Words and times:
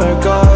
쓸어 0.00 0.47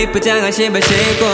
희뿌장한 0.00 0.50
신발 0.50 0.80
신고 0.82 1.26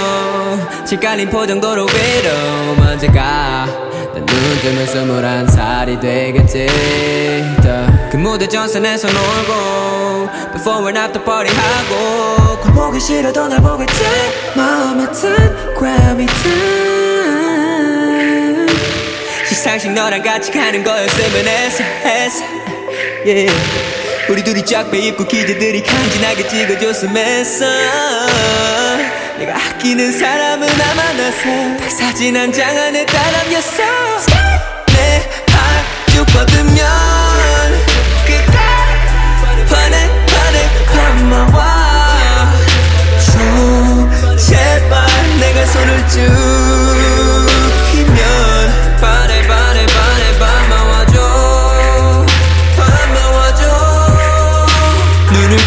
질깔린 0.84 1.30
포정도로 1.30 1.86
위로 1.86 2.74
먼저 2.76 3.06
가난눈 3.06 4.26
뜨면 4.60 4.86
스물한 4.86 5.48
살이 5.48 6.00
되겠지 6.00 6.66
더. 7.62 7.86
그 8.10 8.16
무대 8.16 8.48
전선에서 8.48 9.06
놀고 9.06 10.28
Before 10.52 10.84
and 10.86 10.98
after 10.98 11.24
party 11.24 11.54
하고 11.54 12.60
걸 12.60 12.72
보기 12.72 12.98
싫어도 12.98 13.46
날 13.46 13.62
보겠지 13.62 14.02
마음에 14.56 15.04
든 15.12 15.36
Grammy 15.78 16.26
든 16.26 17.46
시상식 19.48 19.92
너랑 19.92 20.22
같이 20.22 20.50
가는 20.50 20.82
거였으면 20.82 21.46
했어 21.46 21.84
했어 21.84 22.44
yeah. 23.24 24.05
우리 24.28 24.42
둘이 24.42 24.64
쫙배 24.64 24.98
입고 24.98 25.24
기자들이 25.24 25.82
간지나게 25.82 26.48
찍어줬으면 26.48 27.16
했어 27.16 27.64
내가 29.38 29.54
아끼는 29.56 30.12
사람은 30.18 30.66
딱 31.78 31.90
사진 31.90 32.36
한 32.36 32.52
장 32.52 32.76
안에 32.76 33.06
다 33.06 33.18
담겼어 33.30 33.82
내발쭉 34.88 36.26
뻗으면 36.32 36.76
그때 38.26 38.58
반해 39.70 40.10
반해 40.26 40.86
반마와 40.86 42.52
줘 43.26 44.36
제발 44.36 45.06
내가 45.38 45.66
손을 45.66 46.08
쭉 46.08 47.55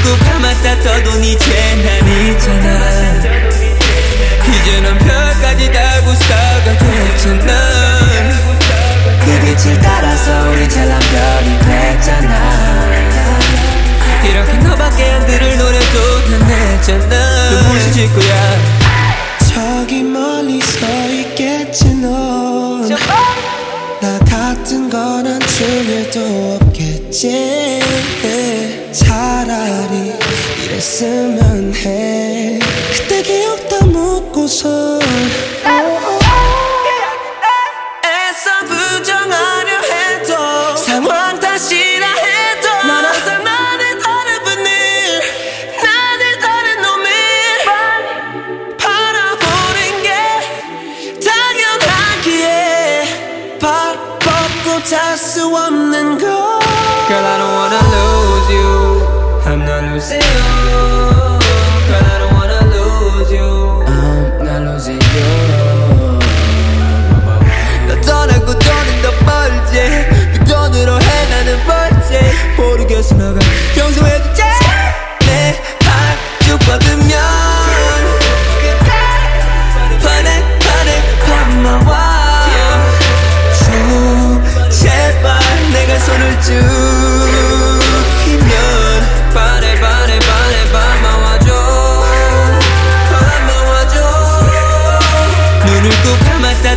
꾹 0.04 0.18
감았다 0.26 0.80
떠도 0.82 1.20
이제 1.24 1.76
난 1.84 2.08
있잖아. 2.28 2.68
이제 4.48 4.82
넌 4.82 4.98
별까지 4.98 5.72
달고 5.72 6.14
스타가 6.16 6.78
됐잖아. 6.78 8.00
그 9.26 9.40
빛을 9.46 9.80
따라서 9.82 10.50
우리 10.50 10.68
잘난 10.68 11.00
별이 11.00 11.60
됐잖아. 11.60 12.90
이렇게 14.24 14.54
너밖에 14.58 15.12
안 15.12 15.26
들을 15.26 15.58
노래도 15.58 16.30
난 16.30 16.48
냈잖아. 16.48 17.50
눈부신 17.52 17.94
짓고야? 17.94 18.80
저기 19.54 20.04
멀리 20.04 20.62
서 20.62 20.86
있겠지 21.10 21.96
넌. 21.96 22.88
나 24.02 24.18
같은 24.20 24.90
건 24.90 25.28
한중에도 25.28 26.60
없겠지 26.62 27.82
차라리 28.92 30.14
이랬으면 30.66 31.74
해. 31.76 32.60
그때 32.98 33.22
기억 33.22 33.70
다 33.70 33.86
묻고선 33.86 35.00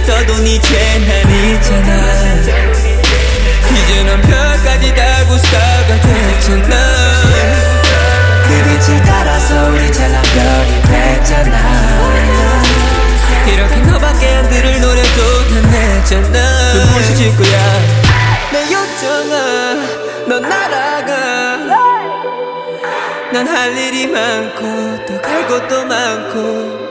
때론 0.07 0.47
이제 0.47 0.99
난 1.07 1.31
있잖아. 1.55 1.91
이제 3.75 4.03
넌 4.05 4.21
별까지 4.21 4.95
달고 4.95 5.39
스타가 5.39 6.01
됐잖아. 6.01 6.77
그 8.45 8.49
빛을 8.65 9.03
따라서 9.05 9.69
우리 9.71 9.93
찬란 9.93 10.23
별이 10.23 10.83
됐잖아. 10.83 11.57
이렇게 13.47 13.77
너밖에 13.81 14.29
안 14.37 14.49
들을 14.49 14.81
노래도 14.81 15.49
다 15.49 15.61
냈잖아. 15.71 16.73
눈부시 16.75 17.17
질 17.17 17.37
거야? 17.37 17.81
내 18.53 18.65
요청아 18.73 19.77
넌 20.29 20.43
날아가. 20.43 21.13
난 23.33 23.49
할 23.49 23.77
일이 23.77 24.07
많고 24.09 25.07
또갈 25.07 25.47
곳도 25.49 25.85
많고. 25.87 26.91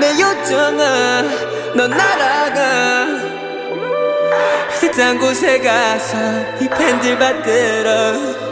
내 0.00 0.18
요청아 0.18 1.22
넌 1.75 1.89
날아가 1.89 3.05
세상 4.71 5.17
곳에 5.17 5.59
가서 5.59 6.17
이 6.61 6.67
팬들 6.69 7.17
받들어 7.17 8.45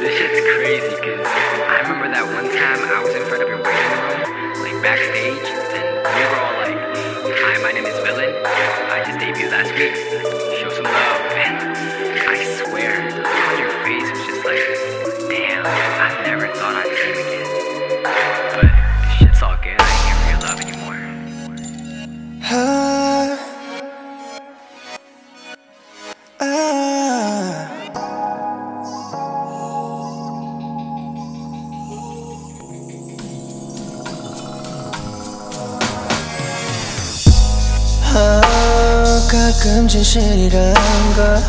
This 0.00 0.14
shit's 0.16 0.40
crazy 0.40 0.88
because 0.88 1.26
I 1.26 1.80
remember 1.82 2.08
that 2.14 2.24
one 2.24 2.48
time 2.48 2.80
I 2.86 3.02
was 3.02 3.14
in 3.14 3.24
front 3.26 3.42
of 3.42 3.48
your 3.48 3.60
waiting 3.62 3.92
room, 3.98 4.62
like 4.62 4.78
backstage, 4.82 5.48
and 5.74 5.86
we 6.06 6.22
were 6.28 6.38
all 6.38 6.54
like, 6.62 6.78
Hi, 7.38 7.58
my 7.62 7.72
name 7.72 7.86
is 7.86 7.98
Villain. 8.00 8.34
I 8.44 9.02
just 9.04 9.18
debuted 9.18 9.50
last 9.52 9.72
week. 9.74 9.94
Show 10.60 10.70
some 10.70 10.84
love. 10.84 11.20
And 11.34 11.58
I 12.28 12.36
swear, 12.62 13.10
the 13.10 13.18
look 13.18 13.26
on 13.26 13.58
your 13.58 13.70
face 13.84 14.08
was 14.10 14.22
just 14.26 14.44
like, 14.44 14.62
Damn, 15.28 15.66
I 15.66 16.22
never 16.24 16.46
thought 16.54 16.74
I'd 16.78 16.88
see 16.96 17.10
you 17.10 17.18
again. 17.20 17.46
But 18.54 18.70
가끔 40.13 40.21
진실이란 40.21 40.75
걸 41.15 41.43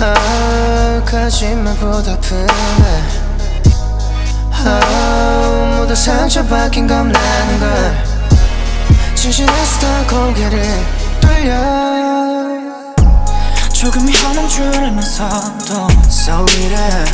아, 0.00 1.02
거짓말보다 1.04 2.12
아픈데 2.12 3.02
아, 4.64 5.76
모두 5.76 5.94
상처받긴 5.94 6.86
겁나는 6.86 7.60
걸 7.60 8.04
진실했어 9.14 10.06
고개를 10.08 10.62
돌려. 11.20 11.60
조금 13.74 14.08
현한 14.08 14.48
줄 14.48 14.64
알면서도 14.64 15.88
이래 16.58 17.04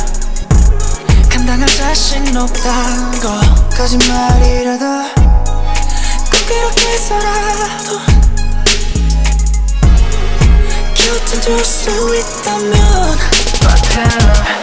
감당할 1.29 1.67
자신 1.67 2.35
없다고 2.35 3.67
거짓말이라도 3.75 4.85
꼭 6.31 6.49
이렇게 6.49 6.91
해서라도 6.93 8.26
곁에 11.07 11.39
둘수 11.39 11.89
있다면 12.17 13.17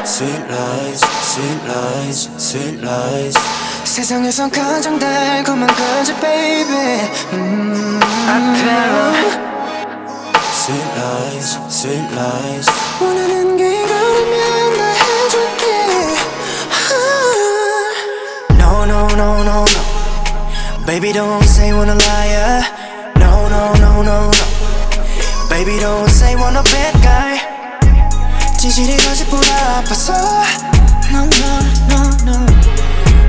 Sweet 0.05 0.44
lies, 0.50 1.00
sweet 1.23 1.61
lies, 1.64 2.29
sweet 2.37 2.79
lies 2.87 3.38
세상에선 3.85 4.50
가장 4.50 4.99
달콤한 4.99 5.67
거지 5.67 6.14
baby 6.20 7.00
음. 7.32 7.99
Sweet 10.52 10.85
lies, 10.99 11.58
sweet 11.69 12.12
lies 12.12 12.70
원하는 13.00 13.56
게 13.56 13.82
이거라면 13.82 14.76
다 14.76 14.85
해줄게 14.93 15.64
아. 16.90 18.52
No, 18.52 18.85
no, 18.85 19.06
no, 19.14 19.43
no, 19.43 19.64
no 19.64 19.64
Baby 20.85 21.12
don't 21.14 21.43
say 21.44 21.73
wanna 21.73 21.94
liar 21.94 22.62
No, 23.17 23.49
no, 23.49 23.73
no, 23.79 24.02
no, 24.02 24.31
no 24.31 24.63
Baby 25.55 25.79
don't 25.79 26.11
say 26.11 26.35
wanna 26.35 26.65
bad 26.65 27.01
guy. 27.01 27.39
진실이 28.59 28.97
거짓보다 28.97 29.79
아파서 29.79 30.12
No, 31.12 31.21
no, 31.21 31.29
no, 31.91 32.11
no. 32.25 32.47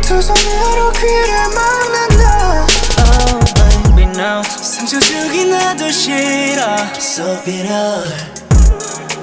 두 0.02 0.20
손으로 0.20 0.92
귀를 0.94 1.30
막는다. 1.54 2.66
Oh 2.98 3.40
baby 3.54 4.06
now 4.18 4.42
상처 4.44 5.00
주기 5.00 5.46
나도 5.46 5.92
싫어. 5.92 6.78
So 6.98 7.40
bitter. 7.44 8.04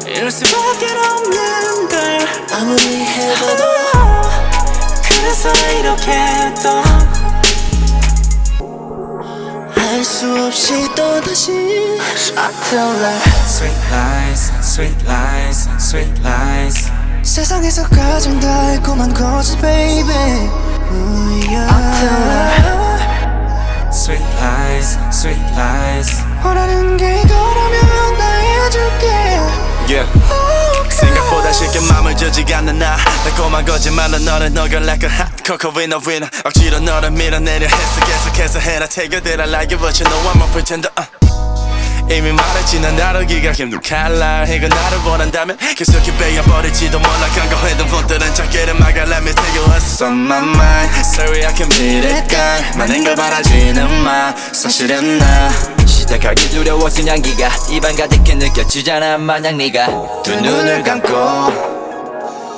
이럴 0.07 0.31
수밖에 0.31 0.87
없는 0.93 1.89
걸 1.89 2.29
아무리 2.53 3.05
해봐도 3.05 3.65
그래서 5.09 5.51
이렇게 5.81 6.55
또할 6.63 7.22
수 10.05 10.47
없이 10.47 10.89
또다시 10.95 11.53
I 12.37 12.53
tell 12.69 12.91
her 12.91 13.21
Sweet 13.47 13.77
lies, 13.91 14.53
sweet 14.61 15.05
lies, 15.07 15.69
sweet 15.79 16.21
lies 16.23 16.91
세상에서 17.23 17.85
가장 17.89 18.41
달콤한 18.41 19.15
거짓 19.15 19.61
baby 19.61 20.49
Ooh, 20.91 21.41
yeah. 21.49 21.69
I 21.71 21.81
tell 22.01 22.23
her 22.33 23.93
Sweet 23.93 24.25
lies, 24.41 24.99
sweet 25.11 25.43
lies 25.55 26.23
원하는 26.45 26.97
게 26.97 27.21
이거라면 27.21 28.19
다 28.19 28.25
해줄게 28.39 29.07
Yeah. 29.89 30.09
생각보다 30.91 31.53
쉽게 31.53 31.81
맘을 31.81 32.17
주지 32.17 32.43
않는 32.55 32.79
나 32.79 32.97
달콤한 33.25 33.65
거짓말로 33.65 34.19
너를 34.19 34.53
녹여 34.53 34.79
like 34.79 35.09
a 35.09 35.32
cocoa 35.45 35.73
winner 35.75 36.01
winner 36.07 36.31
억지로 36.45 36.81
너를 36.81 37.11
밀어내려 37.11 37.67
했어 37.67 38.01
계속해서 38.05 38.59
해라 38.61 38.87
Take 38.87 39.19
it 39.19 39.29
I 39.29 39.49
like 39.49 39.75
it 39.75 39.81
but 39.81 39.99
you 39.99 40.09
know 40.09 40.33
I'm 40.33 40.43
a 40.43 40.51
pretender 40.53 40.91
uh. 40.99 41.23
이미 42.11 42.33
말했지 42.33 42.81
난 42.81 42.97
다루기가 42.97 43.53
힘든 43.53 43.81
칼날 43.81 44.49
이거 44.49 44.69
나를 44.69 44.99
원한다면 44.99 45.57
계속해 45.77 46.17
베어버릴지도 46.19 46.99
몰라 46.99 47.27
간과했던 47.35 47.87
분들은 47.87 48.35
작게를 48.35 48.75
막아 48.75 49.05
Let 49.05 49.23
me 49.23 49.33
tell 49.33 49.57
you 49.57 49.65
what's 49.71 50.03
on 50.05 50.13
my 50.13 50.39
mind 50.39 50.91
Sorry 50.99 51.45
I 51.45 51.55
can 51.55 51.69
beat 51.71 52.07
it 52.07 52.29
girl 52.29 52.77
많은 52.77 53.05
걸 53.05 53.15
바라지는 53.15 54.05
마 54.05 54.35
사실은 54.53 55.19
나 55.19 55.51
시작하기 55.87 56.51
두려웠은 56.51 57.09
향기가 57.09 57.49
입안 57.71 57.97
가득해 57.97 58.35
느껴지잖아 58.35 59.19
마냥 59.19 59.57
네가 59.57 60.23
두 60.23 60.39
눈을 60.39 60.83
감고 60.83 61.82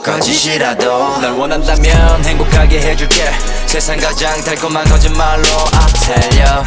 거짓이라도 0.04 1.18
널 1.20 1.32
원한다면 1.32 2.23
행복하게 2.25 2.78
해줄게 2.78 3.25
세상 3.66 3.99
가장 3.99 4.38
달콤한 4.44 4.84
거짓말로 4.84 5.49
I 5.73 5.92
tell 5.94 6.40
you 6.40 6.64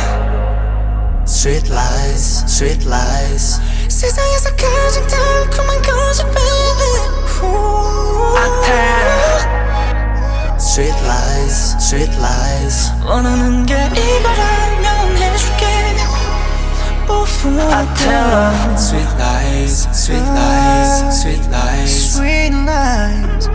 Sweet 1.27 1.71
lies, 1.71 2.43
sweet 2.47 2.87
lies 2.87 3.61
세상에서 3.87 4.49
가장 4.55 5.07
달콤한 5.07 5.81
거짓 5.83 6.23
baby 6.23 7.17
Ooh. 7.43 7.77
Sweet 10.59 10.95
lies, 11.05 11.75
sweet 11.79 12.11
lies 12.17 12.91
원하는 13.05 13.65
게 13.65 13.73
이거라면. 13.75 15.06
I 17.09 17.85
tell 17.95 18.29
her 18.29 18.77
Sweet 18.77 19.07
lies, 19.17 19.87
sweet 19.93 20.19
lies, 20.19 21.21
sweet 21.21 21.43
lies. 21.49 22.15
Sweet 22.15 22.51
lies. 22.51 23.47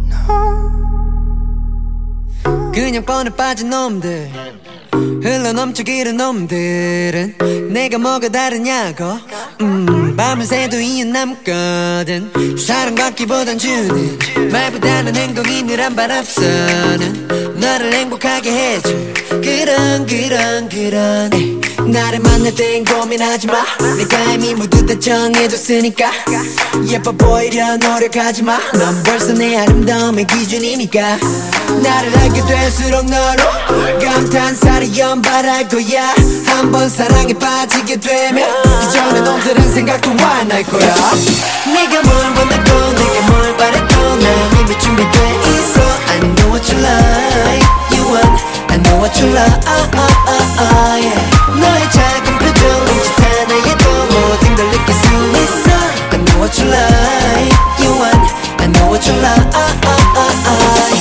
No 0.08 0.65
그냥 2.76 3.06
뻔해 3.06 3.30
빠진 3.30 3.70
놈들. 3.70 4.30
흘러 5.22 5.54
넘쳐 5.54 5.82
기른 5.82 6.18
놈들은 6.18 7.70
내가 7.72 7.96
뭐가 7.96 8.28
다르냐고. 8.28 9.18
음 9.62 10.14
밤을 10.14 10.44
새도 10.44 10.78
이유 10.78 11.06
남거든. 11.06 12.30
사랑 12.58 12.94
받기보단 12.94 13.56
주는 13.56 14.18
말보다는 14.52 15.16
행동이 15.16 15.62
늘한발 15.62 16.12
앞서는 16.12 17.54
너를 17.58 17.94
행복하게 17.94 18.50
해줄 18.50 19.14
그런 19.40 20.04
그런 20.04 20.68
그런 20.68 21.30
나를 21.86 22.18
만날 22.20 22.54
땐 22.54 22.84
고민하지 22.84 23.46
마. 23.46 23.64
내가 23.96 24.32
이미 24.32 24.54
모두 24.54 24.84
다 24.84 24.98
정해줬으니까. 24.98 26.10
예뻐 26.88 27.12
보이려 27.12 27.76
노력하지 27.76 28.42
마넌 28.42 29.02
벌써 29.04 29.32
내 29.32 29.56
아름다움의 29.58 30.26
기준이니까. 30.26 31.18
나를 31.82 32.18
알게 32.18 32.44
될수록 32.46 33.04
너로 33.06 33.42
감탄사를 34.04 34.96
연발할 34.96 35.68
거야. 35.68 36.14
한 36.46 36.72
번 36.72 36.88
사랑에 36.88 37.32
빠지게 37.34 38.00
되면 38.00 38.48
이전에 38.88 39.20
놈들은 39.20 39.72
생각도 39.74 40.10
안 40.10 40.50
할 40.50 40.62
거야. 40.64 40.94
네가 41.66 42.02
뭘 42.02 42.16
원하고 42.16 42.92
내가 42.92 43.26
뭘 43.30 43.56
바라고 43.56 43.94
난 44.16 44.60
이미 44.60 44.78
준비돼 44.78 45.40
있어. 45.44 45.80
I 46.08 46.20
know 46.20 46.50
what 46.52 46.72
you 46.72 46.82
like. 46.82 47.66
You 47.92 48.04
want 48.12 48.55
You 48.86 49.28
like 49.32 49.48
ah, 49.66 49.88
ah, 49.94 50.12
ah, 50.26 50.46
ah, 50.58 50.98
yeah. 51.00 51.20
너의 51.48 51.90
작은 51.90 52.38
표정 52.38 52.84
눈짓 52.84 53.06
하나에도 53.18 53.84
모든 54.12 54.54
걸 54.56 54.70
느낄 54.70 54.94
수 54.94 55.06
있어 55.40 55.66
You 57.80 57.92
want 57.96 58.24
I 58.58 58.66
know 58.66 58.86
what 58.90 59.06
you 59.08 59.16
like 59.20 59.48
ah, 59.54 59.72
ah, 59.86 60.02
ah, 60.16 60.34
ah. 60.46 60.92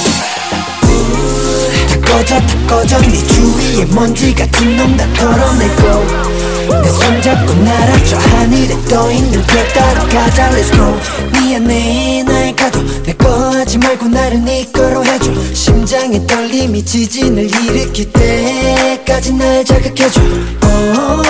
다 1.89 1.93
꺼져 2.07 2.39
다 2.39 2.51
꺼져 2.67 2.99
네 3.01 3.11
주위에 3.23 3.85
먼지 3.93 4.33
같은 4.33 4.77
놈 4.77 4.95
다 4.95 5.05
털어내고 5.13 6.44
내 6.67 6.89
손잡고 6.89 7.53
날아 7.53 8.03
저 8.05 8.17
하늘에 8.17 8.75
떠 8.89 9.11
있는 9.11 9.41
별 9.45 9.67
따라 9.69 10.01
가자. 10.07 10.49
Let's 10.51 10.73
go. 10.75 10.95
미안해 11.33 12.23
나의 12.23 12.55
가도 12.55 12.79
내 13.03 13.13
거 13.13 13.49
하지 13.51 13.77
말고 13.77 14.07
나를 14.07 14.43
네 14.43 14.65
거로 14.73 15.03
해줘. 15.05 15.31
심장의 15.53 16.25
떨림이 16.27 16.83
지진을 16.85 17.43
일으킬 17.45 18.11
때까지 18.11 19.33
날 19.33 19.63
자극해줘. 19.65 20.21
oh, 20.21 21.25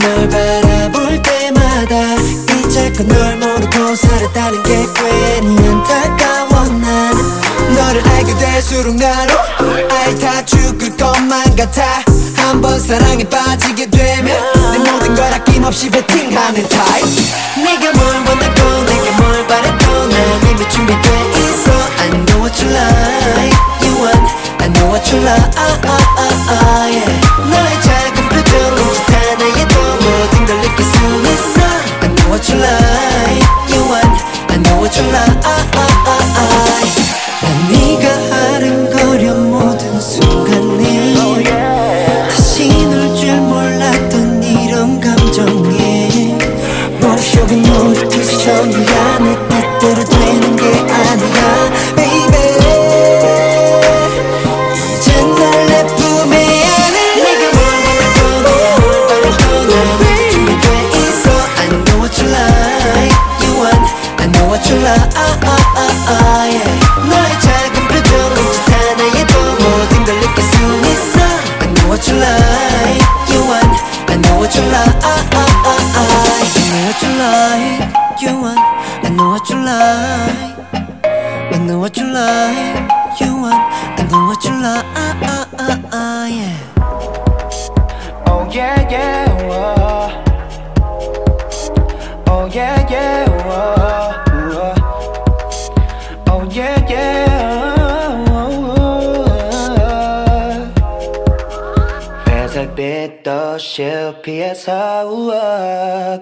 널 0.00 0.28
바라볼 0.28 1.22
때마다 1.22 2.14
이제껏 2.60 3.06
널 3.06 3.36
모르고 3.36 3.94
살았다는 3.96 4.62
게 4.62 4.86
괜히 4.94 5.68
안타까워. 5.68 6.64
나는 6.68 7.22
너를 7.74 8.08
알게 8.08 8.34
될수록 8.38 8.94
나로 8.96 9.34
아이 9.90 10.18
다 10.18 10.44
죽을 10.44 10.96
것만 10.96 11.56
같아 11.56 12.02
한번 12.48 12.80
사랑에 12.80 13.22
빠지게 13.24 13.90
되면 13.90 14.26
내 14.72 14.78
모든 14.78 15.14
걸 15.14 15.24
아낌없이 15.34 15.90
베팅하는 15.90 16.66
타입. 16.66 17.04
네가 17.56 17.92
뭘 17.92 18.14
원하고 18.14 18.84
내가 18.84 19.16
뭘 19.18 19.46
바라고 19.46 20.06
난 20.06 20.50
이미 20.50 20.68
준비돼 20.70 21.17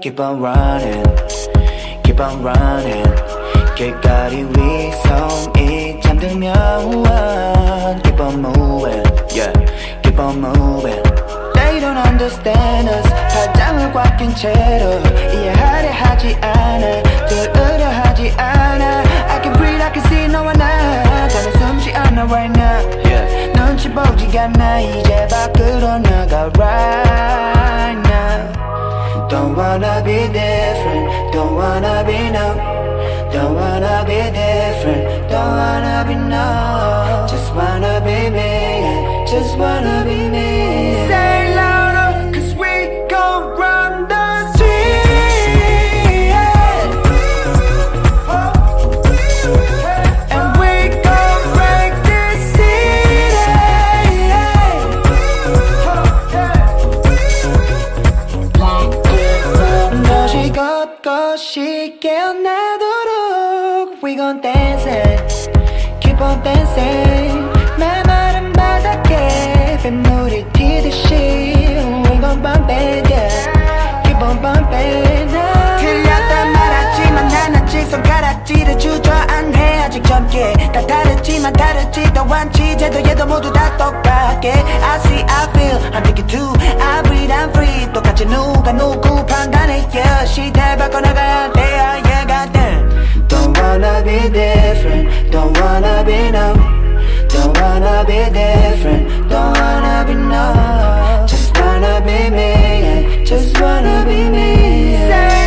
Keep 0.05 0.19
on 0.19 0.39
running, 0.39 1.03
keep 2.03 2.19
on 2.19 2.43
running. 2.43 3.03
길거리 3.75 4.45
위성이 4.55 5.99
잠들면 6.01 6.55
우와. 6.83 7.95
Keep 8.03 8.21
on 8.21 8.45
moving, 8.45 9.03
yeah. 9.33 9.51
Keep 10.03 10.19
on 10.19 10.37
moving. 10.37 11.01
They 11.55 11.79
don't 11.79 11.97
understand 11.97 12.89
us. 12.89 13.09
발장을 13.33 13.91
꽉낀 13.91 14.35
채로 14.35 14.99
이해하려 15.33 15.91
하지 15.91 16.37
않아. 16.39 17.01
들으려 17.27 17.89
하지 17.89 18.31
않아. 18.37 19.03
I 19.29 19.41
can 19.41 19.53
breathe, 19.53 19.81
I 19.81 19.91
can 19.91 20.05
see 20.05 20.27
너와 20.27 20.53
나. 20.53 21.27
다른 21.27 21.51
숨쉬 21.57 21.91
않아 21.91 22.25
right 22.25 22.53
now. 22.55 22.85
Yeah. 23.03 23.51
눈치 23.53 23.89
보지가 23.89 24.43
않아. 24.43 24.79
이제 24.79 25.27
밖으로 25.27 25.97
나가 25.97 26.51
right 26.55 27.09
now. 27.09 27.51
Don't 27.51 27.54
wanna 29.56 30.02
be 30.04 30.18
different. 30.28 31.32
Don't 31.32 31.54
wanna 31.54 32.04
be 32.06 32.30
no. 32.30 32.48
Don't 33.32 33.54
wanna 33.54 34.04
be 34.06 34.20
different. 34.38 35.30
Don't 35.30 35.56
wanna 35.60 36.04
be 36.06 36.14
no. 36.14 37.26
Just 37.30 37.54
wanna 37.54 38.00
be 38.04 38.30
me. 38.36 38.50
yeah. 38.84 39.24
Just 39.26 39.56
wanna 39.56 40.04
be 40.04 40.28
me. 40.28 40.65
걷것이 61.65 61.97
깨어나도록 61.99 64.03
We 64.03 64.15
gon' 64.15 64.39
dance 64.41 64.87
it 64.87 65.49
Keep 65.99 66.21
on 66.21 66.43
dancing 66.43 67.49
메마른 67.79 68.53
바닥에 68.53 69.79
빗물이 69.81 70.45
튀듯이 70.53 71.15
We 72.09 72.19
gon' 72.19 72.43
bump 72.43 72.69
it 72.69 73.11
yeah 73.11 74.03
Keep 74.03 74.21
on 74.21 74.39
bumping 74.39 75.54
아직 79.95 80.03
젊게 80.03 80.53
다 80.73 80.85
다르지만 80.85 81.53
다르지도 81.53 82.21
않지 82.21 82.77
제도에도 82.77 83.25
모두 83.25 83.51
다 83.51 83.75
똑같게 83.77 84.51
I 84.51 84.99
see 84.99 85.23
I 85.23 85.49
feel 85.49 85.77
I'm 85.91 86.03
thinking 86.03 86.27
too 86.27 86.53
I 86.79 87.03
breathe 87.03 87.33
I'm 87.33 87.49
free 87.49 87.91
똑같이 87.93 88.25
누가 88.25 88.71
누구 88.71 89.25
판단해 89.25 89.87
yeah 89.93 90.25
시대 90.25 90.75
바꿔나가야 90.77 91.51
돼 91.53 91.61
I 91.61 92.01
yeah 92.05 92.25
goddamn 92.27 93.27
Don't 93.27 93.57
wanna 93.57 94.03
be 94.03 94.29
different 94.29 95.31
Don't 95.31 95.57
wanna 95.59 96.03
be 96.03 96.31
no 96.31 96.53
Don't 97.29 97.57
wanna 97.59 98.03
be 98.05 98.25
different 98.31 99.29
Don't 99.29 99.57
wanna 99.57 100.05
be 100.05 100.13
no 100.15 101.25
Just 101.27 101.57
wanna 101.57 102.01
be 102.01 102.29
me 102.29 102.51
yeah. 102.81 103.23
Just 103.23 103.59
wanna 103.59 104.03
be 104.05 104.29
me 104.29 104.91
yeah. 104.93 105.44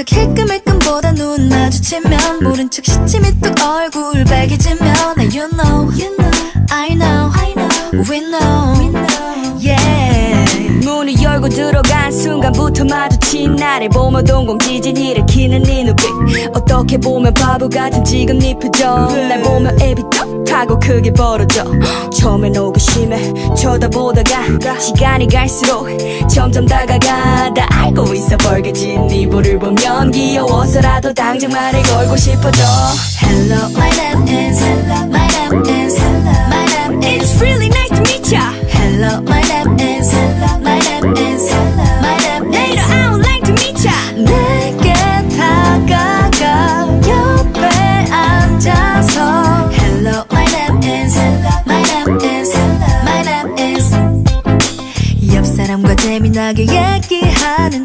척 0.00 0.16
힐끔힐끔보다 0.16 1.12
눈 1.12 1.50
마주치면 1.50 2.42
모른 2.42 2.70
척 2.70 2.86
시침이 2.86 3.38
뚝 3.38 3.54
얼굴 3.62 4.24
빨개지면. 4.24 4.78
나 4.80 5.22
you 5.34 5.46
know, 5.50 5.90
I 6.70 6.94
know, 6.94 7.30
we 8.08 8.20
know, 8.20 8.80
yeah. 9.60 10.70
문을 10.82 11.20
열고 11.22 11.50
들어간 11.50 12.10
순간부터 12.10 12.84
마주친 12.84 13.56
나를 13.56 13.90
보며 13.90 14.22
동공 14.22 14.58
지진 14.60 14.96
일으키는 14.96 15.64
네 15.64 15.84
눈빛 15.84 16.06
어떻게 16.54 16.96
보면 16.96 17.34
바보 17.34 17.68
같은 17.68 18.02
지금 18.02 18.38
네 18.38 18.54
표정. 18.54 19.08
날 19.28 19.42
보며 19.42 19.70
애비 19.82 20.02
떡 20.16 20.29
하고 20.48 20.78
크게 20.78 21.12
벌어져 21.12 21.64
처음엔 22.18 22.54
호기심에 22.56 23.54
쳐다보다가 23.56 24.78
시간이 24.78 25.26
갈수록 25.28 25.88
점점 26.28 26.66
다가가 26.66 27.54
다 27.54 27.66
알고 27.70 28.12
있어 28.14 28.36
벌게진 28.36 29.06
네 29.08 29.26
볼을 29.26 29.58
보면 29.58 30.10
귀여워서라도 30.10 31.12
당장 31.14 31.50
말을 31.50 31.82
걸고 31.82 32.16
싶어져 32.16 32.62
Hello, 33.22 33.68
my 33.74 33.90
name 33.90 34.28
is 34.28 34.62
My 35.08 35.26
name 35.26 35.62
is 35.66 36.00
My 36.48 36.64
name 36.66 37.02
is 37.02 37.20
It's 37.20 37.40
really 37.40 37.68
nice 37.68 37.90
to 37.90 38.02
meet 38.02 38.32
ya 38.32 38.52
Hello, 38.68 39.20
my 39.22 39.40
name 39.42 39.78
is 39.78 40.12
My 40.60 40.78
name 40.78 41.16
is 41.16 41.52
My 41.52 41.99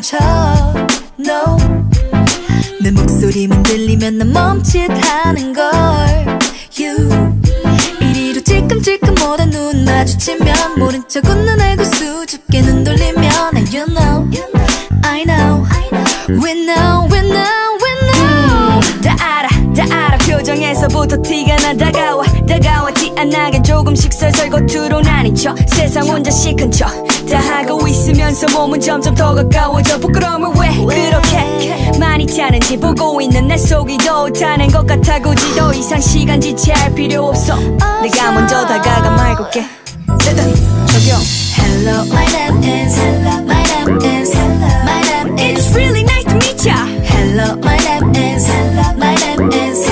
척 0.06 0.20
No. 1.20 1.58
내 2.80 2.92
목소리만 2.92 3.64
들리면 3.64 4.20
난 4.20 4.32
멈칫하는 4.32 5.52
걸. 5.52 5.66
You. 6.80 7.42
이리로 8.02 8.42
찔끔찔끔보다 8.42 9.46
눈 9.46 9.84
마주치면 9.84 10.78
모른 10.78 11.02
척 11.10 11.26
웃는 11.26 11.60
얼굴 11.60 11.86
수줍게 11.86 12.62
눈 12.62 12.84
돌리면 12.84 13.24
And 13.56 13.76
you 13.76 13.88
know. 13.88 14.30
I 15.04 15.24
know. 15.24 15.66
We 16.30 16.52
know 16.54 17.08
we 17.12 17.20
know 17.22 17.78
we 17.82 17.92
know. 18.06 19.02
다 19.02 19.16
알아 19.20 19.50
다 19.74 19.86
알아. 19.90 20.18
표정에서부터 20.20 21.20
티가 21.24 21.56
나 21.56 21.74
다가와. 21.74 22.24
다가와 22.48 22.94
티 22.94 23.12
안 23.18 23.30
나게 23.30 23.60
조금씩 23.64 24.14
설설 24.14 24.52
겉으로 24.52 25.02
나뉘쳐. 25.02 25.56
세상 25.68 26.08
혼자 26.08 26.30
시큰 26.30 26.70
척 26.70 26.92
다 27.30 27.40
하고 27.40 27.88
있으면서 27.88 28.46
몸은 28.58 28.80
점점 28.80 29.16
더 29.16 29.34
가까워져 29.34 30.00
부끄러움을 30.00 30.50
왜 30.60 30.70
그렇게 30.86 31.98
많이 32.00 32.26
타는지 32.26 32.78
보고 32.78 33.20
있는 33.20 33.48
내 33.48 33.58
속이 33.58 33.98
더 34.00 34.30
타는 34.30 34.68
것 34.68 34.86
같아 34.86 35.20
굳이 35.20 35.56
더 35.56 35.74
이상 35.74 36.00
시간 36.00 36.40
지체할 36.40 36.94
필요 36.94 37.28
없어 37.28 37.58
내가 38.02 38.32
먼저 38.32 38.66
다가가 38.66 39.10
말고게 39.12 39.66
저기요 40.20 41.16
Hello 41.58 42.06
my 42.12 42.26
name 42.28 42.64
is 42.64 43.00
My 43.46 43.64
name 43.64 44.22
is 44.22 44.36
My 44.36 45.02
name 45.02 45.38
is 45.40 45.68
It's 45.68 45.76
really 45.76 46.04
nice 46.04 46.26
to 46.26 46.36
meet 46.36 46.66
ya 46.66 46.86
Hello 47.04 47.56
my 47.58 47.78
name 47.78 48.12
is 48.16 48.48
My 48.98 49.16
name 49.16 49.52
is 49.52 49.85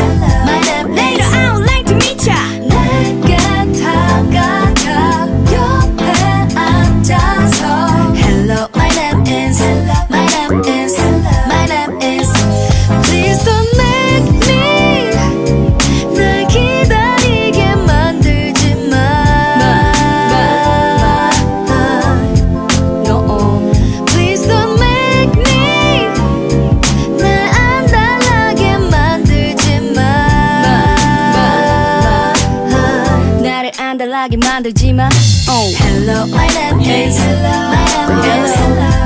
만들지 34.62 34.92
마 34.92 35.08
oh. 35.48 35.74
Hello, 35.78 36.26
my 36.26 36.46
name 36.54 36.80
is 36.80 37.18
My 37.18 37.84
name 38.22 38.44
is 38.44 38.54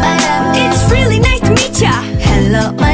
My 0.01 0.17
name 0.53 0.71
It's 0.71 0.83
is 0.83 0.91
really 0.93 1.19
nice 1.19 1.41
to 1.41 1.51
meet 1.51 1.81
ya 1.81 1.93
Hello, 2.21 2.73
my 2.73 2.86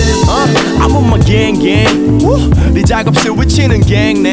uh, 0.00 0.67
I'm 0.88 0.96
on 0.96 1.06
my 1.06 1.18
gang 1.20 1.58
gang. 1.60 2.18
네 2.72 2.82
작업실 2.82 3.30
gang 3.86 4.24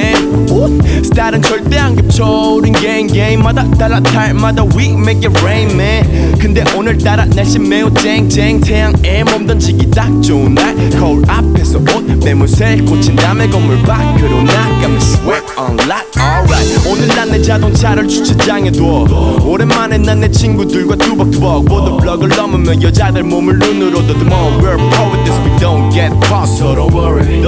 Woo. 0.49 0.79
스타일은 1.03 1.41
절대 1.41 1.77
안 1.77 1.95
겹쳐. 1.95 2.23
우린 2.55 2.73
gang 2.73 3.11
gang마다 3.11 3.69
달라 3.77 3.99
탈마다 3.99 4.63
we 4.75 4.91
make 4.91 5.27
it 5.27 5.37
rain 5.41 5.69
man. 5.73 6.37
근데 6.39 6.63
오늘따라 6.75 7.25
날씨 7.25 7.59
매우 7.59 7.93
쨍쨍. 7.93 8.61
태양에 8.61 9.23
몸 9.25 9.45
던지기 9.45 9.91
딱 9.91 10.09
좋은 10.21 10.55
날. 10.55 10.73
거울 10.91 11.23
앞에서 11.27 11.79
옷 11.79 12.05
매무새 12.23 12.77
꽂힌 12.87 13.15
다음에 13.17 13.49
건물 13.49 13.81
밖으로 13.83 14.41
나가면 14.43 14.97
sweat 14.97 15.45
on 15.57 15.77
lot. 15.81 16.05
Alright. 16.17 16.87
오늘 16.89 17.07
난 17.09 17.25
내 17.31 17.41
자동차를 17.41 18.07
주차장에 18.07 18.71
둬. 18.71 19.05
오랜만에 19.43 19.97
난 19.97 20.21
내 20.21 20.31
친구들과 20.31 20.95
뚜벅뚜벅. 20.95 21.65
모두 21.65 21.97
블럭을 21.97 22.29
넘으며 22.29 22.81
여자들 22.81 23.23
몸을 23.23 23.59
눈으로 23.59 24.07
더듬어 24.07 24.45
We're 24.61 24.77
this 25.25 25.37
we 25.43 25.49
don't 25.59 25.91
get 25.91 26.11
caught 26.27 26.44
so 26.46 26.74
don't 26.74 26.92
worry 26.92 27.40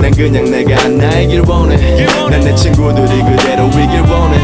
난 0.00 0.10
그냥 0.12 0.50
내가 0.50 0.88
나이길 0.88 1.42
원해 1.46 1.76
난 2.30 2.40
내 2.44 2.54
친구들이 2.54 3.22
그대로이길 3.22 4.00
원해 4.10 4.38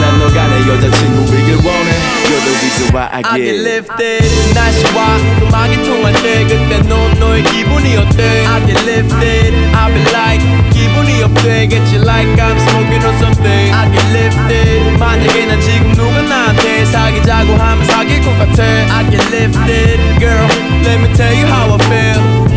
난 0.00 0.18
너가 0.18 0.46
내 0.48 0.60
여자친구이길 0.68 1.56
원해 1.56 1.90
You're 2.28 2.44
the 2.44 2.54
reason 2.60 2.88
why 2.94 3.08
I 3.12 3.22
get, 3.22 3.32
I 3.32 3.40
get 3.40 3.58
lifted 3.62 4.54
날씨와 4.54 5.16
음악이 5.42 5.82
통할 5.84 6.12
때 6.14 6.44
그때 6.44 6.78
넌 6.88 7.18
너의 7.18 7.42
기분이 7.44 7.96
어때 7.96 8.46
I 8.46 8.66
get 8.66 8.80
lifted 8.88 9.54
I 9.74 9.92
be 9.92 10.02
like 10.12 10.44
기분이 10.70 11.22
업되겠지 11.22 11.96
like 11.96 12.30
I'm 12.36 12.56
smoking 12.68 13.04
on 13.04 13.14
something 13.16 13.72
I 13.74 13.90
get 13.90 14.06
lifted 14.12 14.98
만약에 14.98 15.46
난 15.46 15.60
지금 15.60 15.92
누가 15.94 16.20
나한테 16.22 16.84
사귀자고 16.86 17.54
하면 17.54 17.84
사귈 17.84 18.20
것 18.22 18.36
같아 18.38 18.62
I 18.62 19.10
get 19.10 19.24
lifted 19.34 19.98
girl 20.18 20.48
let 20.84 21.00
me 21.00 21.12
tell 21.14 21.32
you 21.34 21.46
how 21.46 21.74
I 21.74 21.78
feel 21.86 22.51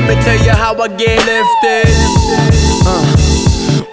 Let 0.00 0.16
me 0.16 0.22
tell 0.24 0.44
you 0.46 0.52
how 0.52 0.74
I 0.80 0.88
get 0.88 1.18
lifted 1.26 1.94
uh. 2.86 3.39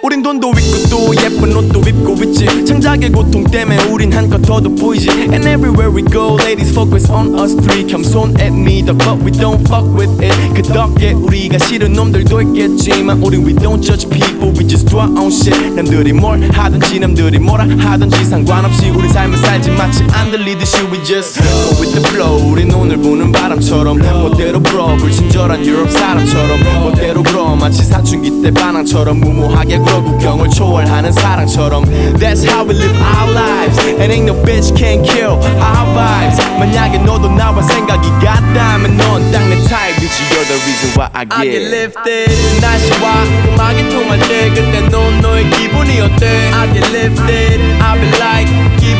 우린 0.02 0.22
돈도 0.22 0.50
있고 0.50 0.88
또 0.90 1.14
예쁜 1.22 1.56
옷도 1.56 1.80
입고 1.80 2.14
있지. 2.24 2.64
창작의 2.64 3.10
고통 3.10 3.44
때문에 3.44 3.84
우린 3.84 4.12
한껏 4.12 4.40
더 4.42 4.60
돋보이지. 4.60 5.10
And 5.10 5.46
everywhere 5.46 5.90
we 5.90 6.02
go 6.04 6.36
ladies 6.40 6.70
focus 6.72 7.10
on 7.10 7.34
us 7.38 7.54
three. 7.56 7.86
겸손 7.86 8.40
and 8.40 8.60
me 8.60 8.82
the 8.82 8.94
but 8.94 9.18
we 9.22 9.30
don't 9.30 9.60
fuck 9.66 9.86
with 9.98 10.12
it. 10.22 10.34
그 10.54 10.62
덕에 10.62 11.12
우리가 11.12 11.58
싫은 11.58 11.92
놈들도 11.92 12.40
있겠지만 12.42 13.22
우린 13.22 13.44
we 13.44 13.54
don't 13.54 13.82
judge 13.82 14.08
people 14.08 14.52
we 14.58 14.66
just 14.66 14.86
do 14.86 14.98
our 14.98 15.10
own 15.18 15.30
shit. 15.30 15.56
남들이 15.74 16.12
뭘 16.12 16.48
하든지 16.50 17.00
남들이 17.00 17.38
뭐라 17.38 17.64
하든지 17.64 18.24
상관없이 18.24 18.90
우리 18.90 19.08
삶을 19.08 19.38
살지 19.38 19.70
마치 19.72 20.04
안 20.12 20.30
들리듯이 20.30 20.76
we 20.92 21.02
just 21.04 21.40
go 21.42 21.80
with 21.80 21.92
the 21.92 22.04
flow. 22.08 22.50
우린 22.50 22.72
오늘 22.72 22.96
부는 22.96 23.32
바람처럼 23.32 23.98
멋대로 23.98 24.60
불어 24.62 24.96
불친절한 24.96 25.64
유럽 25.64 25.90
사람처럼 25.90 26.58
멋대로 26.84 27.22
굴어 27.22 27.56
마치 27.56 27.82
사춘기 27.82 28.42
때 28.42 28.50
반항처럼 28.50 29.20
무모하게 29.20 29.77
굴어 29.77 30.01
국경을 30.01 30.49
초월하는 30.49 31.11
사랑처럼 31.11 31.85
That's 32.17 32.43
how 32.43 32.65
we 32.65 32.75
live 32.75 32.97
our 33.01 33.31
lives 33.31 33.77
And 33.99 34.11
ain't 34.11 34.25
no 34.25 34.33
bitch 34.43 34.75
can 34.75 35.03
kill 35.03 35.37
our 35.61 35.85
vibes 35.93 36.37
만약에 36.59 36.97
너도 36.99 37.29
나와 37.29 37.61
생각이 37.61 38.07
같다면 38.23 38.97
넌 38.97 39.31
딱 39.31 39.43
내 39.47 39.55
타입이지 39.67 40.23
You're 40.31 40.47
the 40.47 40.57
reason 40.65 40.89
why 40.97 41.09
I 41.13 41.25
get, 41.25 41.37
I 41.37 41.45
get 41.45 41.63
lifted 41.69 42.31
날씨와 42.61 43.23
음악이 43.53 43.89
통할 43.89 44.19
때 44.19 44.49
그때 44.49 44.89
넌 44.89 45.21
너의 45.21 45.49
기분이 45.51 45.99
어때 46.01 46.51
I 46.53 46.73
get 46.73 46.87
lifted 46.89 47.61
I 47.81 47.99
be 47.99 48.07
like 48.19 48.49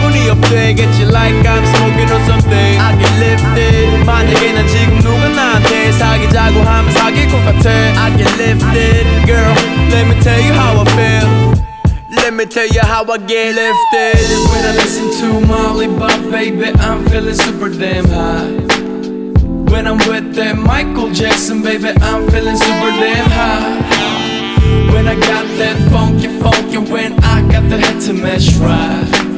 기분이 0.07 0.29
업되겠지 0.29 1.03
like 1.11 1.43
I'm 1.43 1.65
smoking 1.75 2.11
on 2.11 2.21
something 2.23 2.79
I 2.79 2.95
get 2.97 3.13
lifted 3.19 4.05
만약에 4.05 4.53
난 4.53 4.67
지금 4.67 4.99
누가 4.99 5.27
나한테 5.27 5.91
사귀자고 5.91 6.61
하면 6.61 6.91
사귈 6.91 7.27
것 7.27 7.43
같아 7.43 7.69
I 7.69 8.15
get 8.15 8.31
lifted 8.39 9.05
girl 9.25 9.53
let 9.91 10.07
me 10.07 10.15
tell 10.21 10.39
you 10.39 10.53
how 10.53 10.79
I 10.79 10.85
feel 10.95 11.53
Let 12.09 12.33
me 12.33 12.45
tell 12.45 12.67
you 12.67 12.81
how 12.81 13.03
I 13.03 13.17
get 13.17 13.55
lifted 13.55 14.15
When 14.49 14.63
I 14.63 14.73
listen 14.79 15.11
to 15.19 15.45
Molly 15.45 15.87
Bob, 15.87 16.31
baby, 16.31 16.71
I'm 16.79 17.05
feeling 17.09 17.35
super 17.35 17.69
damn 17.69 18.05
high 18.05 18.53
When 19.69 19.85
I'm 19.85 19.97
with 20.07 20.33
that 20.35 20.57
Michael 20.57 21.11
Jackson, 21.11 21.61
baby, 21.61 21.89
I'm 22.01 22.29
feeling 22.31 22.55
super 22.55 22.91
damn 23.01 23.29
high 23.29 24.93
When 24.93 25.07
I 25.07 25.15
got 25.19 25.45
that 25.59 25.77
funky 25.91 26.29
funk 26.39 26.73
and 26.73 26.89
when 26.89 27.13
I 27.23 27.41
got 27.51 27.67
the 27.69 27.77
head 27.77 27.99
to 28.07 28.13
match 28.13 28.55
right 28.57 29.09
Cause 29.11 29.36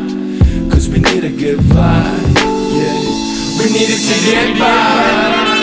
we 0.89 0.99
need 0.99 1.23
a 1.23 1.29
good 1.29 1.59
vibe, 1.59 2.35
yeah 2.75 3.57
We 3.57 3.65
need 3.71 3.89
it 3.89 4.01
to 4.07 4.15
get 4.25 4.59
by 4.59 5.55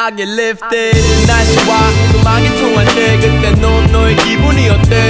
I 0.00 0.10
get 0.10 0.28
lifted 0.28 0.96
날씨와 1.26 1.90
음악이 2.14 2.56
통할 2.60 2.86
때 2.94 3.18
그때 3.18 3.50
넌 3.60 3.92
너의 3.92 4.16
기분이 4.16 4.68
어때 4.70 5.01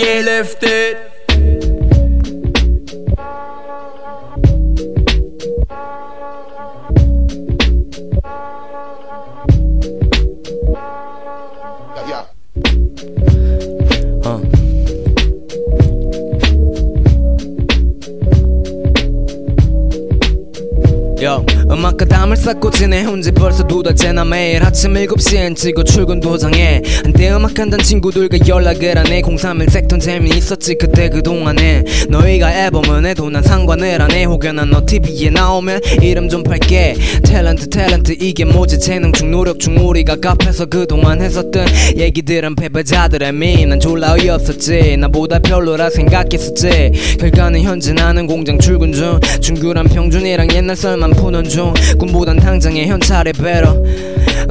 you 0.00 0.06
how 0.06 0.12
I 0.12 0.22
get 0.22 0.24
lifted. 0.24 0.89
벌써 23.40 23.66
두 23.66 23.82
달째 23.82 24.12
나 24.12 24.22
매일 24.22 24.62
아침 24.62 24.92
7시엔 24.92 25.56
찍어 25.56 25.82
출근 25.82 26.20
도장에. 26.20 26.82
한때 27.02 27.30
음악한단 27.30 27.80
친구들과 27.80 28.36
연락을 28.46 28.98
하네. 28.98 29.22
031 29.22 29.70
섹턴 29.70 29.98
재미있었지 29.98 30.74
그때 30.74 31.08
그동안에. 31.08 31.82
너희가 32.10 32.52
앨범을 32.66 33.00
내도 33.00 33.30
난 33.30 33.42
상관을 33.42 34.02
안해. 34.02 34.24
혹여나 34.24 34.66
너 34.66 34.84
TV에 34.84 35.30
나오면 35.30 35.80
이름 36.02 36.28
좀 36.28 36.42
팔게. 36.42 36.96
탤런트 37.22 37.70
탤런트 37.70 38.14
이게 38.20 38.44
뭐지? 38.44 38.78
재능 38.78 39.10
중 39.10 39.30
노력 39.30 39.58
중 39.58 39.78
우리가 39.78 40.16
카페에서 40.16 40.66
그동안 40.66 41.22
했었던 41.22 41.66
얘기들은 41.96 42.56
패배자들의 42.56 43.32
미난 43.32 43.80
졸라 43.80 44.12
어이없었지. 44.12 44.98
나보다 44.98 45.38
별로라 45.38 45.88
생각했었지. 45.88 47.16
결과는 47.18 47.62
현재 47.62 47.94
나는 47.94 48.26
공장 48.26 48.58
출근 48.58 48.92
중. 48.92 49.18
중규란 49.40 49.88
평준이랑 49.88 50.48
옛날 50.52 50.76
썰만 50.76 51.12
푸는 51.12 51.44
중. 51.44 51.72
꿈보단 51.98 52.36
당장의 52.36 52.86
현찰에 52.86 53.29
배러 53.32 53.76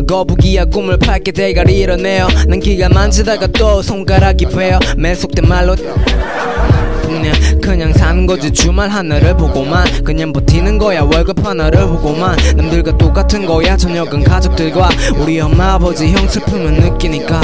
거북이야 0.07 0.65
꿈을 0.65 0.97
밝게 0.97 1.31
대가리 1.31 1.77
일어내요. 1.79 2.27
난 2.47 2.59
기가 2.59 2.89
만지다가 2.89 3.47
또 3.47 3.81
손가락이 3.81 4.45
베어 4.45 4.79
매속된 4.97 5.47
말로 5.47 5.75
그냥 5.75 7.33
그냥 7.61 7.93
사는 7.93 8.25
거지. 8.25 8.51
주말 8.51 8.89
하나를 8.89 9.35
보고만 9.35 10.03
그냥 10.03 10.31
버티는 10.31 10.77
거야. 10.77 11.01
월급 11.01 11.45
하나를 11.45 11.87
보고만 11.87 12.37
남들과 12.55 12.97
똑같은 12.97 13.45
거야. 13.45 13.75
저녁은 13.75 14.23
가족들과 14.23 14.89
우리 15.17 15.39
엄마 15.39 15.73
아버지 15.73 16.11
형 16.11 16.27
슬픔을 16.27 16.73
느끼니까 16.73 17.41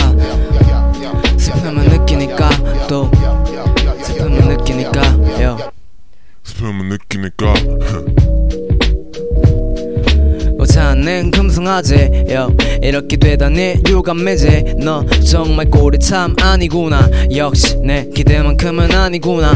슬픔을 1.38 1.84
느끼니까 1.89 2.50
또 2.88 3.10
슬픔을 4.04 4.58
느끼니까 4.58 5.02
요. 5.43 5.58
슬픔을 6.43 6.89
느끼니까 6.89 7.54
오자는 10.75 11.31
금성아재 11.31 12.25
요. 12.31 12.53
이렇게 12.81 13.15
되다니 13.15 13.75
유감매제. 13.88 14.75
너 14.83 15.05
정말 15.25 15.69
꼴이 15.69 15.99
참 15.99 16.35
아니구나. 16.41 17.09
역시 17.33 17.77
내 17.77 18.05
기대만큼은 18.13 18.91
아니구나. 18.91 19.55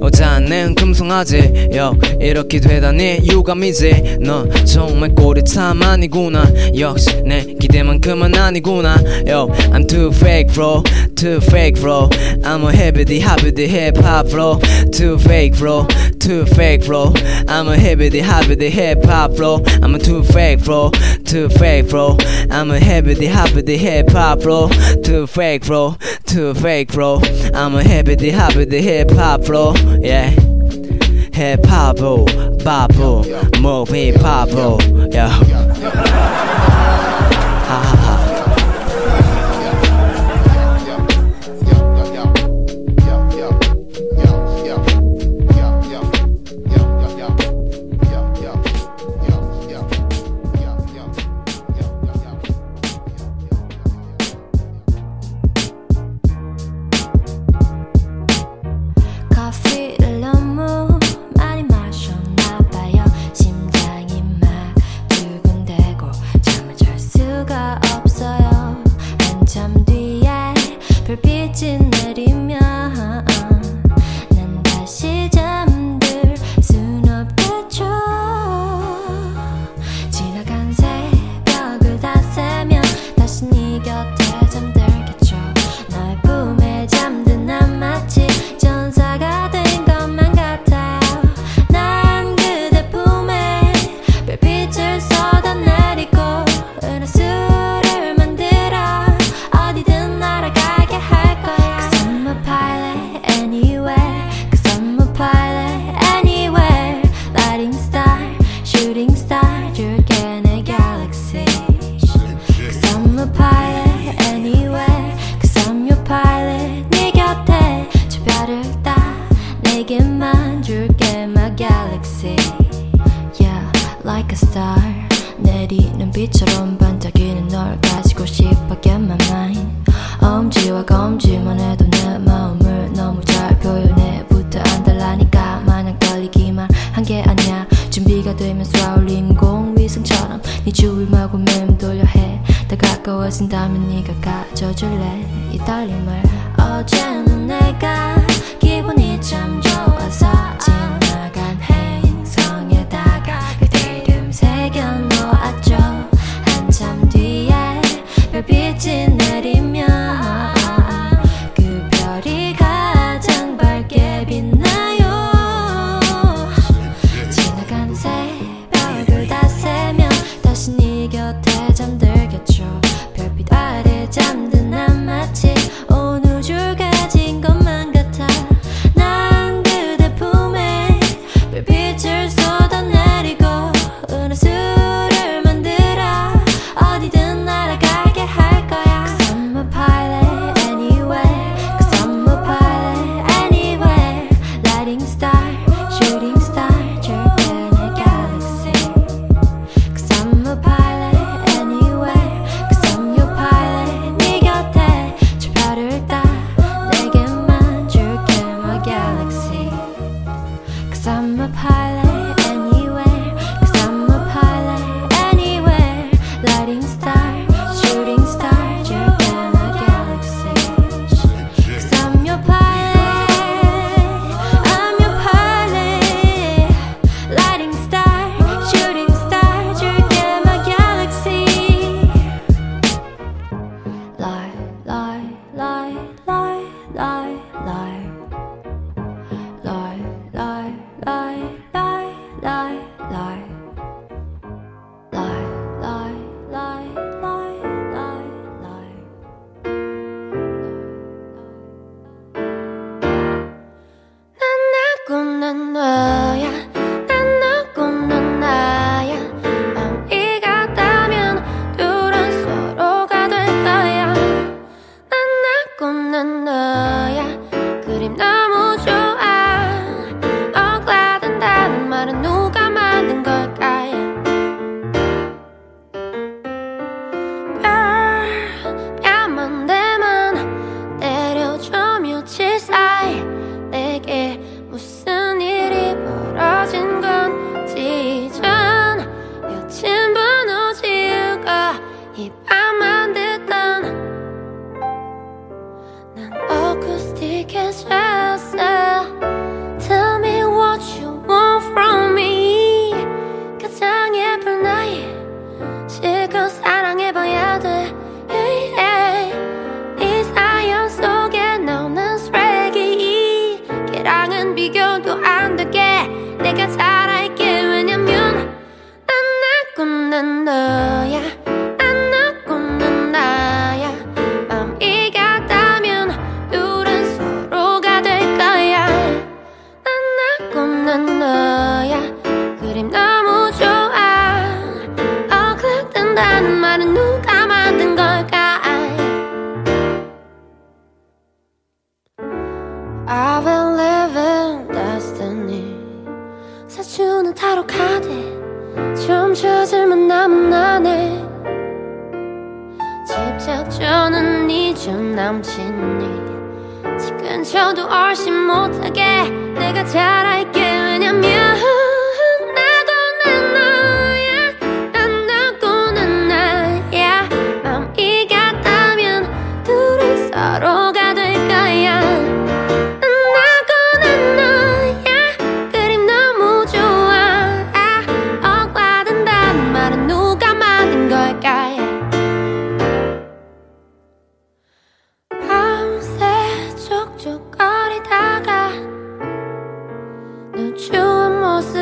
오자는 0.00 0.74
금성아재 0.74 1.70
요. 1.76 1.96
이렇게 2.20 2.58
되다니 2.58 3.20
유감이지 3.30 4.18
너 4.22 4.48
정말 4.64 5.14
꼴이 5.14 5.44
참 5.44 5.80
아니구나. 5.80 6.44
역시 6.76 7.22
내 7.24 7.44
기대만큼은 7.44 8.34
아니구나. 8.34 8.96
Yo 9.28 9.46
I'm 9.70 9.86
too 9.86 10.10
fake 10.12 10.52
bro. 10.52 10.82
Too 11.14 11.36
fake 11.36 11.80
bro. 11.80 12.08
I'm 12.42 12.64
a 12.64 12.72
hibbity 12.72 13.20
hobbity 13.20 13.68
hip 13.68 13.96
hop 13.98 14.28
bro. 14.28 14.58
Too 14.90 15.18
fake 15.20 15.56
bro 15.56 15.86
too 16.20 16.44
fake 16.46 16.84
bro 16.86 17.06
I'm 17.48 17.66
a 17.68 17.76
hibbity 17.76 18.20
hobbity 18.22 18.70
hip 18.70 19.02
hop 19.04 19.36
bro 19.36 19.62
I'm 19.82 19.94
a 19.94 19.98
too 19.98 20.22
fake 20.22 20.64
bro 20.64 20.90
too 21.24 21.48
fake 21.48 21.88
bro 21.88 22.16
I'm 22.50 22.70
a 22.70 22.78
hibbity 22.78 23.28
hobbity 23.28 23.76
hip 23.78 24.10
hop 24.10 24.40
bro 24.40 24.68
too 25.02 25.26
fake 25.26 25.66
bro 25.66 25.96
too 26.26 26.54
fake 26.54 26.92
bro 26.92 27.16
I'm 27.54 27.74
a 27.74 27.82
hibbity 27.82 28.30
hobbity 28.30 28.80
hip 28.80 29.10
hop 29.10 29.44
bro 29.46 29.74
yeah 30.00 30.30
hip 31.32 31.64
hop 31.64 31.96
bro 31.96 32.26
babo 32.64 33.24
move 33.60 33.88
hip 33.88 34.16
hop 34.16 34.50
bro 34.50 34.78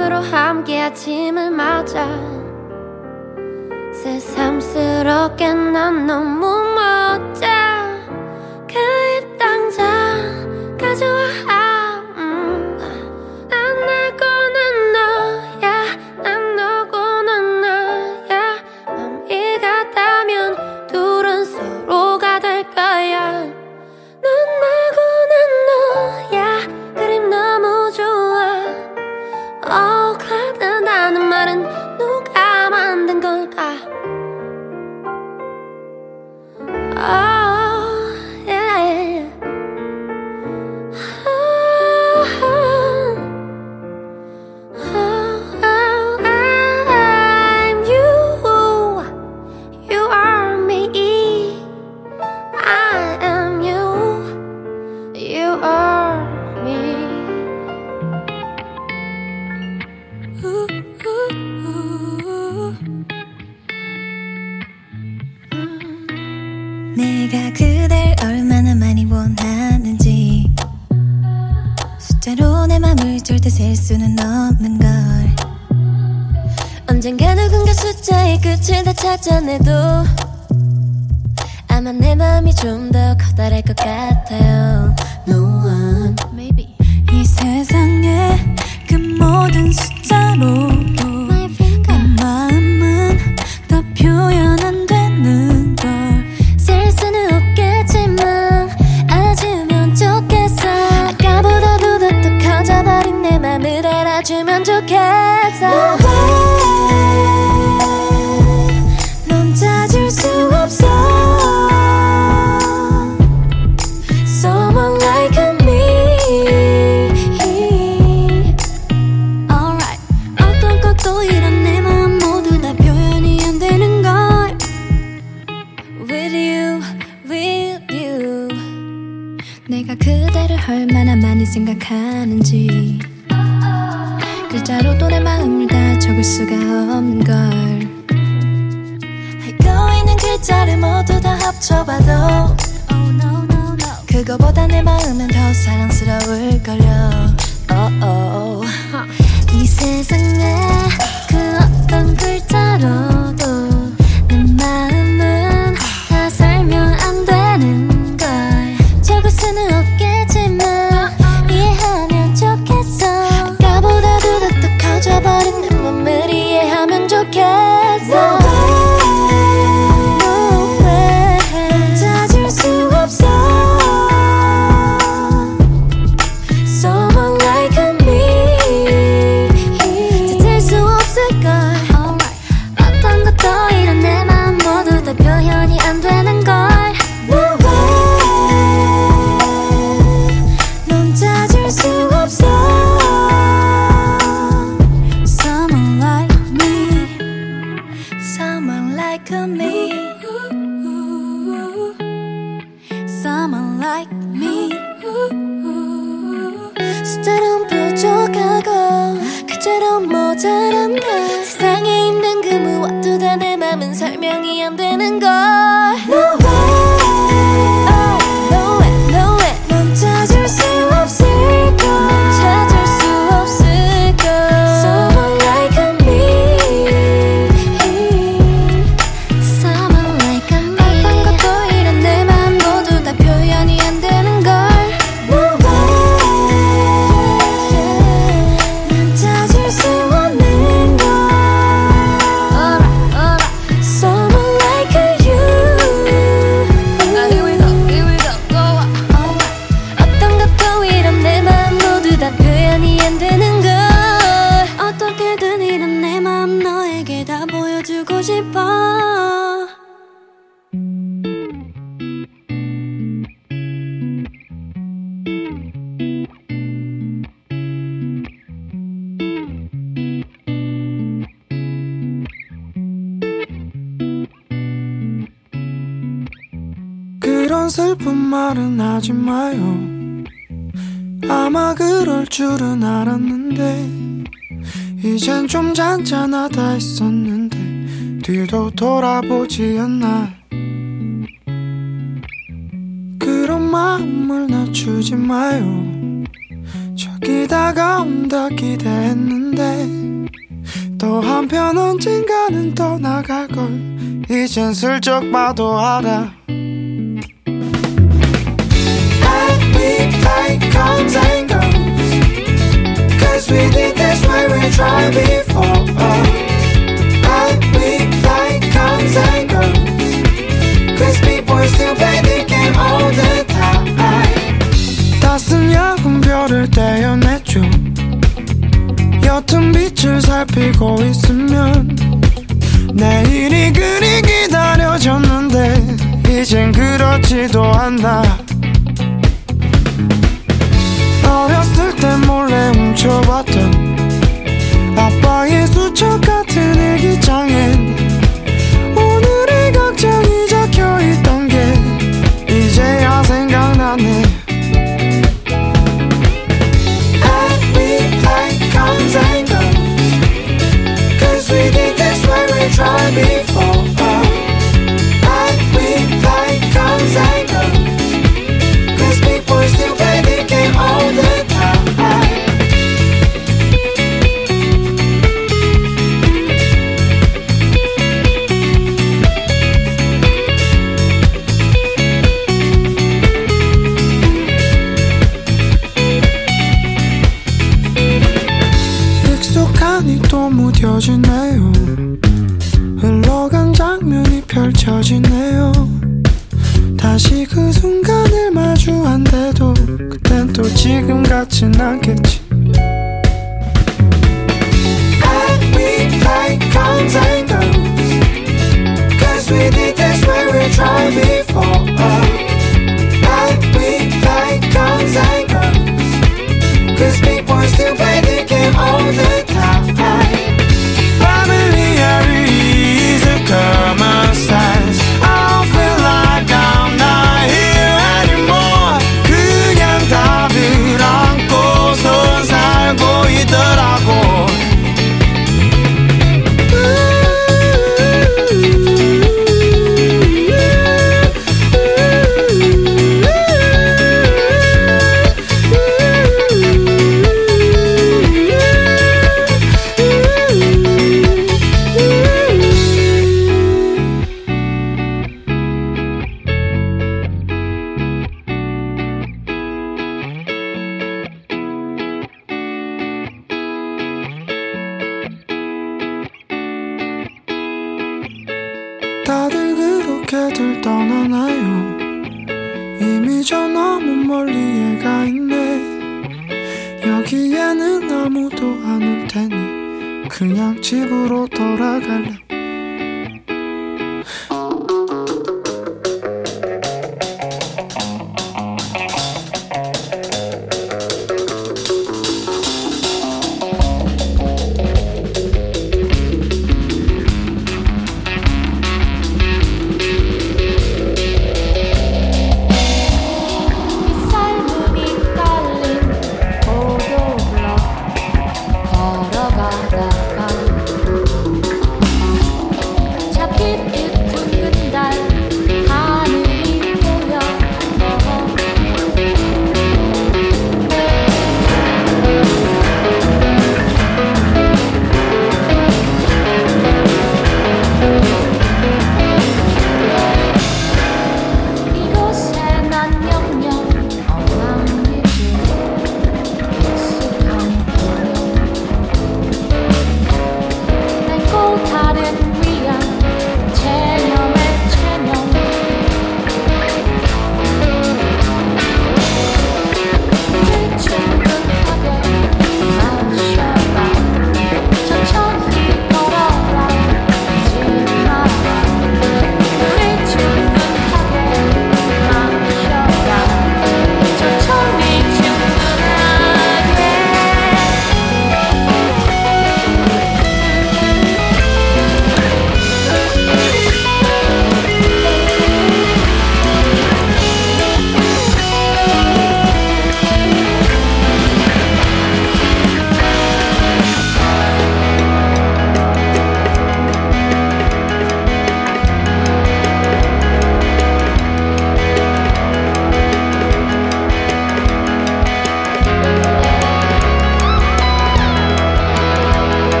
집으로 0.00 0.16
함께 0.16 0.80
아침을 0.80 1.50
맞아 1.50 2.06
새삼스럽게 3.92 5.52
난 5.52 6.06
너무 6.06 6.46
멋져. 6.74 7.49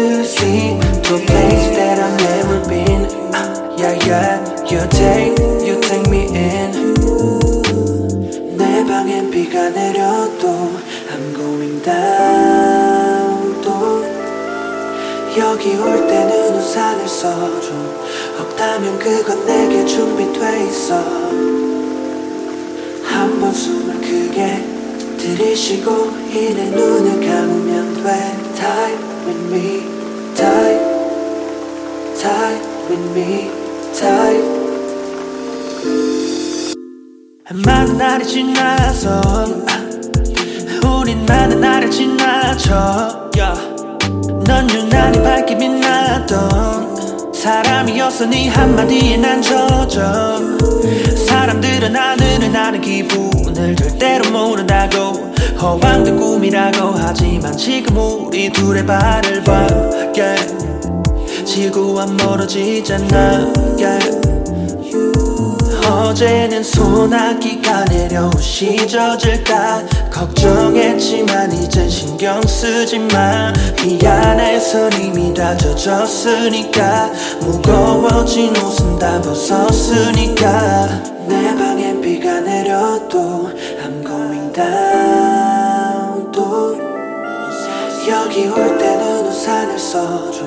Into 0.00 0.24
sea 0.24 0.78
To 1.04 1.14
a 1.16 1.20
place 1.26 1.68
that 1.76 1.96
I've 2.00 2.18
never 2.30 2.58
been 2.68 3.02
Ah, 3.34 3.48
Yeah, 3.76 3.94
yeah, 4.06 4.38
you 4.70 4.80
take, 4.88 5.38
you 5.66 5.80
take 5.80 6.06
me 6.08 6.22
in 6.34 6.70
내 8.56 8.84
방엔 8.84 9.30
비가 9.30 9.70
내려도 9.70 10.72
I'm 11.10 11.34
going 11.34 11.82
down 11.82 13.62
또 13.62 14.04
여기 15.38 15.76
올 15.76 16.06
때는 16.06 16.54
우산을 16.56 17.08
써줘 17.08 17.72
없다면 18.40 18.98
그건 18.98 19.46
내게 19.46 19.84
준비돼 19.86 20.66
있어 20.66 20.96
한 23.04 23.40
번 23.40 23.52
숨을 23.52 24.00
크게 24.00 24.64
들이쉬고 25.18 26.10
이내 26.32 26.70
눈을 26.70 27.26
감으면 27.26 28.02
돼 28.02 28.10
with 28.54 29.09
me, 29.50 29.82
die 30.36 30.78
Die 32.22 32.56
with 32.88 33.04
me, 33.14 33.50
die 33.98 34.60
많은 37.52 37.98
날이 37.98 38.24
지나서 38.24 39.20
아, 39.20 40.86
우린 40.86 41.26
많은 41.26 41.60
날을 41.60 41.90
지나쳐. 41.90 43.28
넌 44.46 44.70
유난히 44.70 45.20
밝게 45.20 45.58
빛나던 45.58 47.32
사람이었어 47.34 48.26
네 48.26 48.48
한마디에 48.48 49.16
난 49.16 49.42
젖어. 49.42 50.36
사람들은 51.26 51.96
하늘을 51.96 52.52
나는 52.52 52.80
기분 52.80 53.39
을 53.60 53.76
절대로 53.76 54.30
모른다고 54.30 55.32
허황된 55.60 56.16
꿈이라고 56.16 56.94
하지만 56.96 57.56
지금 57.56 57.96
우리 58.26 58.50
둘의 58.50 58.86
발을 58.86 59.44
봐 59.44 59.66
yeah. 60.16 60.56
지구와 61.44 62.06
멀어지잖아 62.06 63.52
yeah. 63.78 64.20
어제는 65.90 66.62
소나기가 66.62 67.84
내려온 67.84 68.30
시저질까 68.40 69.84
걱정했지만 70.10 71.52
이젠 71.52 71.88
신경 71.88 72.40
쓰지마 72.42 73.52
미안해서 73.84 74.88
이미 74.90 75.34
다 75.34 75.56
젖었으니까 75.56 77.10
무거워진 77.40 78.56
옷은 78.56 78.98
다 78.98 79.20
벗었으니까 79.20 81.02
내 81.26 81.54
방엔 81.56 82.00
비가 82.00 82.40
내려도 82.40 83.49
또 86.32 86.76
여기 88.08 88.46
올 88.48 88.78
때는 88.78 89.26
우산을 89.26 89.78
써줘. 89.78 90.44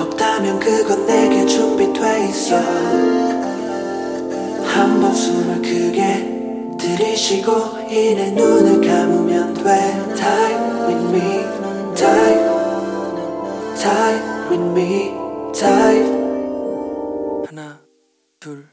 없다면 0.00 0.58
그건 0.60 1.06
내게 1.06 1.46
준비돼 1.46 2.28
있어. 2.28 2.56
한 4.64 5.00
번 5.00 5.14
숨을 5.14 5.56
크게 5.62 6.76
들이쉬고 6.78 7.52
이내 7.90 8.30
눈을 8.30 8.80
감으면 8.86 9.54
돼. 9.54 9.62
Die 10.14 10.54
with 10.86 11.04
me, 11.10 11.44
die 11.94 12.50
Die 13.76 14.16
with 14.50 14.64
me, 14.72 15.12
die 15.52 16.00
하나, 17.46 17.78
둘 18.38 18.68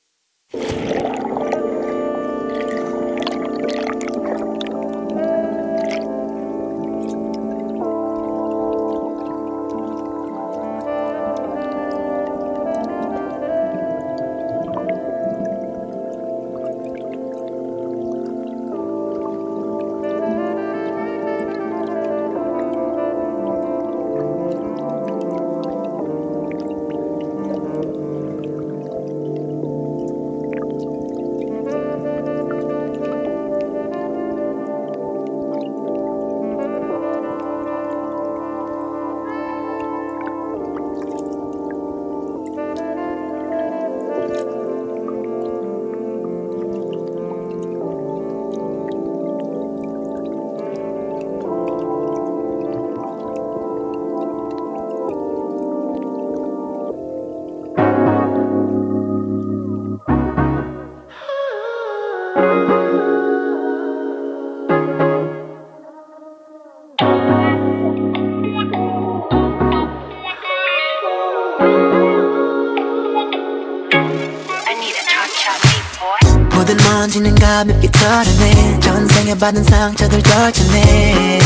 받은 79.38 79.62
상처들 79.64 80.22
덜쳐내 80.22 81.38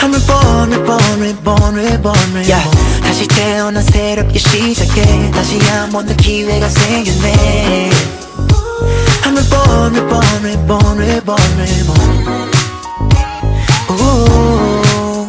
I'm 0.00 0.14
reborn, 0.14 0.72
reborn, 0.72 1.20
reborn, 1.20 1.74
reborn, 1.74 2.34
reborn 2.34 2.48
yeah. 2.48 2.70
다시 3.02 3.26
태어나 3.28 3.80
새롭게 3.82 4.38
시작해 4.38 5.30
다시 5.32 5.58
한 5.58 5.90
번 5.90 6.06
더 6.06 6.14
기회가 6.16 6.68
생겼네 6.68 7.90
I'm 9.24 9.36
reborn, 9.36 9.94
reborn, 9.94 10.44
reborn, 10.44 10.98
reborn, 10.98 11.50
reborn 11.58 12.10
Ooh, 13.90 15.28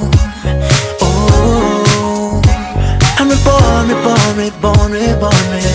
ooh 1.04 2.42
I'm 3.18 3.28
reborn, 3.30 3.88
reborn, 3.90 4.38
reborn, 4.38 4.92
reborn, 4.92 5.46
reborn 5.52 5.75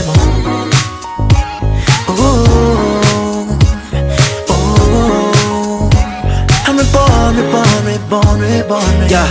reborn, 8.11 8.41
reborn 8.41 9.07
yeah. 9.09 9.25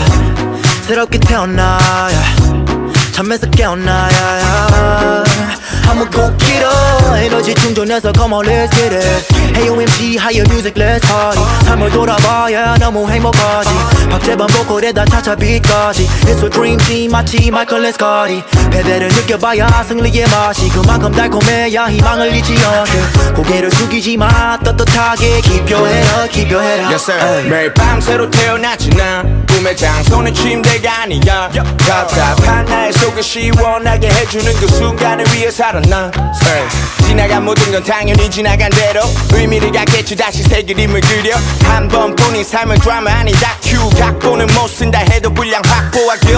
새롭게 0.86 1.18
태어나 1.18 1.78
yeah. 2.08 3.12
잠에서 3.12 3.46
깨어나 3.50 4.08
yeah, 4.08 4.74
yeah. 4.74 5.60
한번 5.84 6.08
꼭 6.10 6.38
길어 6.38 6.70
에너지 7.18 7.54
충전해서 7.54 8.10
come 8.14 8.32
on 8.32 8.46
let's 8.46 8.70
get 8.74 8.94
it 8.94 9.58
AOMG 9.58 10.16
higher 10.16 10.48
music 10.48 10.74
let's 10.76 11.02
party 11.06 11.42
삶을 11.64 11.90
돌아봐야 11.90 12.76
너무 12.76 13.06
행복하지 13.10 13.70
박재범 14.08 14.46
보컬에다 14.46 15.04
차차 15.04 15.36
빛까지 15.36 16.06
It's 16.24 16.42
a 16.42 16.48
dream 16.48 16.78
team 16.78 17.12
마치 17.12 17.50
마이클 17.50 17.82
레스카리 17.82 18.42
패배를 18.70 19.08
느껴봐야 19.08 19.82
승리의 19.82 20.26
맛이 20.28 20.68
그만큼 20.70 21.10
달콤해야 21.12 21.90
희망을 21.90 22.34
잊지 22.34 22.54
않게 22.64 23.32
고개를 23.34 23.70
숙이지 23.70 24.16
마. 24.16 24.58
떳떳하게 24.58 25.40
기표해라 25.40 26.26
기표해라. 26.28 26.88
Yes 26.90 27.10
sir. 27.10 27.48
매일 27.48 27.74
밤 27.74 28.00
새로 28.00 28.30
태어났지 28.30 28.90
난 28.90 29.44
꿈의 29.46 29.76
장소는 29.76 30.32
침대가 30.34 31.02
아니야. 31.02 31.50
답답한 31.78 32.64
나의 32.64 32.92
속을 32.92 33.22
시원하게 33.22 34.08
해주는 34.08 34.52
그 34.54 34.68
순간을 34.68 35.24
위해 35.34 35.48
hey. 35.50 36.68
지나간 37.06 37.44
모든 37.44 37.72
건 37.72 37.82
당연히 37.82 38.30
지나간 38.30 38.70
대로 38.70 39.00
의미를 39.32 39.72
갖겠지 39.72 40.14
다시 40.16 40.42
새 40.42 40.62
그림을 40.62 41.00
그려. 41.00 41.36
한 41.64 41.88
번뿐인 41.88 42.44
삶은 42.44 42.78
드라마 42.78 43.10
아닌 43.10 43.34
다큐 43.36 43.90
각본은 43.90 44.46
못 44.54 44.68
쓴다 44.68 45.00
해도 45.00 45.32
분량 45.32 45.60
확보하길 45.66 46.36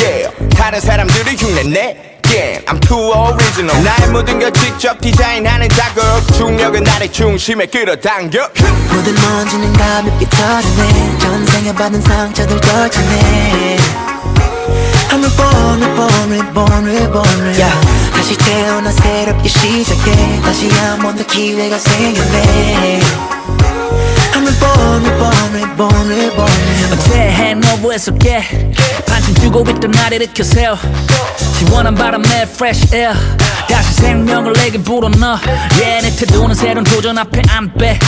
yeah. 0.00 0.43
다른 0.54 0.80
사람들을 0.80 1.34
흉내내 1.34 1.96
yeah. 2.26 2.64
I'm 2.66 2.80
too 2.80 3.12
original 3.12 3.82
나의 3.82 4.10
모든 4.10 4.38
걸 4.38 4.52
직접 4.52 5.00
디자인하는 5.00 5.68
작업 5.70 6.26
중력은 6.36 6.82
나를 6.82 7.10
중심에 7.12 7.66
끌어당겨 7.66 8.48
모든 8.92 9.14
먼지는 9.14 9.72
가볍게 9.74 10.26
털어내 10.28 11.18
전생에 11.18 11.74
받은 11.74 12.00
상처들 12.00 12.60
덜쳐내 12.60 13.76
I'm 15.10 15.22
reborn, 15.22 15.82
reborn, 15.82 16.32
reborn, 16.32 16.84
reborn, 16.84 16.86
reborn 16.88 17.44
yeah. 17.60 18.12
다시 18.12 18.36
태어나 18.36 18.90
새롭게 18.90 19.48
시작해 19.48 20.40
다시 20.42 20.68
한번 20.70 21.16
더 21.16 21.24
기회가 21.26 21.78
생겼네 21.78 23.00
I'm 24.32 24.46
reborn, 24.46 25.04
reborn, 25.06 25.54
reborn, 25.54 26.10
reborn 26.10 26.63
어제 26.92 27.14
해노브에서 27.14 28.12
깨 28.14 28.42
반쯤 29.06 29.34
주고 29.36 29.60
있던 29.70 29.90
날 29.90 30.12
일으켜세요. 30.12 30.78
시원한 31.58 31.94
바람에 31.94 32.42
fresh 32.42 32.94
air. 32.94 33.14
다시 33.68 33.94
생명을 33.94 34.52
내게 34.52 34.78
불어넣어. 34.78 35.38
yeah, 35.80 36.02
내 36.02 36.14
태도는 36.16 36.54
새로운 36.54 36.84
도전 36.84 37.18
앞에 37.18 37.42
안빼 37.48 37.98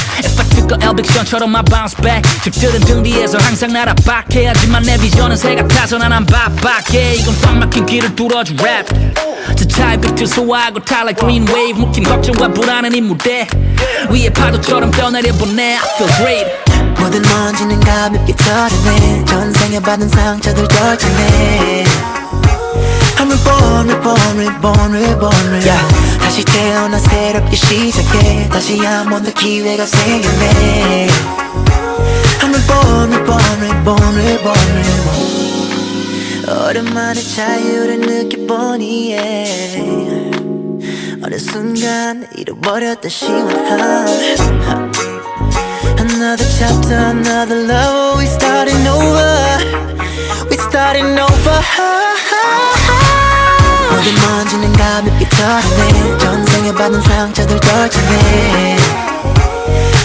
A 0.73 0.89
엘빅션처럼 0.89 1.55
I 1.55 1.63
bounce 1.63 1.97
back. 2.03 2.23
적들은 2.45 2.81
등 2.81 3.03
뒤에서 3.03 3.39
항상 3.39 3.73
날 3.73 3.89
압박해 3.89 4.47
하지만 4.47 4.83
내 4.83 4.97
비전은 4.99 5.37
새 5.37 5.55
같아서 5.55 5.99
난안 5.99 6.27
바빠게 6.27 7.15
이건 7.15 7.35
꽉 7.41 7.57
막힌 7.57 7.87
길을 7.87 8.15
뚫어줘 8.17 8.55
랩저 8.55 9.69
차의 9.69 10.01
빛을 10.01 10.27
소화하고 10.27 10.81
타 10.81 11.03
like 11.03 11.17
green 11.19 11.47
wave. 11.49 11.75
묵힌 11.75 12.05
걱정과 12.05 12.49
불안은 12.49 12.95
이 12.95 13.01
무대 13.01 13.47
위에 14.11 14.31
파도처럼 14.31 14.91
떠내려 14.91 15.33
보내. 15.35 15.77
I 15.77 15.83
feel 15.97 16.13
great. 16.17 16.67
모든 16.99 17.23
먼지는 17.23 17.79
가볍게 17.81 18.35
털어내 18.35 19.25
전생에 19.27 19.81
받은 19.81 20.09
상처들 20.09 20.67
덜쳐내 20.67 21.85
I'm 23.19 23.31
reborn, 23.31 23.89
reborn, 23.89 24.37
reborn, 24.39 24.93
reborn, 24.93 24.93
reborn 24.93 25.63
yeah. 25.65 26.19
다시 26.21 26.45
태어나 26.45 26.99
새롭게 26.99 27.57
시작해 27.57 28.49
다시 28.49 28.79
한 28.81 29.09
번 29.09 29.23
더 29.25 29.33
기회가 29.33 29.87
생겼네 29.87 31.09
I'm 32.41 32.53
reborn, 32.55 33.13
reborn, 33.13 33.61
reborn, 33.61 34.15
reborn, 34.17 34.67
reborn 34.77 35.27
오랜만에 36.69 37.21
자유를 37.23 38.01
느껴보니 38.01 39.13
yeah. 39.15 40.37
어느 41.25 41.39
순간 41.39 42.27
잃어버렸던 42.37 43.11
시원함 43.11 44.07
Another 45.99 46.47
chapter, 46.59 46.95
another 46.95 47.67
love 47.67 48.19
We 48.21 48.27
starting 48.27 48.87
over 48.87 49.59
starting 50.66 51.20
over 51.20 51.62
모든 53.92 54.16
먼지는 54.16 54.74
가볍게 54.74 55.28
털어내 55.30 56.18
전생에 56.18 56.74
받은 56.74 57.02
상처들 57.02 57.60
덜쳐내 57.60 58.78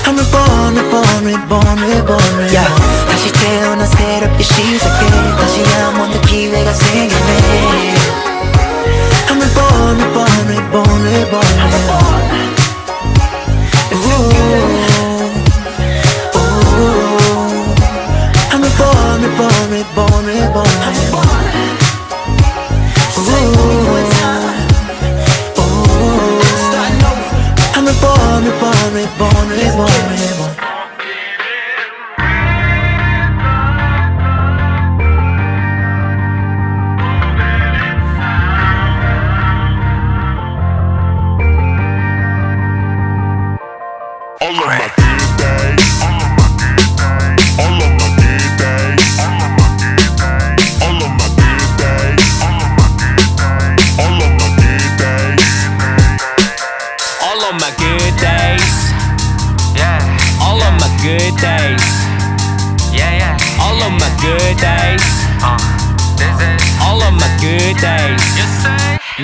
I'm 0.05 0.17
reborn, 0.19 0.77
reborn, 0.77 1.27
reborn, 1.27 1.79
reborn, 1.83 2.35
reborn 2.37 2.55
yeah. 2.55 2.69
다시 3.09 3.33
태어나 3.33 3.87
새롭게 3.87 4.43
시작해 4.43 5.07
다시 5.41 5.63
한 5.65 5.95
번 5.97 6.11
더 6.13 6.21
기회가 6.23 6.73
생겼네 6.73 7.95
I'm 9.29 9.41
reborn, 9.41 10.01
reborn, 10.01 10.49
reborn, 10.49 11.03
reborn, 11.07 11.57
reborn 11.71 12.07
I'm 13.91 14.70
Reborn, 19.32 19.72
reborn, 19.72 20.26
reborn, 20.26 21.31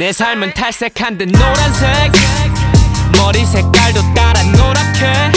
내 0.07 0.13
삶은 0.13 0.53
탈색한 0.53 1.17
듯 1.17 1.25
노란색. 1.25 2.13
머리 3.17 3.45
색깔도 3.45 4.13
따라 4.13 4.41
노랗게. 4.41 5.31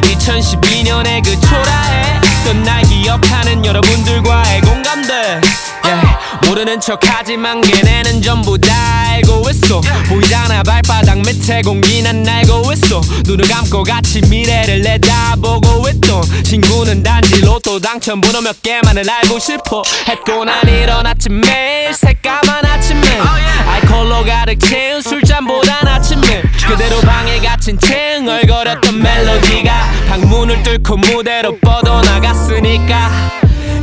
2012년의 0.00 1.22
그 1.22 1.38
초라해. 1.38 2.20
넌날 2.46 2.80
기억하는 2.84 3.66
여러분들과의 3.66 4.62
공감대. 4.62 5.42
Yeah. 5.84 6.16
모르는 6.46 6.80
척하지만 6.80 7.60
걔네는 7.60 8.22
전부 8.22 8.58
다 8.58 8.72
알고 9.10 9.48
있어 9.50 9.80
보이잖아 10.08 10.62
발바닥 10.62 11.18
밑에 11.18 11.62
공기 11.62 12.02
난 12.02 12.26
알고 12.26 12.72
있어 12.72 13.00
눈을 13.24 13.46
감고 13.48 13.84
같이 13.84 14.20
미래를 14.22 14.82
내다보고 14.82 15.88
있던 15.88 16.22
친구는 16.44 17.02
단지 17.02 17.40
로또 17.40 17.78
당첨 17.78 18.20
번호 18.20 18.40
몇 18.40 18.60
개만을 18.62 19.08
알고 19.08 19.38
싶어 19.38 19.82
했고 20.08 20.44
난 20.44 20.68
일어났지 20.68 21.30
매일 21.30 21.94
새까만 21.94 22.65
아침에 22.96 23.20
알콜로 23.68 24.24
가득 24.24 24.58
채운 24.60 25.02
술잔보단 25.02 25.86
아침에 25.86 26.42
그대로 26.66 27.00
방에 27.00 27.38
갇힌 27.40 27.78
채 27.78 28.14
흥얼거렸던 28.16 29.00
멜로디가 29.00 29.72
방문을 30.08 30.62
뚫고 30.62 30.96
무대로 30.96 31.56
뻗어나갔으니까 31.58 33.10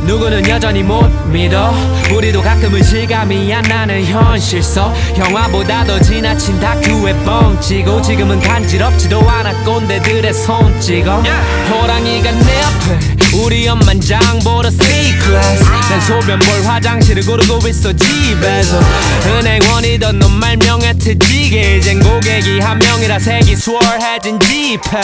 누구는 0.06 0.48
여전히 0.48 0.82
못 0.82 1.08
믿어. 1.26 1.72
우리도 2.14 2.42
가끔은 2.42 2.82
실감이 2.82 3.52
안 3.52 3.62
나는 3.62 4.04
현실 4.04 4.62
속 4.62 4.92
영화보다 5.18 5.84
더 5.84 5.98
지나친 5.98 6.60
다큐에 6.60 7.14
뻥치고 7.24 8.02
지금은 8.02 8.40
간지럽지도 8.40 9.28
않아 9.28 9.52
꼰대들의 9.64 10.32
손 10.34 10.78
찍어. 10.80 11.22
호랑이가 11.70 12.30
내 12.30 12.62
앞에 12.62 13.14
우리 13.34 13.66
엄만 13.66 14.00
장보러 14.00 14.70
C-클래스 14.70 15.64
난 15.90 16.00
소변볼 16.02 16.48
화장실을 16.66 17.24
고르고 17.24 17.66
있어 17.68 17.92
집에서. 17.92 18.78
은행원이던 19.26 20.18
넌 20.18 20.32
말명에 20.32 20.92
트지게 20.92 21.78
이젠 21.78 22.00
고객이 22.00 22.60
한 22.60 22.78
명이라 22.78 23.18
색이 23.18 23.56
수월해진 23.56 24.38
집회 24.38 25.00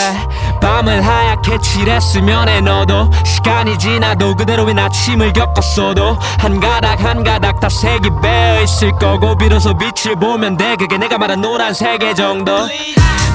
밤을 0.61 1.05
하얗게 1.05 1.59
칠했으면 1.59 2.49
해 2.49 2.61
너도 2.61 3.11
시간이 3.25 3.79
지나도 3.79 4.37
그대로인 4.37 4.79
아침을 4.91 5.33
겪었어도 5.33 6.19
한 6.39 6.59
가닥 6.61 7.03
한 7.03 7.23
가닥 7.23 7.61
다 7.61 7.69
색이 7.69 8.11
배어 8.21 8.63
있을 8.63 8.91
거고 8.93 9.37
비로소 9.37 9.73
빛을 9.77 10.17
보면 10.17 10.57
돼. 10.57 10.77
그게 10.77 10.99
내가 10.99 11.17
말한 11.17 11.41
노란 11.41 11.73
세계 11.73 12.13
정도. 12.13 12.53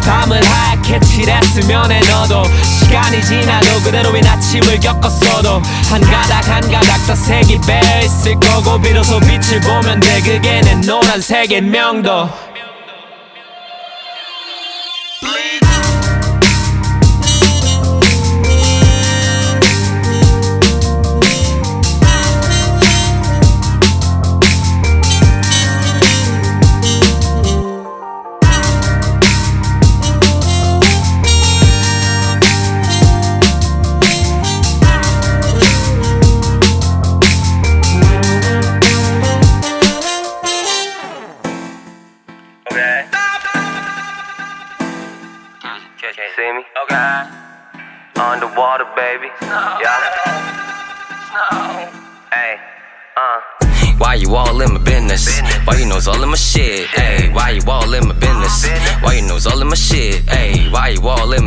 밤을 0.05 0.43
하얗게 0.43 0.99
칠했으면 0.99 1.91
해 1.91 1.99
너도. 2.01 2.43
시간이 2.61 3.23
지나도 3.23 3.81
그대로인 3.83 4.25
아침을 4.27 4.79
겪었어도 4.79 5.61
한 5.89 6.01
가닥 6.01 6.47
한 6.47 6.61
가닥 6.61 7.07
다 7.07 7.15
색이 7.15 7.61
배어 7.65 8.01
있을 8.03 8.35
거고 8.39 8.79
비로소 8.79 9.19
빛을 9.21 9.61
보면 9.61 10.01
돼. 10.01 10.21
그게 10.21 10.61
내 10.61 10.75
노란 10.85 11.21
세계 11.21 11.61
명도 11.61 12.29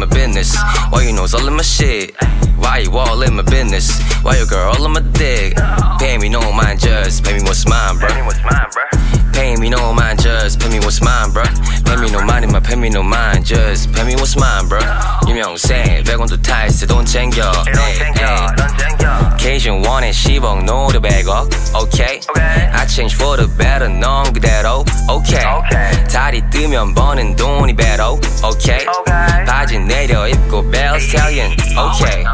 business? 0.08 0.56
Why 0.90 1.04
you 1.04 1.12
knows 1.12 1.34
all 1.34 1.46
of 1.46 1.52
my 1.52 1.62
shit? 1.62 2.14
Why 2.56 2.78
you 2.78 2.96
all 2.96 3.22
in 3.22 3.36
my 3.36 3.42
business? 3.42 4.00
Why 4.22 4.36
your 4.36 4.46
girl 4.46 4.72
all 4.74 4.84
in 4.84 4.92
my 4.92 5.00
dick? 5.00 5.56
Pay 5.98 6.18
me 6.18 6.28
no 6.28 6.52
mind, 6.52 6.80
just 6.80 7.24
pay 7.24 7.34
me 7.38 7.42
what's 7.42 7.66
mine, 7.68 7.98
bro. 7.98 8.08
Pay 9.32 9.56
me 9.56 9.70
no 9.70 9.92
mind, 9.92 10.17
just 10.48 10.60
pay 10.60 10.70
me 10.70 10.78
what's 10.80 11.02
mine, 11.02 11.30
bro. 11.30 11.44
Pay 11.84 11.96
me 12.00 12.10
no 12.10 12.24
money, 12.24 12.46
my 12.46 12.58
pay 12.58 12.74
me 12.74 12.88
no 12.88 13.02
mind, 13.02 13.44
just 13.44 13.92
pay 13.92 14.02
me 14.04 14.14
what's 14.16 14.34
mine, 14.34 14.66
bro. 14.66 14.80
유명세 15.28 16.02
100원도 16.06 16.42
타이스 16.42 16.86
돈 16.86 17.04
챙겨. 17.04 17.52
에이, 17.68 18.00
에이. 18.16 18.68
Occasion 19.34 19.84
원에 19.86 20.10
10억 20.10 20.64
노래 20.64 20.98
100억. 20.98 21.52
Okay. 21.74 22.20
I 22.72 22.86
change 22.86 23.14
for 23.14 23.36
the 23.36 23.46
better, 23.58 23.88
넌 23.88 24.32
그대로. 24.32 24.86
Okay. 25.08 25.44
다리 26.10 26.42
뜨면 26.50 26.94
버는 26.94 27.36
돈이 27.36 27.76
better. 27.76 28.16
Okay. 28.42 28.86
바지 29.46 29.78
내려 29.78 30.26
입고 30.28 30.70
bell 30.70 30.96
stallion. 30.96 31.52
Okay. 31.76 32.24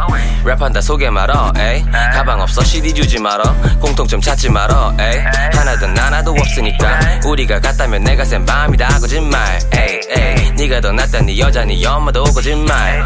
랩한다 0.44 0.80
소개 0.80 1.10
말어. 1.10 1.52
에이. 1.58 1.84
가방 2.12 2.40
없어 2.40 2.62
CD 2.62 2.92
주지 2.92 3.18
말어. 3.18 3.42
공통점 3.80 4.20
찾지 4.20 4.50
말어. 4.50 4.94
에이. 5.00 5.18
하나든 5.54 5.96
하나도 5.96 6.32
없으니까 6.32 7.00
우리가 7.26 7.60
같다면 7.60 8.03
내가 8.03 8.25
센 8.25 8.45
밤이다 8.45 8.99
거짓말. 8.99 9.59
에이. 9.73 9.99
에이. 10.09 10.51
네가 10.51 10.81
더 10.81 10.91
낫다 10.91 11.21
네 11.21 11.37
여자 11.39 11.63
네 11.63 11.83
엄마도 11.85 12.23
거짓말. 12.25 13.05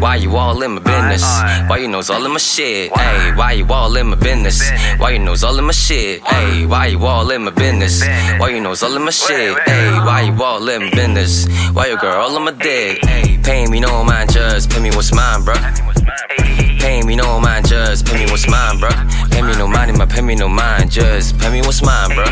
Why 0.00 0.16
you 0.16 0.36
all 0.36 0.62
in 0.62 0.72
my 0.72 0.82
business? 0.82 1.24
Why 1.68 1.78
you 1.78 1.88
knows 1.88 2.10
all 2.10 2.24
of 2.24 2.30
my 2.30 2.38
shit? 2.38 2.92
Hey, 2.96 3.32
why 3.34 3.52
you 3.52 3.66
all 3.68 3.96
in 3.96 4.08
my 4.08 4.16
business? 4.16 4.62
Why 4.98 5.12
you 5.12 5.18
knows 5.18 5.42
all 5.42 5.58
of 5.58 5.64
my 5.64 5.72
shit? 5.72 6.22
Hey, 6.24 6.66
why 6.66 6.86
you 6.86 7.04
all 7.04 7.30
in 7.30 7.44
my 7.44 7.50
business? 7.50 8.04
Why 8.38 8.50
you 8.50 8.60
knows 8.60 8.82
all 8.82 8.94
of 8.94 9.02
my 9.02 9.10
shit? 9.10 9.56
Hey, 9.66 9.90
why 10.04 10.22
you 10.22 10.42
all 10.42 10.68
in 10.68 10.84
my 10.84 10.90
business? 10.90 11.46
Why 11.72 11.86
your 11.88 11.96
girl 11.96 12.20
all 12.20 12.36
on 12.36 12.44
my 12.44 12.52
dick? 12.52 13.04
Hey, 13.04 13.38
pay 13.42 13.66
me 13.66 13.80
no 13.80 14.04
mind, 14.04 14.32
just 14.32 14.70
pay 14.70 14.80
me 14.80 14.90
what's 14.90 15.12
mine, 15.12 15.42
bro. 15.44 15.54
Pay 16.82 17.02
me 17.02 17.16
no 17.16 17.38
mind, 17.40 17.68
just 17.68 18.06
pay 18.06 18.24
me 18.24 18.30
what's 18.30 18.48
mine, 18.48 18.78
bro. 18.80 18.90
Pay 19.30 19.42
me 19.42 19.54
no 19.56 19.66
money, 19.66 19.92
my 19.92 20.06
pay 20.06 20.22
me 20.22 20.34
no 20.34 20.48
mind, 20.48 20.90
just 20.90 21.38
pay 21.38 21.50
me 21.50 21.60
what's 21.60 21.82
mine, 21.82 22.14
bro. 22.14 22.24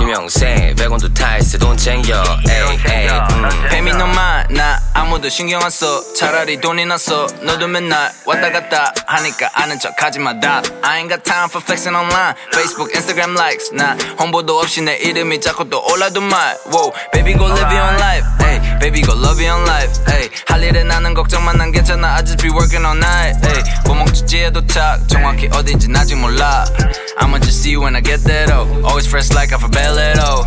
유명세 0.00 0.74
100원도 0.76 1.12
타이스 1.14 1.58
돈 1.58 1.76
챙겨. 1.76 2.22
Hey, 2.48 2.76
hey, 2.84 3.08
mm. 3.08 3.68
Pay 3.70 3.80
me 3.80 3.90
no 3.92 4.06
mind 4.06 4.52
나 4.54 4.80
아무도 4.94 5.28
신경 5.28 5.62
안 5.62 5.70
써 5.70 5.86
차라리 6.14 6.60
돈이 6.60 6.84
났어 6.86 7.26
너도 7.42 7.66
맨날 7.66 8.12
왔다 8.26 8.50
갔다 8.52 8.92
하니까 9.06 9.50
아는 9.54 9.78
척 9.80 9.94
하지마 10.00 10.38
다 10.40 10.62
I 10.82 11.00
ain't 11.00 11.08
got 11.08 11.24
time 11.24 11.48
for 11.48 11.62
flexing 11.64 11.96
online 11.96 12.34
Facebook, 12.52 12.92
Instagram 12.94 13.34
likes 13.34 13.74
나 13.74 13.96
홍보도 14.18 14.58
없이 14.60 14.82
내 14.82 14.96
이름이 14.96 15.40
자꾸 15.40 15.68
또 15.68 15.84
올라도 15.90 16.20
말 16.20 16.56
Whoa, 16.70 16.92
baby 17.12 17.34
go 17.34 17.46
live 17.46 17.72
your 17.72 17.82
own 17.82 17.96
life 17.98 18.26
hey, 18.40 18.60
baby 18.78 19.02
go 19.02 19.14
love 19.14 19.40
your 19.42 19.56
own 19.58 19.64
life 19.66 19.90
hey, 20.06 20.28
할 20.46 20.62
일은 20.62 20.86
나는 20.86 21.14
걱정만 21.14 21.56
난 21.56 21.72
괜찮아 21.72 22.14
I 22.14 22.22
just 22.22 22.38
be 22.42 22.50
working 22.50 22.84
all 22.84 22.96
night 22.96 23.34
hey, 23.42 23.62
구멍주지에 23.98 24.50
도착 24.50 25.08
정확히 25.08 25.48
어딘진 25.52 25.96
아직 25.96 26.16
몰라 26.16 26.64
I'ma 27.20 27.38
just 27.38 27.60
see 27.62 27.72
you 27.72 27.80
when 27.82 27.94
I 27.94 28.02
get 28.02 28.24
there 28.24 28.46
though 28.46 28.66
Always 28.84 29.06
fresh 29.06 29.32
like 29.32 29.52
off 29.54 29.64
a 29.64 29.68
belly 29.68 30.12
though 30.14 30.44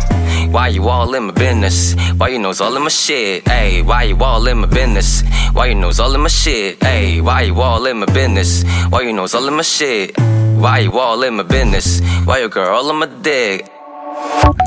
Why 0.50 0.68
you 0.68 0.88
all 0.88 1.14
in 1.14 1.24
my 1.24 1.32
business? 1.32 1.94
Why 2.16 2.28
you 2.28 2.38
knows 2.38 2.60
all 2.60 2.74
of 2.74 2.82
my 2.82 2.88
shit? 2.88 3.46
Hey, 3.46 3.82
why 3.82 4.04
you 4.04 4.16
all 4.22 4.46
in 4.46 4.58
my 4.58 4.66
business? 4.66 5.22
Why 5.52 5.66
you 5.66 5.74
knows 5.74 6.00
all 6.00 6.14
of 6.14 6.20
my 6.20 6.28
shit? 6.28 6.82
Hey, 6.82 7.20
why 7.20 7.42
you 7.42 7.60
all 7.60 7.84
in 7.84 7.98
my 7.98 8.06
business? 8.06 8.64
Why 8.88 9.02
you 9.02 9.12
knows 9.12 9.34
all 9.34 9.46
of 9.46 9.52
my 9.52 9.62
shit? 9.62 10.16
Why 10.56 10.78
you 10.78 10.92
all 10.98 11.22
in 11.22 11.36
my 11.36 11.42
business? 11.42 12.00
Why 12.24 12.38
your 12.38 12.48
girl 12.48 12.76
all 12.76 12.88
on 12.88 12.96
my 12.96 13.08
dick? 13.20 13.66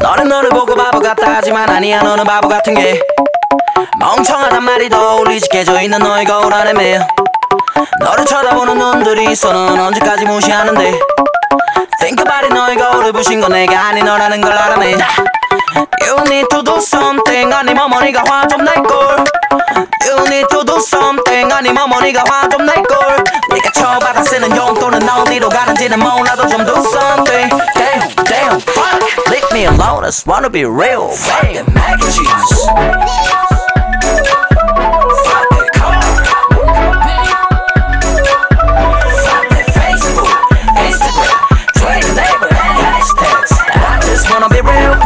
너는 0.02 0.28
너를 0.28 0.49
보고 0.49 0.76
바보 0.76 0.99
같다 0.99 1.36
하지만 1.36 1.70
아니야 1.70 2.02
너는 2.04 2.24
바보 2.26 2.47
같은 2.47 2.74
게 2.76 3.02
멍청하단 3.99 4.64
말이 4.64 4.89
더 4.89 5.16
어울리지 5.16 5.49
깨져 5.49 5.82
있는 5.82 5.99
너의 5.99 6.26
거울 6.26 6.54
안에 6.54 6.74
매여 6.74 6.99
너를 8.01 8.24
쳐다보는 8.24 8.79
눈들이 8.79 9.35
넌 9.35 9.79
언제까지 9.79 10.24
무시하는데 10.24 10.99
Think 12.01 12.22
about 12.22 12.45
it 12.45 12.55
너의 12.55 12.77
거울을 12.77 13.12
부신 13.12 13.41
건 13.41 13.53
내가 13.53 13.89
아닌 13.89 14.05
너라는 14.05 14.41
걸 14.41 14.53
알아내 14.53 14.97
You 16.03 16.18
need 16.27 16.47
to 16.51 16.62
do 16.62 16.77
something 16.77 17.53
아님 17.55 17.79
어머니가 17.79 18.22
화좀 18.29 18.64
낼걸 18.64 19.24
You 20.07 20.18
need 20.27 20.47
to 20.51 20.64
do 20.64 20.77
something 20.77 21.53
아님 21.53 21.77
어머니가 21.77 22.24
화좀 22.29 22.64
낼걸 22.64 23.24
네가 23.53 23.70
쳐받아 23.74 24.22
쓰는 24.24 24.57
용돈은 24.57 25.09
어디로 25.09 25.49
가는지는 25.49 25.99
몰라도 25.99 26.47
좀 26.49 26.64
do 26.64 26.74
something 26.77 27.51
Damn, 27.74 28.14
damn, 28.24 28.61
fuck 28.61 29.03
Leave 29.31 29.49
me 29.53 29.66
alone, 29.66 30.05
I 30.05 30.09
just 30.09 30.27
wanna 30.27 30.51
be 30.51 30.64
real 30.64 31.09
Fuck 31.11 31.53
the 31.53 31.64
mac 31.72 32.01
and 32.01 32.12
cheese 32.12 32.66
I 44.47 44.49
just 44.49 44.62
wanna 44.62 44.70
be 44.70 44.70
real 44.70 45.06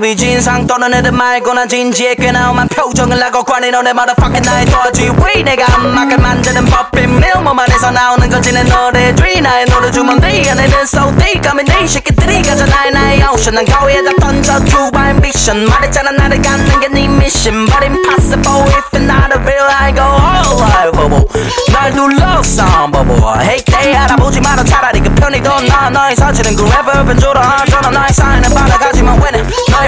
위 0.00 0.16
진상 0.16 0.66
떠는 0.66 0.94
애들 0.94 1.12
말고 1.12 1.54
난 1.54 1.68
진지해. 1.68 2.14
꽤나 2.14 2.48
험한 2.48 2.68
표정을 2.68 3.20
하고 3.22 3.42
관해. 3.42 3.70
너네 3.70 3.90
motherfucking 3.90 4.48
나의 4.48 4.66
도와주위 4.66 5.10
왜 5.24 5.42
내가 5.42 5.64
음악을 5.76 6.18
만드는 6.18 6.64
법인 6.66 7.18
밀몸 7.18 7.58
안에서 7.58 7.90
나오는 7.90 8.28
건지 8.30 8.52
내 8.52 8.62
노래들이. 8.62 9.40
나의 9.40 9.66
노래 9.66 9.90
주면 9.90 10.20
돼 10.20 10.48
안에는 10.50 10.82
so 10.82 11.14
deep 11.18 11.40
가면 11.40 11.64
내 11.64 11.86
새끼들이 11.86 12.42
가져. 12.42 12.64
나의 12.66 12.92
나의 12.92 13.22
ocean. 13.24 13.54
난 13.54 13.64
거위에다 13.64 14.10
던져. 14.20 14.64
True 14.64 14.90
ambition. 14.94 15.68
말했잖아 15.68 16.12
나를 16.12 16.42
갖는 16.42 16.80
게네 16.80 17.04
mission. 17.04 17.66
But 17.66 17.84
impossible 17.84 18.62
if 18.68 18.84
you're 18.92 19.04
not 19.04 19.32
a 19.34 19.40
real 19.42 19.66
I 19.66 19.92
go 19.92 20.02
all 20.04 20.62
right 20.62 20.92
bobo 20.92 21.26
날 21.72 21.92
둘러싼 21.92 22.90
bobo 22.90 23.34
hate 23.40 23.64
day 23.64 23.96
알아보지 23.96 24.40
마라. 24.40 24.62
차라리 24.64 25.00
그 25.00 25.12
편이 25.14 25.42
더 25.42 25.60
나아. 25.62 25.90
너의 25.90 26.14
사진은 26.14 26.54
그 26.56 26.64
랩을 26.64 27.06
변조라 27.06 27.64
저런 27.70 27.92
나의 27.92 28.12
사인을 28.12 28.54
받아가지만 28.54 29.20
왜는 29.22 29.48
너의 29.70 29.87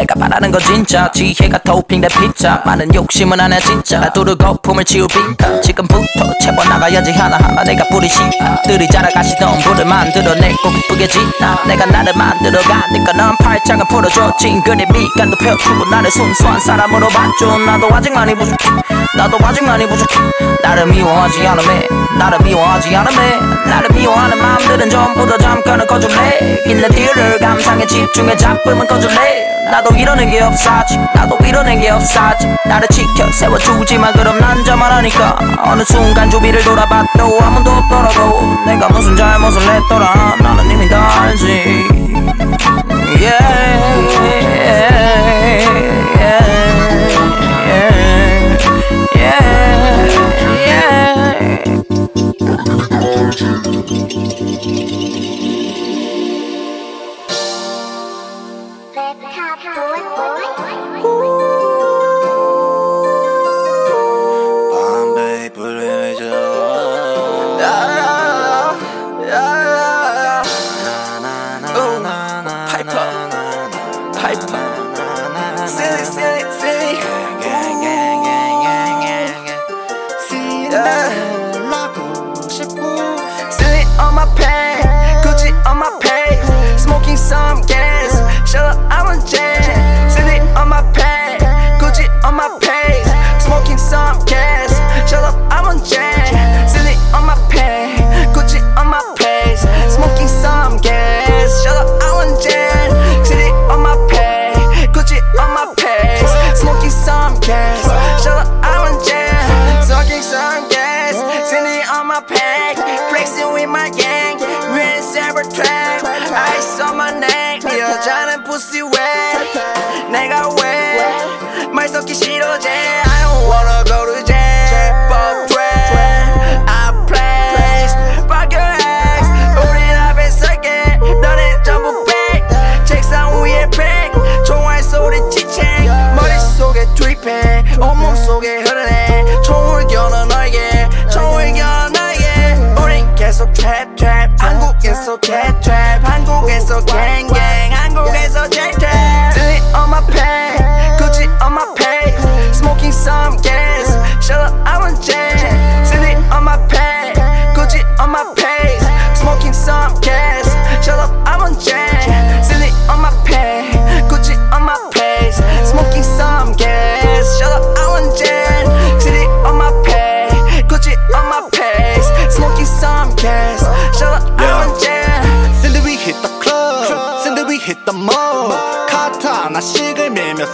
내가 0.00 0.14
바라는 0.14 0.50
건 0.50 0.60
진짜. 0.62 1.12
지혜가 1.12 1.58
토핑된 1.58 2.08
피자. 2.08 2.62
많은 2.64 2.94
욕심은 2.94 3.38
안해 3.38 3.60
진짜. 3.60 4.00
나두루 4.00 4.34
거품을 4.36 4.82
치우니까 4.84 5.60
지금부터 5.60 6.38
채워 6.40 6.64
나가야지 6.64 7.12
하나하나 7.12 7.62
내가 7.64 7.84
뿌리시 7.88 8.16
들이 8.64 8.88
자라가시던 8.88 9.58
불을 9.58 9.84
만들어내고 9.84 10.70
기쁘게 10.70 11.06
지나 11.06 11.62
내가 11.66 11.84
나를 11.84 12.14
만들어가니까 12.16 13.12
넌 13.12 13.36
팔짱을 13.36 13.84
풀어줘. 13.90 14.36
찡그리 14.38 14.86
밑간도 14.86 15.36
펴주고 15.36 15.90
나를 15.90 16.10
순수한 16.10 16.58
사람으로 16.58 17.08
봐줘 17.08 17.58
나도 17.58 17.94
아직 17.94 18.10
많이 18.14 18.34
부족해. 18.34 18.70
나도 19.14 19.36
아직 19.42 19.62
많이 19.64 19.86
부족해. 19.86 20.14
나를 20.62 20.86
미워하지 20.86 21.46
않으면 21.46 21.82
나를 22.16 22.38
미워하지 22.40 22.96
않으면 22.96 23.64
나를 23.66 23.90
미워하는 23.90 24.38
마음들은 24.38 24.88
전부 24.88 25.26
다 25.26 25.36
잠깐은 25.36 25.86
꺼줄래 25.86 26.62
있는 26.66 26.88
뒤를 26.90 27.38
감상에 27.38 27.86
집중해 27.86 28.36
잡으면 28.36 28.86
꺼줄래 28.86 29.59
나도 29.70 29.94
이러는 29.94 30.30
게 30.30 30.40
없사지. 30.40 30.98
나도 31.14 31.38
이러는 31.44 31.80
게 31.80 31.90
없사지. 31.90 32.46
나를 32.66 32.88
지켜 32.88 33.30
세워주지만 33.30 34.12
그럼 34.14 34.38
난 34.38 34.64
저만하니까 34.64 35.38
어느 35.64 35.82
순간 35.84 36.28
주위를 36.28 36.62
돌아봐도 36.62 37.38
아무도 37.40 37.70
없더라고 37.70 38.64
내가 38.66 38.88
무슨 38.88 39.16
잘못을 39.16 39.62
했더라. 39.62 40.36
나는 40.40 40.70
이미 40.70 40.88
다 40.88 41.22
알지. 41.22 41.88
Yeah, 43.20 43.38
yeah, 44.22 44.46
yeah, 46.16 46.69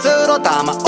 하나씩 0.05 0.86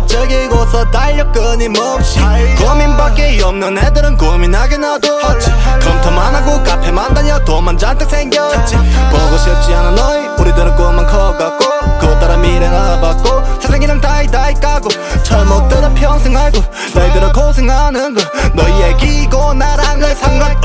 톨들을 0.00 0.06
즐기고서 0.06 0.90
달려 0.90 1.30
끊임없이 1.32 2.20
고민밖에 2.58 3.40
없는 3.42 3.78
애들은 3.78 4.16
고민하게 4.16 4.76
놔뒀지 4.76 5.50
컴퓨터만 5.82 6.34
하고 6.34 6.62
카페만 6.62 7.14
다녀 7.14 7.38
돈만 7.40 7.76
잔뜩 7.78 8.08
생겼지. 8.08 8.76
보고 8.76 9.38
싶지 9.38 9.74
않아 9.74 9.90
너희 9.92 10.26
우리들은 10.38 10.76
꿈만 10.76 11.06
커갖고 11.06 11.98
그것 11.98 12.18
따라 12.20 12.36
미래 12.36 12.68
나봤고 12.68 13.60
세상이랑 13.60 14.00
다이다이 14.00 14.54
까고 14.54 14.88
잘못 15.22 15.68
들어 15.68 15.92
평생 15.94 16.36
알고 16.36 16.62
너희들은 16.94 17.32
고생하는 17.32 18.14
거 18.14 18.22
너희 18.54 18.82
얘기고 18.82 19.54
나랑은 19.54 20.14
상관없 20.16 20.60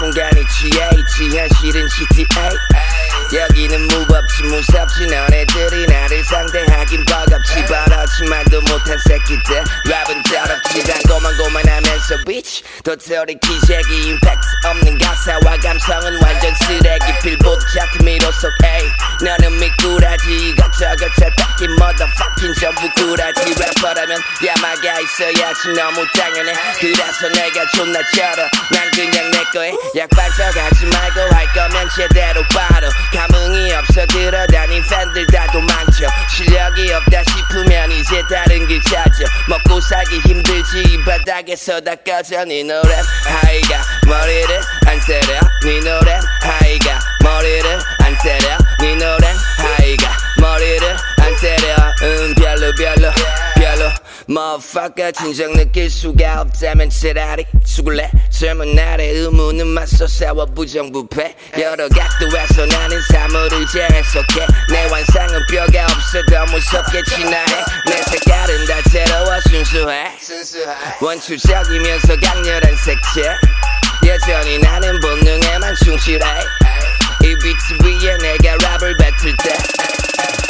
순간이 0.00 0.42
GH 0.46 1.36
현실은 1.36 1.86
GTA 1.88 3.09
여기는 3.32 3.86
무법지 3.86 4.42
무섭지 4.42 5.06
너네들이 5.06 5.86
나를 5.86 6.24
상대하긴 6.24 7.04
버겁지. 7.04 7.64
버릇지만도 7.64 8.60
못한 8.62 8.98
새끼들 9.06 9.62
랩은 9.86 10.22
더럽지. 10.28 10.82
달고만고만하면서 10.82 12.24
bitch 12.26 12.64
도토리 12.82 13.38
기색이 13.38 14.08
임팩트 14.08 14.46
없는 14.66 14.98
가사와 14.98 15.56
감성은 15.62 16.20
완전 16.22 16.52
쓰레기. 16.56 17.06
빌보드 17.22 17.64
차트 17.72 18.02
미로속 18.02 18.50
에이 18.64 18.90
너는 19.22 19.60
미꾸라지. 19.60 20.50
이것저것 20.50 21.06
잘 21.18 21.30
뺏긴 21.36 21.70
motherfucking 21.78 22.60
전부 22.60 22.90
구라지. 22.96 23.54
래퍼라면 23.54 24.20
야마가 24.44 25.00
있어야지. 25.00 25.68
너무 25.76 26.04
당연해. 26.18 26.52
그래서 26.80 27.28
내가 27.28 27.64
존나 27.76 28.00
쩔어. 28.10 28.42
난 28.72 28.90
그냥 28.90 29.30
내 29.30 29.38
거에 29.54 29.72
약 29.96 30.10
빠져가지 30.10 30.86
말고 30.86 31.34
할 31.34 31.46
거면 31.52 31.88
제대로 31.94 32.42
바로 32.52 32.88
감흥이 33.20 33.70
없어 33.74 34.06
들어다닌 34.06 34.82
팬들 34.88 35.26
다 35.26 35.46
도망쳐 35.52 36.06
실력이 36.30 36.90
없다 36.90 37.22
싶으면 37.24 37.92
이제 37.92 38.22
다른 38.30 38.66
길 38.66 38.80
찾아 38.84 39.24
먹고 39.46 39.78
살기 39.78 40.20
힘들지 40.20 40.82
이 40.84 41.04
바닥에서 41.04 41.80
다 41.82 41.94
꺼져 41.96 42.46
네 42.46 42.62
노래. 42.62 42.94
하이가 43.26 43.82
머리를 44.06 44.60
안 44.86 45.00
때려. 45.00 45.38
네 45.64 45.80
노래. 45.80 46.18
하이가 46.40 46.98
머리를 47.22 47.78
안 47.98 48.16
때려. 48.22 48.56
네 48.80 48.94
노래. 48.94 49.34
하이가 49.58 50.16
머리를 50.40 50.96
안 51.18 51.36
때려. 51.36 51.76
음 52.02 52.34
별로 52.36 52.72
별로 52.74 52.74
별로 52.74 53.49
Motherfucker 54.30 55.10
진정 55.12 55.52
느낄 55.54 55.90
수가 55.90 56.42
없다면 56.42 56.88
차라리. 56.90 57.44
죽을래 57.64 58.08
젊은 58.30 58.76
날의 58.76 59.10
의무는 59.10 59.66
맞서 59.66 60.06
싸워 60.06 60.46
부정부패. 60.46 61.34
여러 61.58 61.88
각도에서 61.88 62.64
나는 62.66 63.00
사물을 63.10 63.66
재해석해. 63.66 64.46
내 64.70 64.86
환상은 64.86 65.40
뼈가 65.50 65.84
없어 65.86 66.22
더 66.30 66.46
무섭게 66.46 67.02
진화해. 67.10 67.64
내 67.86 68.02
색깔은 68.02 68.66
다 68.66 68.74
새로워 68.88 69.40
순수해. 69.48 70.12
원초적이면서 71.00 72.16
강렬한 72.22 72.76
색채. 72.76 73.34
여전히 74.06 74.58
나는 74.60 75.00
본능에만 75.00 75.74
충실해. 75.84 76.24
이 77.24 77.34
비트 77.34 77.84
위에 77.84 78.16
내가 78.18 78.56
랩을 78.58 78.96
뱉을 78.96 79.36
때 79.42 79.56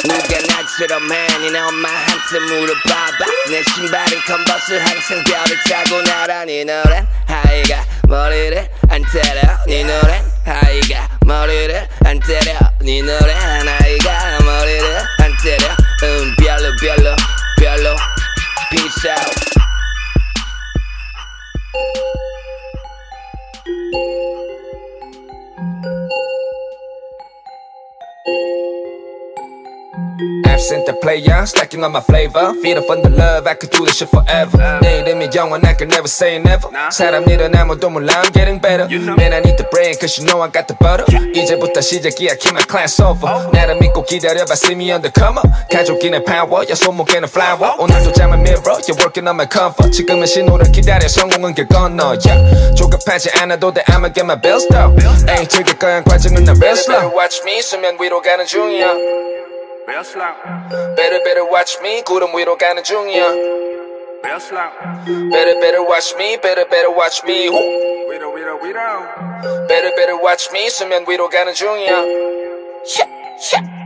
누가 0.03 0.39
나처럼 0.47 1.11
해 1.11 1.27
니네 1.39 1.59
엄마한테 1.59 2.39
물어봐봐. 2.39 3.25
내 3.49 3.63
신발은 3.63 4.21
컨버스 4.25 4.73
항상 4.73 5.23
별을 5.23 5.57
타고 5.69 6.01
날아 6.01 6.45
네 6.45 6.63
노랜 6.63 7.07
high가 7.27 7.85
머리를 8.07 8.69
안 8.89 9.03
때려. 9.11 9.41
네 9.67 9.83
노랜 9.83 10.23
high가 10.45 11.07
머리를 11.25 11.87
안 12.05 12.19
때려. 12.19 12.57
네 12.81 13.01
노랜 13.01 13.67
high가 13.67 14.39
머리를 14.43 14.97
안 15.19 15.37
때려. 15.43 15.67
음 16.03 16.35
별로 16.37 16.75
별로 16.77 17.15
별로 17.57 17.95
Peace 18.71 19.09
out 19.09 19.51
Absent 30.61 30.85
the 30.85 30.93
player, 30.93 31.43
stacking 31.47 31.83
on 31.83 31.91
my 31.91 32.01
flavor. 32.01 32.53
Feed 32.61 32.77
up 32.77 32.87
on 32.87 33.01
the 33.01 33.09
love, 33.09 33.47
I 33.47 33.55
could 33.55 33.71
do 33.71 33.83
this 33.83 33.97
shit 33.97 34.09
forever. 34.11 34.77
내 34.83 34.99
이름이 34.99 35.31
영원, 35.33 35.65
I 35.65 35.73
can 35.73 35.89
never 35.89 36.05
say 36.05 36.35
never. 36.37 36.69
사람 36.91 37.27
일은 37.27 37.55
아무도 37.55 37.89
몰라, 37.89 38.21
I'm 38.21 38.31
getting 38.31 38.61
better. 38.61 38.85
Man, 39.17 39.33
I 39.33 39.41
need 39.41 39.57
the 39.57 39.65
brain, 39.73 39.97
cause 39.97 40.21
you 40.21 40.29
know 40.29 40.39
I 40.39 40.51
got 40.53 40.69
the 40.69 40.77
butter. 40.77 41.09
이제부터 41.33 41.81
시작이야, 41.81 42.37
keep 42.37 42.53
my 42.53 42.61
class 42.69 43.01
over. 43.01 43.49
나를 43.51 43.77
믿고 43.81 44.05
기다려봐, 44.05 44.53
see 44.53 44.75
me 44.77 44.93
on 44.93 45.01
the 45.01 45.09
come 45.09 45.41
up. 45.41 45.49
가족이네 45.73 46.25
power, 46.25 46.69
야 46.69 46.75
손목에는 46.75 47.27
flower. 47.27 47.81
오늘도 47.81 48.13
잠은 48.13 48.45
mirror, 48.45 48.77
you're 48.85 49.01
working 49.01 49.25
on 49.25 49.33
my 49.33 49.49
comfort. 49.49 49.89
지금은 49.89 50.27
신호를 50.27 50.71
기다려, 50.71 51.07
성공은 51.07 51.55
길 51.55 51.67
건너. 51.69 52.13
Yeah. 52.21 52.77
조급하지 52.77 53.31
않아도 53.41 53.73
돼, 53.73 53.81
I'ma 53.89 54.13
get 54.13 54.29
my 54.29 54.37
bills 54.39 54.69
though. 54.69 54.93
에이, 55.25 55.47
즐길 55.47 55.79
거야, 55.79 56.03
과정은 56.03 56.45
나 56.45 56.53
real 56.53 56.77
slow. 56.77 57.17
Watch 57.17 57.41
me, 57.41 57.63
수면 57.63 57.97
위로 57.99 58.21
가는 58.21 58.45
중이야. 58.45 59.40
Real 59.88 60.02
slow. 60.04 60.34
Better 60.96 61.22
better 61.22 61.44
watch 61.46 61.78
me 61.80 62.02
구름 62.02 62.36
위로 62.36 62.56
가는 62.58 62.82
중이야 62.82 63.22
Real 64.24 64.40
slow. 64.40 64.70
Better 65.30 65.60
better 65.60 65.82
watch 65.82 66.14
me 66.16 66.36
better 66.36 66.68
better 66.68 66.90
watch 66.90 67.22
me 67.24 67.46
후. 67.46 67.54
위로 68.10 68.32
위로 68.32 68.58
위로. 68.62 68.80
Better 69.68 69.94
better 69.94 70.16
watch 70.18 70.48
me 70.52 70.68
수면 70.68 71.04
위로 71.08 71.28
가는 71.28 71.52
중이야 71.54 71.92
yeah, 71.94 73.06
yeah. 73.54 73.79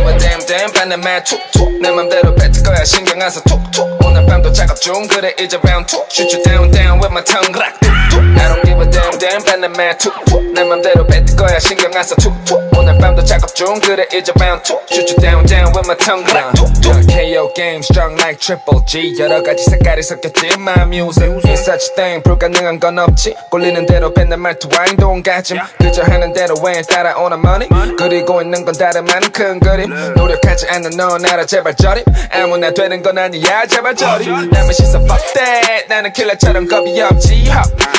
give 0.00 0.06
a 0.08 0.16
damn 0.18 0.40
damn 0.46 0.72
반대 0.72 0.96
말 0.96 1.22
툭툭 1.22 1.70
내 1.82 1.90
맘대로 1.90 2.34
뱉을 2.34 2.62
거야 2.64 2.82
신경 2.84 3.20
안 3.20 3.28
써 3.28 3.40
툭툭 3.42 3.98
오늘 4.06 4.24
밤도 4.24 4.50
작업 4.52 4.80
중 4.80 5.06
그래 5.08 5.34
이제 5.38 5.58
round 5.62 5.86
two 5.86 6.00
Shoot 6.10 6.34
you 6.34 6.42
down 6.44 6.70
down 6.70 6.96
with 6.98 7.12
my 7.12 7.22
tongue 7.22 7.52
like 7.52 7.76
툭툭 7.80 8.24
I 8.40 8.48
don't 8.48 8.64
give 8.64 8.80
a 8.80 8.88
damn 8.90 9.18
damn 9.18 9.44
반대 9.44 9.68
말 9.68 9.98
툭툭 9.98 10.42
내 10.54 10.64
맘대로 10.64 11.04
뱉을 11.06 11.36
거야 11.36 11.58
신경 11.58 11.92
안 11.94 12.02
써 12.02 12.14
툭툭 12.16 12.56
오늘 12.78 12.96
밤도 12.98 13.22
작업 13.24 13.54
중 13.54 13.78
그래 13.80 14.06
이제 14.14 14.32
round 14.40 14.62
two 14.64 14.80
Shoot 14.90 15.12
you 15.12 15.20
down 15.20 15.44
down 15.44 15.68
with 15.76 15.84
my 15.84 15.96
tongue 16.00 16.24
like 16.32 16.48
툭툭 16.56 17.04
KO 17.12 17.52
game 17.52 17.80
strong 17.84 18.16
like 18.16 18.40
triple 18.40 18.80
G 18.86 19.12
여러 19.20 19.42
가지 19.42 19.62
색깔이 19.64 20.02
섞였지 20.02 20.56
my 20.56 20.86
music 20.88 21.28
It's 21.44 21.68
such 21.68 21.92
a 21.92 21.94
thing 21.94 22.22
불가능한 22.22 22.80
건 22.80 22.98
없지 22.98 23.34
꼴리는 23.50 23.84
대로 23.84 24.14
뱉는 24.14 24.40
말투 24.40 24.68
와인 24.72 24.96
동가짐 24.96 25.58
그저 25.78 26.02
하는 26.04 26.32
대로 26.32 26.54
왜 26.64 26.80
따라오는 26.82 27.38
money 27.44 27.68
그리고 27.98 28.40
있는 28.40 28.64
건 28.64 28.74
다른 28.74 29.04
많은 29.04 29.30
큰 29.32 29.58
그림 29.60 29.89
노력하지 30.15 30.67
않는 30.69 30.91
넌 30.91 31.25
알아 31.25 31.45
제발 31.45 31.75
저리. 31.75 32.03
아무나 32.31 32.71
되는 32.71 33.01
건 33.01 33.17
아니야 33.17 33.65
제발 33.67 33.95
저리. 33.95 34.27
남의 34.27 34.73
시선 34.73 35.03
fuck 35.03 35.33
that 35.33 35.87
나는 35.89 36.13
킬러처럼 36.13 36.67
겁이 36.67 37.01
없지. 37.01 37.49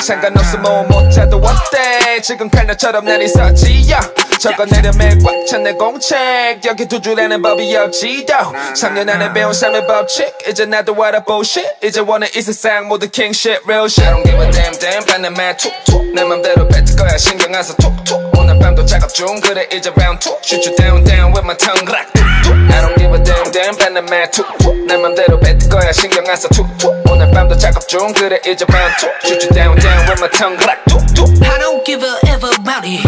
상관없어 0.01 0.57
뭐못 0.57 1.11
찾도 1.11 1.37
어때 1.37 2.21
지금 2.21 2.49
칼날처럼 2.49 3.05
날 3.05 3.21
있었지 3.21 3.85
yeah. 3.87 4.09
적어내려 4.39 4.91
맥꽉찬 4.97 5.63
내 5.63 5.73
공책. 5.73 6.61
여기 6.65 6.85
두 6.87 7.01
줄에는 7.01 7.41
법이 7.41 7.75
없지 7.75 8.25
도 8.25 8.33
3년 8.73 9.09
안에 9.09 9.31
배운 9.33 9.53
삶의 9.53 9.87
법칙. 9.87 10.27
이제 10.49 10.65
나도 10.65 11.01
알아 11.01 11.23
bullshit 11.23 11.67
이제 11.83 12.01
원해 12.01 12.27
이 12.35 12.41
세상 12.41 12.87
모두 12.87 13.09
king 13.09 13.33
shit 13.37 13.61
real 13.65 13.85
shit. 13.85 14.03
I 14.07 14.13
don't 14.13 14.23
give 14.25 14.41
a 14.41 14.51
damn 14.51 14.77
damn. 14.79 15.05
반대 15.05 15.29
말 15.29 15.55
툭툭. 15.55 16.03
내 16.13 16.23
맘대로 16.23 16.67
뱉을 16.67 16.95
거야. 16.97 17.17
신경 17.17 17.53
안써 17.55 17.73
툭툭. 17.75 18.19
오늘 18.37 18.59
밤도 18.59 18.85
작업 18.85 19.13
중. 19.13 19.39
그래 19.39 19.67
이제 19.71 19.89
round 19.95 20.19
two. 20.19 20.35
Shoot 20.43 20.67
you 20.67 20.75
down 20.75 21.03
down 21.05 21.31
with 21.31 21.45
my 21.45 21.55
tongue 21.55 21.82
like 21.90 22.08
툭툭 22.12 22.54
I 22.70 22.80
don't 22.80 22.96
give 22.98 23.12
a 23.14 23.22
damn 23.22 23.50
damn 23.52 23.76
반대 23.76 24.00
말 24.00 24.30
툭툭 24.30 24.76
내 24.86 24.96
맘대로 24.96 25.38
뱉을 25.40 25.68
거야 25.68 25.92
신경 25.92 26.26
안 26.28 26.36
써 26.36 26.48
툭툭 26.48 26.92
오늘 27.10 27.30
밤도 27.30 27.56
작업 27.56 27.86
중 27.88 28.12
그래 28.12 28.40
이제 28.46 28.64
round 28.68 28.94
two 29.00 29.10
Shoot 29.24 29.44
you 29.44 29.54
down 29.54 29.76
down 29.78 30.06
with 30.08 30.20
my 30.20 30.30
tongue 30.30 30.58
like 30.64 30.82
툭툭 30.86 31.28
I 31.42 31.58
don't 31.58 31.84
give 31.84 32.04
a 32.04 32.14
ever 32.32 32.50
about 32.58 32.86
it 32.86 33.02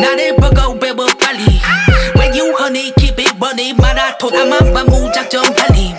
나를 0.00 0.36
보고 0.36 0.78
배워 0.78 1.06
빨리 1.18 1.60
When 2.16 2.34
you 2.34 2.54
honey 2.58 2.92
keep 2.98 3.18
it 3.18 3.34
running 3.40 3.76
마라톤 3.80 4.34
아마만 4.36 4.86
무작정 4.86 5.42
달림 5.54 5.96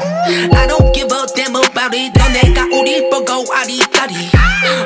I 0.54 0.68
don't 0.68 0.94
give 0.94 1.12
a 1.14 1.26
damn 1.36 1.56
about 1.56 1.96
it 1.96 2.12
너네가 2.18 2.66
우리 2.74 3.10
보고 3.10 3.44
아리까리 3.54 4.30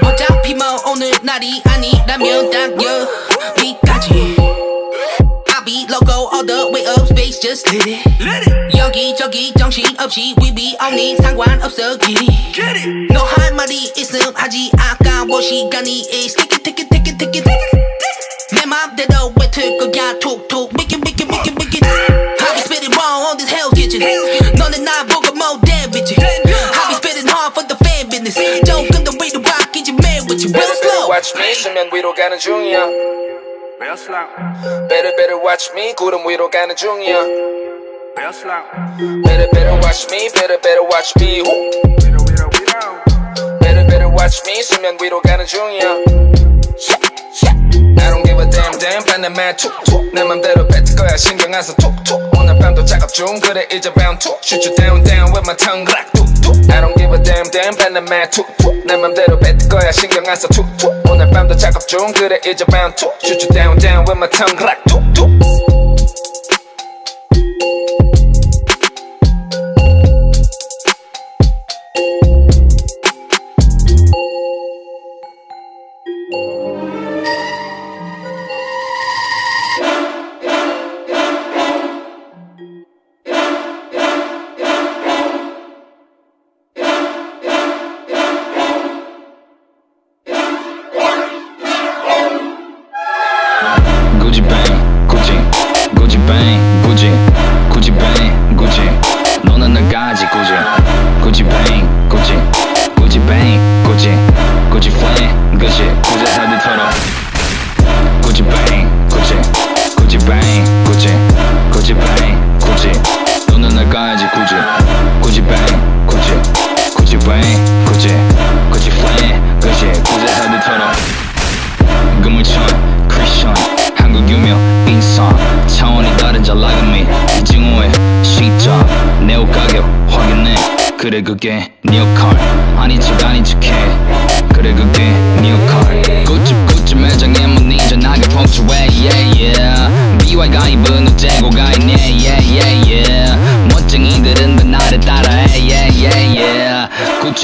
어차피 0.03 0.53
뭐 0.56 0.65
오늘 0.88 1.11
날이 1.23 1.61
아니라면 1.65 2.49
딱 2.49 2.72
여기까지 2.72 4.11
I 4.11 5.18
be 5.19 5.24
logo 5.95 6.27
all 6.31 6.43
the 6.43 6.69
way 6.73 6.84
up 6.85 7.07
space 7.07 7.39
just 7.39 7.64
lit 7.72 7.88
it 7.88 8.77
여기저기 8.77 9.53
정신없이 9.57 10.35
we 10.41 10.52
be 10.53 10.76
on 10.81 10.93
it 10.99 11.22
상관없어 11.23 11.95
길이 11.98 12.27
너할 13.10 13.53
말이 13.53 13.91
있음 13.95 14.19
하지 14.35 14.69
아까워 14.77 15.41
시간이 15.41 16.07
is 16.11 16.35
tick 16.35 16.52
it 16.57 16.64
tick 16.64 16.84
it 16.84 16.89
tick 16.89 17.07
it 17.07 17.18
tick 17.18 17.39
it 17.39 17.43
tick 17.43 17.56
it 17.56 18.56
내 18.56 18.65
맘대로 18.65 19.31
외틀 19.39 19.77
거야 19.77 20.19
툭툭 20.19 20.72
make 20.76 20.91
it 20.91 20.99
make 20.99 21.23
it 21.23 21.27
make 21.31 21.48
it 21.48 21.56
make 21.56 21.72
it 21.72 21.85
I 21.88 22.53
be 22.53 22.60
spitting 22.60 22.91
wrong 22.91 23.31
on 23.31 23.38
this 23.38 23.48
hell's 23.48 23.72
kitchen 23.72 24.03
너네 24.60 24.77
나 24.84 25.06
보고 25.07 25.31
뭐 25.34 25.56
damage 25.64 26.11
it 26.11 26.19
I 26.19 26.84
be 26.91 26.95
spitting 26.99 27.31
hard 27.31 27.56
for 27.56 27.64
the 27.64 27.77
fan 27.80 28.10
business 28.11 28.35
조금 28.68 29.03
더 29.03 29.11
위로 29.23 29.41
바뀌지 29.41 29.95
man 30.03 30.27
with 30.27 30.43
you 30.43 30.52
real 30.52 30.76
slow 30.84 31.07
watch 31.07 31.31
me 31.38 31.56
수면 31.56 31.89
위로 31.93 32.14
가는 32.14 32.38
중이야 32.38 32.80
Real 32.80 32.91
slow. 32.91 33.55
Better 34.89 35.15
better 35.15 35.38
watch 35.38 35.69
me 35.73 35.93
구름 35.93 36.27
위로 36.27 36.49
가는 36.49 36.76
중이야 36.76 37.15
Real 38.18 38.34
slow. 38.34 38.64
Better 39.23 39.48
better 39.53 39.76
watch 39.77 40.07
me 40.10 40.30
better 40.34 40.57
better 40.60 40.81
watch 40.84 41.14
me 41.22 41.39
후. 41.41 41.45
위로 42.03 42.18
위로 42.27 42.49
위로. 42.57 43.60
Better 43.60 43.85
better 43.88 44.10
watch 44.10 44.41
me 44.48 44.64
수면 44.64 44.98
위로 45.02 45.22
가는 45.22 45.45
중이야 45.45 45.85
I 48.02 48.10
don't 48.10 48.26
give 48.26 48.39
a 48.41 48.49
damn 48.49 48.77
damn 48.80 49.06
반대 49.06 49.30
말 49.30 49.56
툭툭 49.56 50.11
내 50.14 50.23
맘대로 50.23 50.68
뱉을 50.68 50.95
거야 50.98 51.15
신경 51.15 51.53
안 51.53 51.61
써 51.61 51.73
툭툭 51.76 52.19
오늘 52.39 52.57
밤도 52.57 52.84
작업 52.85 53.14
중 53.14 53.39
그래 53.39 53.68
이제 53.72 53.91
round 53.95 54.19
two 54.19 54.35
Shoot 54.41 54.68
you 54.68 54.76
down 54.76 55.03
down 55.03 55.31
with 55.34 55.45
my 55.45 55.56
tongue 55.56 55.85
like 55.88 56.10
툭툭 56.14 56.24
I 56.70 56.81
don't 56.81 56.97
give 56.97 57.12
a 57.12 57.23
damn 57.23 57.51
damn 57.51 57.77
밴드맨 57.77 58.31
툭툭내 58.31 58.97
맘대로 58.97 59.39
뱉을 59.39 59.68
거야 59.68 59.90
신경 59.93 60.27
안써 60.27 60.48
툭툭 60.48 60.93
오늘 61.10 61.31
밤도 61.31 61.56
작업 61.56 61.86
중 61.89 62.12
그래 62.12 62.39
이제 62.47 62.64
round 62.73 62.97
two 62.97 63.10
Shoot 63.23 63.43
you 63.43 63.48
down 63.52 63.78
down 63.78 64.05
with 64.06 64.18
my 64.18 64.28
tongue 64.31 64.59
like 64.62 64.82
툭툭 64.86 65.85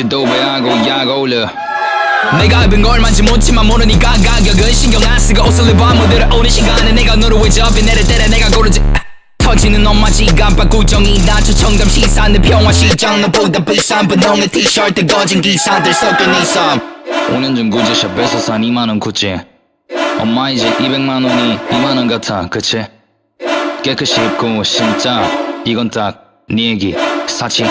구찌도 0.02 0.24
배하고 0.24 0.68
약 0.88 1.08
올려. 1.08 1.48
내가 2.40 2.64
입은 2.64 2.82
거 2.82 2.90
얼마인지 2.90 3.22
묻지만 3.22 3.66
모르니까 3.66 4.12
가격은 4.12 4.72
신경 4.72 5.02
안 5.04 5.18
쓰고 5.18 5.42
옷을 5.44 5.70
입어 5.70 5.94
무대를 5.94 6.32
오는 6.32 6.48
시간에 6.48 6.92
내가 6.92 7.14
너를 7.16 7.38
왜 7.38 7.48
접해 7.48 7.80
내릴 7.82 8.06
때를 8.06 8.30
내가 8.30 8.48
고르지. 8.50 8.80
아, 8.80 9.00
터지는 9.38 9.86
엄마 9.86 10.10
지갑 10.10 10.56
바구정이 10.56 11.20
나저 11.24 11.52
청담 11.52 11.88
시사 11.88 12.28
내 12.28 12.40
평화 12.40 12.72
시장. 12.72 13.20
너보다 13.20 13.64
비싼 13.64 14.08
분홍의 14.08 14.48
티셔츠 14.48 15.06
거진 15.06 15.40
기사들 15.40 15.92
섞인 15.92 16.34
이섬 16.34 16.80
5년 17.30 17.56
전 17.56 17.70
구제샵에서 17.70 18.38
산 18.38 18.62
2만원 18.62 18.98
구찌. 19.00 19.36
엄마 20.18 20.50
이제 20.50 20.68
200만원이 20.78 21.68
2만원 21.68 22.08
같아. 22.08 22.48
그치? 22.48 22.84
깨끗이 23.82 24.20
입고 24.24 24.62
진짜 24.64 25.28
이건 25.64 25.90
딱 25.90 26.32
네 26.48 26.70
얘기. 26.70 26.94
사치. 27.28 27.64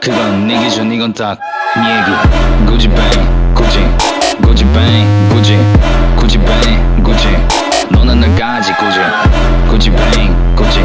그건 0.00 0.46
네 0.48 0.58
기준. 0.58 0.90
이건 0.92 1.12
딱네 1.14 1.38
얘기 1.76 2.64
구찌 2.64 2.88
뱅 2.88 3.52
구찌 3.52 3.80
구찌 4.40 4.64
뱅 4.64 5.28
구찌 5.28 5.58
구찌 6.16 6.38
뱅 6.38 7.02
구찌 7.02 7.36
너는 7.90 8.20
나가지 8.20 8.72
구찌 8.74 9.00
구찌 9.68 9.90
뱅 9.90 10.54
구찌 10.54 10.80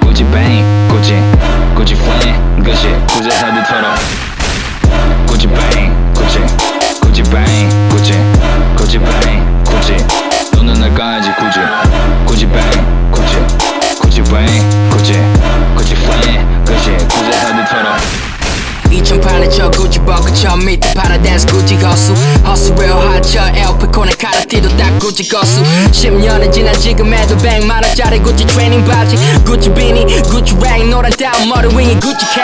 구찌 0.00 0.24
뱅 0.24 0.88
구찌 0.88 1.22
구찌 1.74 1.94
플레인 1.94 2.62
그치 2.62 2.88
구제 3.14 3.30
사디처럼 3.30 3.94
구찌 5.26 5.46
뱅 5.48 6.12
구찌 6.14 6.38
구찌 7.02 7.22
뱅 7.24 7.88
구찌 7.90 8.14
구찌 8.74 8.98
뱅 8.98 9.64
구찌 9.64 9.96
너는 10.56 10.80
나가지 10.80 11.30
구찌 11.34 11.60
구찌 12.24 12.46
뱅 12.46 13.10
구찌 13.10 13.36
구찌 14.00 14.22
뱅 14.22 14.88
구찌 14.88 15.12
구찌 15.76 15.94
플레인 15.94 16.64
그치 16.64 16.96
구제 17.06 17.32
사디처럼 17.32 18.31
2008년 18.90 19.50
저 19.50 19.70
구찌 19.70 19.98
벗고 20.00 20.32
저 20.34 20.56
밑에 20.56 20.92
파라댄스 20.94 21.46
구찌 21.46 21.76
거수. 21.78 22.12
허스 22.46 22.72
real 22.72 22.98
hot 23.08 23.32
저 23.32 23.48
에어피콘에 23.54 24.12
카라티도 24.12 24.76
딱 24.76 24.98
구찌 24.98 25.28
거수. 25.28 25.62
10년은 25.90 26.52
지난 26.52 26.74
지금에도 26.74 27.36
100만원짜리 27.36 28.22
구찌 28.22 28.46
트레이닝 28.46 28.84
바지. 28.84 29.16
구찌 29.44 29.72
비니 29.72 30.04
구찌 30.22 30.54
랭 30.60 30.90
노란 30.90 31.10
다운 31.12 31.48
머리 31.48 31.68
윙이 31.68 32.00
구찌 32.00 32.26
캡. 32.34 32.42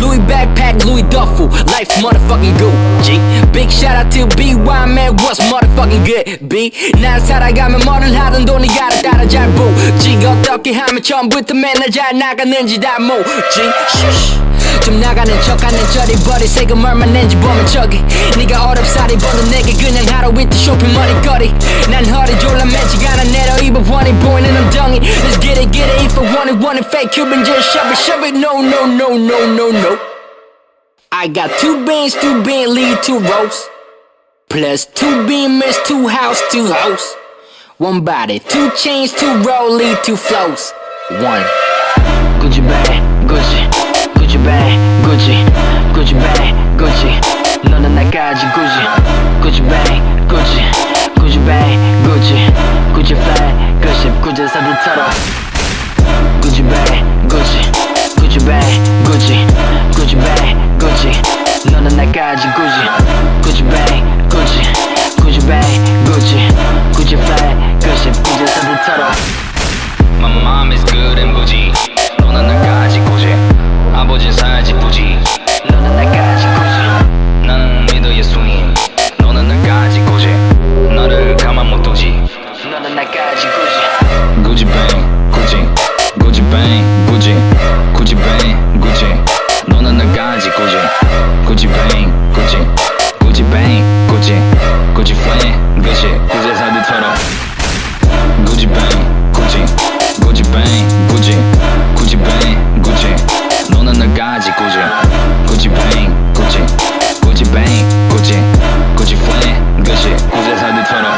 루이 0.00 0.18
백팩 0.26 0.78
루이 0.84 1.08
더프 1.10 1.48
life 1.68 1.96
motherfucking 1.98 2.56
Gucci 2.58 3.20
big 3.52 3.70
shout 3.70 3.96
out 3.96 4.10
to 4.10 4.26
BY 4.36 4.86
man 4.86 5.16
what's 5.18 5.40
motherfucking 5.50 6.04
good 6.04 6.48
B? 6.48 6.70
난 7.00 7.20
살아가면 7.24 7.80
뭐를 7.84 8.18
하든 8.18 8.44
돈이 8.44 8.68
가라 8.68 9.00
따라 9.02 9.28
잘 9.28 9.48
보지. 9.52 10.18
어떻게 10.26 10.72
하면 10.74 11.02
처음부터 11.02 11.54
맨날 11.54 11.90
잘 11.90 12.16
나가는지 12.18 12.78
다 12.80 12.98
모지. 12.98 13.62
쉬쉬 13.90 14.47
좀 14.83 14.99
나가는 14.99 15.41
척하는 15.41 15.79
저리 15.91 16.15
버리 16.23 16.47
세금 16.47 16.83
얼마 16.83 17.05
낸지 17.05 17.35
보면 17.37 17.65
저기 17.67 18.03
네가 18.37 18.69
어렵사리 18.69 19.17
버는 19.17 19.49
내게 19.51 19.73
그냥 19.73 20.05
하루 20.09 20.29
이틀 20.39 20.57
쇼핑 20.57 20.93
머리거리 20.93 21.53
난 21.89 22.05
허리 22.05 22.37
졸라 22.39 22.65
매직 22.65 23.05
않아 23.05 23.23
내려 23.23 23.57
입어 23.57 23.79
원이 23.79 24.13
보이는 24.19 24.57
엉덩이 24.57 24.99
Let's 24.99 25.39
get 25.39 25.59
it 25.59 25.71
get 25.71 25.89
it 25.89 26.05
if 26.05 26.17
I 26.17 26.35
want 26.35 26.49
it 26.51 26.63
want 26.63 26.79
it 26.79 26.87
fake 26.89 27.11
Cuban 27.11 27.45
just 27.45 27.71
shove 27.71 27.91
it 27.91 27.97
shove 27.97 28.23
it 28.27 28.35
no 28.35 28.61
no 28.61 28.85
no 28.85 29.15
no 29.15 29.45
no 29.45 29.71
no 29.71 29.97
I 31.11 31.27
got 31.27 31.51
two 31.59 31.85
beans 31.85 32.15
two 32.15 32.43
Bentley 32.43 32.95
two 33.03 33.19
rolls 33.19 33.69
Plus 34.49 34.85
two 34.85 35.25
beamers 35.27 35.77
two 35.85 36.07
house 36.07 36.41
two 36.51 36.67
house 36.67 37.15
One 37.77 38.01
body 38.03 38.39
two 38.39 38.69
chains 38.71 39.11
two 39.11 39.33
rollie 39.43 39.95
two 40.03 40.15
flows 40.15 40.73
One 41.21 41.43
Gucci 42.39 42.61
bag 42.67 42.96
너는 48.18 48.34
나까지 48.34 48.46
Gucci 48.52 48.82
Gucci 49.40 49.62
bag 49.62 50.02
Gucci 50.26 50.62
Gucci 51.14 51.38
bag 51.46 51.78
Gucci 52.02 52.52
Gucci 52.92 53.14
flag 53.14 53.54
Gucci 53.80 54.10
구제 54.20 54.46
사디처럼 54.48 55.06
Gucci 56.40 56.62
bag 56.62 57.04
Gucci 57.28 57.62
Gucci 58.18 58.38
bag 58.44 58.82
Gucci 59.04 59.46
Gucci 59.94 60.16
bag 60.16 60.56
Gucci 60.78 61.12
너는 61.70 61.96
나까지 61.96 62.48
Gucci 62.58 62.82
Gucci 63.42 63.62
bag 63.70 64.02
Gucci 64.28 64.62
Gucci 65.22 65.40
bag 65.46 65.78
Gucci 66.04 66.48
Gucci 66.92 67.16
flag 67.16 67.56
Gucci 67.78 68.10
구제 68.22 68.46
사디처럼 68.46 69.12
My 70.18 70.28
mom 70.42 70.72
is 70.72 70.84
good 70.84 71.20
and 71.20 71.32
bougie 71.32 71.72
너는 72.18 72.48
나까지 72.48 72.98
Gucci 73.00 73.32
아버진 73.94 74.32
살지 74.32 74.74
부지 74.74 75.20
너는 75.70 75.96
나까지 75.96 76.46
Gucci 76.48 77.46
나는 77.46 77.87
순위 78.22 78.64
너는 79.18 79.46
나까지 79.48 80.00
Gucci 80.04 80.28
너를 80.94 81.36
가만 81.36 81.66
못 81.66 81.82
두지 81.82 82.20
너는 82.70 82.94
나까지 82.94 83.46
Gucci 83.46 83.78
Gucci 84.42 84.64
bang 84.64 85.30
Gucci 85.30 85.68
Gucci 86.18 86.42
bang 86.50 87.06
Gucci 87.06 87.34
Gucci 87.94 88.14
bang 88.16 88.80
Gucci 88.80 89.04
너는 89.68 89.96
나까지 89.98 90.50
Gucci 91.46 91.66
bang 91.68 92.12
Gucci 92.32 92.58
Gucci 93.20 93.42
bang 93.50 93.84
Gucci 94.08 94.34
Gucci 94.94 95.14
flame 95.14 95.54
Gucci 95.80 96.18
구제 96.28 96.54
사디처럼 96.54 97.14
Gucci 98.44 98.66
bang 98.66 99.32
Gucci 99.32 99.64
Gucci 100.20 100.42
bang 100.50 101.08
Gucci 101.08 101.36
Gucci 101.94 102.16
bang 102.16 102.82
Gucci 102.82 103.14
너는 103.70 103.92
나까지 103.92 104.50
Gucci 104.52 104.78
Gucci 105.46 105.68
bang 105.68 106.32
Gucci 106.34 106.87
Gucci 107.38 107.50
flame 107.50 107.86
Gucci 109.84 110.16
구제 110.30 110.56
사디처럼. 110.56 111.16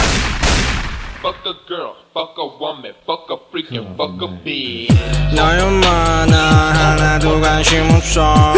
Fuck 1.23 1.47
a 1.47 1.53
girl, 1.67 1.95
fuck 2.13 2.37
a 2.37 2.47
woman, 2.61 2.93
fuck 3.07 3.31
a 3.31 3.37
freak 3.51 3.73
and 3.73 3.97
fuck 3.97 4.21
a 4.21 4.29
bitch. 4.45 4.93
너의 5.33 5.71
만화 5.81 6.37
하나 6.37 7.19
두 7.19 7.41
가지 7.41 7.71
관심 7.71 7.91
없어. 7.91 8.53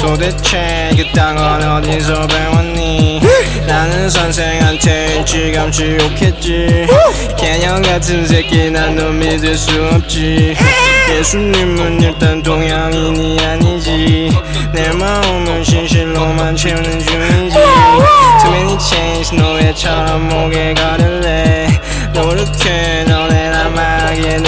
도대체 0.00 0.90
그딴 0.96 1.36
건 1.36 1.62
어디서 1.62 2.26
배웠니? 2.26 3.20
나는 3.66 4.10
선생한테 4.10 5.18
일찌감치 5.18 5.98
욕했지. 6.00 6.86
개념 7.36 7.80
같은 7.82 8.26
새끼 8.26 8.70
난너 8.70 9.10
믿을 9.10 9.56
수 9.56 9.70
없지 9.92 10.56
예수님은 11.14 12.02
일단 12.02 12.42
동양인이 12.42 13.38
아니지. 13.40 14.30
내 14.72 14.90
마음은 14.90 15.62
신실로만 15.62 16.56
채우는 16.56 16.98
중이지. 16.98 17.56
Too 17.56 18.52
many 18.52 18.76
chains 18.80 19.32
노예처럼 19.32 20.28
목에 20.28 20.74
걸을래. 20.74 21.68
노력해 22.12 23.04
너네 23.04 23.50
남아게 23.50 24.38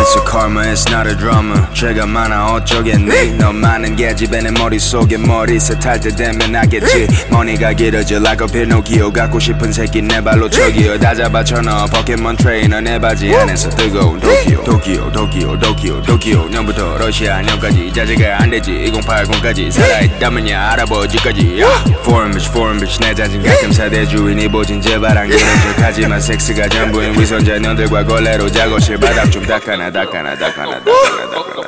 It's 0.00 0.16
a 0.16 0.24
karma, 0.24 0.62
it's 0.62 0.88
not 0.90 1.06
a 1.06 1.14
drama. 1.14 1.60
죄가 1.74 2.06
많아 2.06 2.52
어쩌겠니? 2.54 3.36
너 3.36 3.52
많은 3.52 3.96
게 3.96 4.14
집에 4.14 4.40
내 4.40 4.50
머릿속에 4.50 5.18
머리새 5.18 5.78
탈때 5.78 6.08
되면 6.08 6.50
나겠지. 6.50 7.06
머리가 7.28 7.74
길어져 7.74 8.16
like 8.16 8.46
a 8.46 8.50
Pinocchio 8.50 9.12
갖고 9.12 9.38
싶은 9.38 9.70
새끼 9.72 10.00
내 10.00 10.22
발로 10.22 10.48
저기요. 10.48 10.98
다 10.98 11.14
잡아 11.14 11.44
쳐 11.44 11.60
넣어 11.60 11.84
포켓몬 11.84 12.34
트레이너 12.36 12.80
내 12.80 12.98
바지 12.98 13.34
안에서 13.34 13.68
뜨거운 13.70 14.18
도키오 14.20 14.64
도키오 14.64 15.12
도키오 15.12 15.58
도키오 15.58 16.02
도키오 16.02 16.48
년부터 16.48 16.96
러시아 16.96 17.42
년까지 17.42 17.92
자제가 17.92 18.42
안 18.42 18.50
되지. 18.50 18.90
2080까지 18.90 19.70
살아있다면야 19.70 20.70
할아버지까지. 20.70 21.60
Foreign 22.00 22.32
bitch 22.32 22.48
foreign 22.48 22.80
bitch 22.80 22.98
내 23.00 23.14
자신 23.14 23.42
가끔 23.42 23.70
사대 23.70 24.06
주인이 24.06 24.48
보진 24.48 24.80
제발 24.80 25.18
안 25.18 25.28
그런 25.28 25.40
척하지만 25.76 26.18
섹스가 26.20 26.68
전부인 26.68 27.20
위선자 27.20 27.58
년들과 27.58 28.04
걸레로 28.06 28.50
자고 28.50 28.78
실바닥 28.78 29.30
좀 29.30 29.44
닦아놔 29.44 29.89
닦아놔 29.92 30.36
닦아놔 30.36 30.80
닦아놔 30.80 31.30
닦아놔 31.30 31.60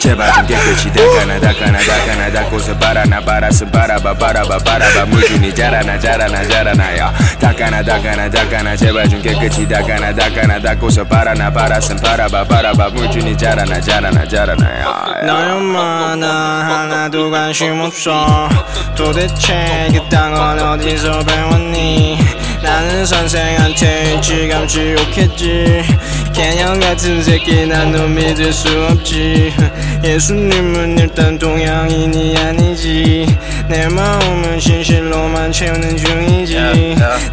제발 0.00 0.32
좀 0.32 0.46
깨끗이 0.46 0.92
닦아놔 0.92 1.40
닦아놔 1.40 1.78
닦아놔 1.78 2.32
닦고서 2.32 2.78
빨아나 2.78 3.20
빨았음 3.20 3.70
빨아봐 3.70 4.14
빨아봐 4.14 4.58
빨아봐. 4.58 5.04
물준이 5.06 5.54
자라나 5.54 5.98
자라나 5.98 6.46
자라나 6.46 6.98
야. 6.98 7.12
닦아놔 7.40 7.82
닦아놔 7.82 8.30
닦아놔 8.30 8.76
제발 8.76 9.08
좀 9.08 9.20
깨끗이 9.22 9.66
닦아놔 9.68 10.14
닦아놔 10.14 10.60
닦고서 10.60 11.04
빨아나 11.04 11.50
빨았음 11.52 11.96
빨아봐 11.96 12.44
빨아봐. 12.44 12.88
물준이 12.90 13.36
자라나 13.36 13.80
자라나 13.80 14.26
자라나 14.26 14.80
야. 14.80 15.04
너희 15.24 15.50
엄마 15.52 16.14
나 16.16 16.28
하나도 16.28 17.30
관심 17.30 17.80
없어. 17.80 18.48
도대체 18.96 19.88
그딴 19.92 20.34
건 20.34 20.58
어디서 20.60 21.20
배웠니? 21.24 22.18
나는 22.62 23.06
선생한테 23.06 24.14
일찌감치 24.14 24.92
욕했지 24.98 25.84
개념 26.32 26.78
같은 26.80 27.22
새끼 27.22 27.66
난 27.66 27.92
너 27.92 28.06
믿을 28.06 28.52
수 28.52 28.68
없지. 28.90 29.52
예수님은 30.04 30.98
일단 30.98 31.38
동양인이 31.38 32.36
아니지. 32.38 33.38
내 33.68 33.88
마음은 33.88 34.60
신실로만 34.60 35.50
채우는 35.52 35.96
중이지. 35.96 36.54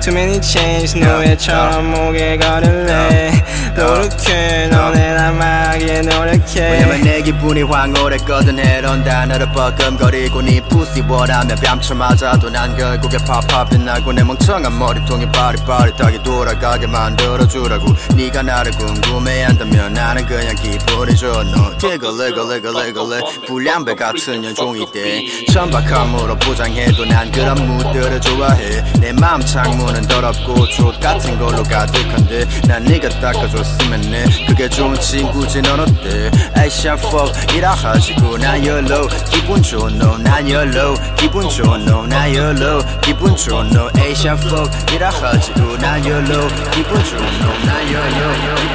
Too 0.02 0.18
many 0.18 0.42
chains 0.42 0.98
노예처럼 0.98 1.92
목에 1.92 2.38
걸을래. 2.38 3.44
노력해 3.76 4.68
너네 4.72 5.14
남아게 5.14 6.02
노력해. 6.02 6.72
왜냐면 6.72 7.02
내 7.02 7.22
기분이 7.22 7.62
황홀했거든. 7.64 8.58
해런 8.58 9.04
단어를 9.04 9.52
버금거리고 9.52 10.42
네 10.42 10.62
푸시 10.70 11.02
원하면 11.08 11.56
뺨쳐 11.58 11.94
맞아도 11.94 12.50
난 12.50 12.76
결국에 12.76 13.18
팝팝 13.20 13.70
빛나고 13.70 14.14
내 14.14 14.24
멍청한 14.24 14.78
머리통이 14.80 15.30
바리바리하게 15.32 16.24
돌아가게 16.24 16.88
만들어주라고. 16.88 17.94
네가 18.16 18.42
나를 18.44 18.72
궁금해한다면 19.02 19.94
나는 19.94 20.26
그냥 20.26 20.56
기분이 20.56 21.16
좋아 21.16 21.44
너 21.44 21.76
티글레 21.78 22.32
글레 22.32 22.62
글레 22.62 22.92
글레. 22.94 23.20
불량배 23.48 23.96
같은 23.96 24.44
연종이 24.44 24.86
돼. 24.92 25.26
천박함으로 25.52 26.36
포장해도 26.40 27.06
난 27.06 27.32
그런 27.32 27.56
무드를 27.68 28.20
좋아해. 28.22 28.84
내 29.00 29.12
마음 29.14 29.42
창문은 29.42 30.04
더럽고 30.04 30.68
족 30.70 31.00
같은 31.00 31.38
걸로 31.38 31.64
가득한데 31.64 32.46
난 32.68 32.84
네가 32.84 33.10
닦아줬으면 33.10 34.04
해. 34.06 34.26
그게 34.48 34.70
좋은 34.70 35.00
친구지 35.00 35.62
넌 35.62 35.80
어때? 35.82 36.32
에이샤 36.58 36.94
fuck 36.94 37.56
이라 37.58 37.74
하시고 37.74 38.38
난 38.38 38.66
열로 38.66 39.08
기분 39.30 39.62
좋은 39.62 39.98
너난 39.98 40.50
열로 40.50 40.96
기분 41.18 41.50
좋은 41.50 41.86
너난 41.86 42.34
열로 42.34 42.82
기분 43.02 43.36
좋은 43.36 43.70
너 43.70 43.90
에이샤 43.98 44.34
fuck 44.34 44.96
이라 44.96 45.10
하시고 45.10 45.78
난 45.78 46.06
열로 46.06 46.48
기분 46.72 47.04
좋은 47.04 47.40
너난 47.40 47.92
열로 47.92 48.75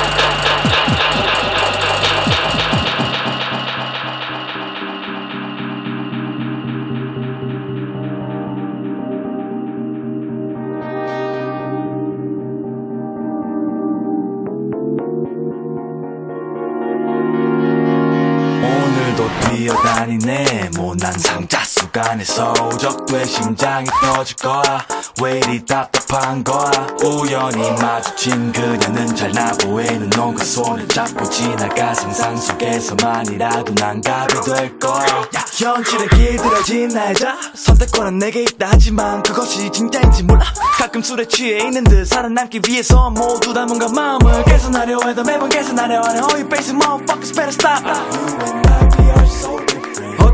안에서 21.99 22.53
오적돼 22.53 23.25
심장이 23.25 23.85
터질 24.01 24.35
거야? 24.37 24.85
왜 25.21 25.37
이리 25.39 25.65
답답한 25.65 26.43
거야? 26.43 26.71
우연히 27.03 27.69
마주친 27.81 28.51
그녀는 28.51 29.15
잘 29.15 29.31
나 29.31 29.51
보이는 29.63 30.09
놈과 30.09 30.43
손을 30.43 30.87
잡고 30.89 31.29
지나가 31.29 31.93
상상 31.93 32.35
속에서만이라도 32.35 33.73
난 33.75 34.01
갑이 34.01 34.41
될 34.45 34.77
거야. 34.79 35.05
야, 35.35 35.45
현실에 35.53 36.07
길들여진 36.09 36.89
날자 36.89 37.37
선택권은 37.55 38.19
내게 38.19 38.41
있다. 38.43 38.67
하지만 38.71 39.23
그것이 39.23 39.69
진짜인지 39.71 40.23
몰라. 40.23 40.43
가끔 40.77 41.01
술에 41.01 41.25
취해 41.25 41.59
있는 41.59 41.83
듯 41.85 42.05
살아남기 42.05 42.59
위해서 42.67 43.09
모두 43.09 43.53
다 43.53 43.65
뭔가 43.65 43.87
마음을 43.87 44.43
개선하려 44.43 44.99
해도 45.07 45.23
매번 45.23 45.47
개선하려 45.49 46.01
하는 46.01 46.23
Oh 46.23 46.33
you 46.35 46.49
basic 46.49 46.75
motherfuckers 46.75 47.33
better 47.33 47.53
stop 47.53 48.70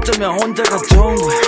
어쩌면 0.07 0.39
혼자가 0.41 0.77
좋은 0.89 1.15
거야 1.17 1.41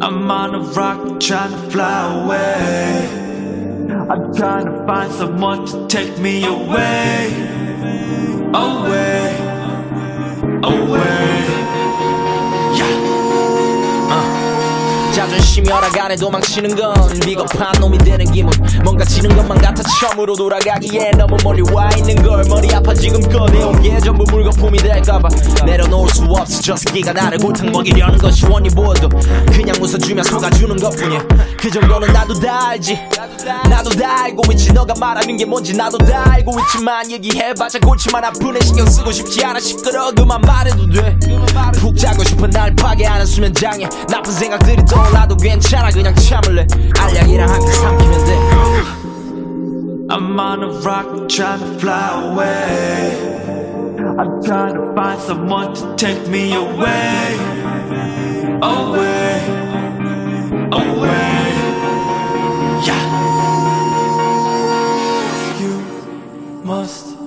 I'm 0.00 0.30
on 0.30 0.54
a 0.54 0.58
rock 0.74 1.18
trying 1.20 1.50
to 1.50 1.70
fly 1.70 2.22
away 2.22 3.08
I'm 4.10 4.34
trying 4.34 4.66
to 4.66 4.84
find 4.86 5.10
someone 5.12 5.64
to 5.66 5.86
take 5.88 6.18
me 6.18 6.44
away 6.44 7.32
Away 8.52 9.36
Away 10.62 11.67
자존심이 15.19 15.69
허락안에 15.69 16.15
도망치는 16.15 16.77
건 16.77 17.19
비겁한 17.19 17.73
놈이 17.81 17.97
되는 17.97 18.25
기분. 18.31 18.53
뭔가 18.85 19.03
지는 19.03 19.35
것만 19.35 19.57
같아 19.57 19.83
처음으로 19.83 20.33
돌아가기에 20.33 21.11
너무 21.17 21.35
멀리 21.43 21.61
와 21.73 21.89
있는 21.97 22.15
걸 22.23 22.45
머리 22.47 22.73
아파 22.73 22.93
지금 22.93 23.19
꺼내온 23.27 23.81
게 23.81 23.99
전부 23.99 24.23
물거품이 24.31 24.77
될까봐. 24.77 25.27
내려놓을 25.65 26.07
수 26.07 26.23
없어. 26.23 26.61
저 26.61 26.77
새끼가 26.77 27.11
나를 27.11 27.37
골탕 27.37 27.69
먹이려는 27.69 28.17
것이 28.17 28.45
원이 28.45 28.69
보여도 28.69 29.09
그냥 29.51 29.75
웃어주면 29.81 30.23
속아주는 30.23 30.77
것뿐이야. 30.77 31.21
그 31.59 31.69
정도는 31.69 32.13
나도 32.13 32.33
다 32.35 32.69
알지. 32.69 32.97
나도 33.69 33.89
다 33.89 34.23
알고 34.23 34.49
있지. 34.53 34.71
너가 34.71 34.93
말하는 34.97 35.35
게 35.35 35.43
뭔지 35.43 35.75
나도 35.75 35.97
다 35.97 36.31
알고 36.31 36.57
있지만 36.61 37.11
얘기해봐자 37.11 37.77
골치만 37.79 38.23
아프네. 38.23 38.61
신경 38.61 38.87
쓰고 38.87 39.11
싶지 39.11 39.43
않아. 39.43 39.59
시끄러워 39.59 40.11
그만 40.11 40.39
말해도 40.39 40.89
돼푹 40.89 41.97
자고 41.97 42.23
싶은 42.23 42.51
날 42.51 42.73
파괴하는 42.73 43.25
수면장애. 43.25 43.89
나쁜 44.07 44.31
생각들이 44.31 44.85
떠 44.85 45.08
올라도 45.08 45.36
괜찮아 45.36 45.90
그냥 45.90 46.14
참을래 46.14 46.66
알약이랑 46.98 47.48
한끗 47.48 47.72
삼키면 47.72 48.24
돼 48.24 48.34
I'm 50.10 50.38
on 50.38 50.62
a 50.62 50.68
rock 50.84 51.28
trying 51.28 51.60
to 51.60 51.66
fly 51.78 52.10
away 52.30 53.34
I'm 54.18 54.42
trying 54.44 54.74
to 54.74 54.92
find 54.94 55.20
someone 55.20 55.74
to 55.74 55.96
take 55.96 56.28
me 56.28 56.54
away 56.54 57.36
Away 58.62 59.40
Away 60.70 61.54
Yeah 62.84 63.04
You 65.58 65.80
must 66.64 67.17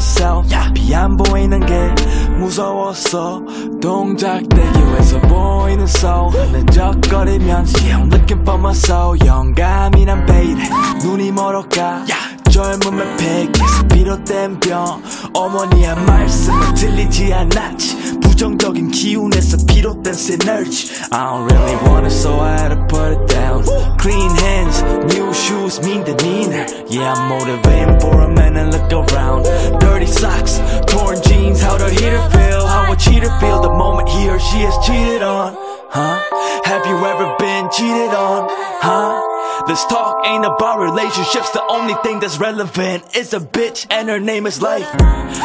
myself. 0.00 0.48
비안 0.72 1.16
보이는 1.16 1.60
게 1.60 1.94
무서웠어. 2.38 3.42
동작 3.82 4.40
대기 4.48 4.78
위해서 4.78 5.20
보이는 5.20 5.84
soul. 5.84 6.34
yeah, 6.34 7.98
I'm 7.98 8.10
looking 8.10 8.40
for 8.42 8.58
my 8.58 8.72
soul 8.72 9.18
영감이란 9.24 10.24
베일에 10.26 10.68
눈이 11.02 11.32
멀어가 11.32 12.04
젊음의 12.50 13.16
폐기에서 13.18 13.82
비롯된 13.88 14.60
병. 14.60 15.02
어머니의 15.34 15.94
말씀은 16.06 16.74
들리지 16.74 17.32
않았지 17.34 18.19
부정적인 18.39 18.91
기운에서 18.91 19.57
비롯된 19.65 20.13
synergy 20.13 20.89
I 21.11 21.25
don't 21.25 21.51
really 21.51 21.75
want 21.87 22.05
it 22.07 22.11
so 22.11 22.39
I 22.39 22.57
had 22.57 22.69
to 22.69 22.79
put 22.87 23.13
it 23.13 23.27
down 23.27 23.63
Clean 23.97 24.29
hands, 24.35 24.81
new 25.13 25.33
shoes 25.33 25.81
mean 25.81 26.03
the 26.03 26.13
neener 26.23 26.65
Yeah 26.89 27.13
I'm 27.13 27.29
motivating 27.29 27.99
for 27.99 28.21
a 28.21 28.29
man 28.29 28.57
and 28.57 28.71
look 28.71 28.91
around 28.91 29.43
Dirty 29.79 30.07
socks, 30.07 30.59
torn 30.87 31.21
jeans, 31.23 31.61
how 31.61 31.77
the 31.77 31.89
heater 31.89 32.21
feel 32.29 32.65
How 32.67 32.91
a 32.91 32.95
cheater 32.95 33.31
feel 33.39 33.61
the 33.61 33.73
moment 33.73 34.09
he 34.09 34.29
or 34.29 34.39
she 34.39 34.61
is 34.61 34.75
cheated 34.85 35.21
on 35.21 35.55
Huh? 35.89 36.19
Have 36.65 36.85
you 36.85 36.97
ever 36.97 37.35
been 37.39 37.69
cheated 37.71 38.13
on? 38.13 38.47
Huh? 38.81 39.28
This 39.69 39.83
talk 39.85 40.25
ain't 40.25 40.45
about 40.45 40.79
relationships. 40.79 41.49
The 41.51 41.63
only 41.69 41.95
thing 42.03 42.19
that's 42.19 42.39
relevant 42.39 43.15
is 43.15 43.33
a 43.33 43.39
bitch 43.39 43.87
and 43.89 44.09
her 44.09 44.19
name 44.19 44.45
is 44.45 44.61
life. 44.61 44.87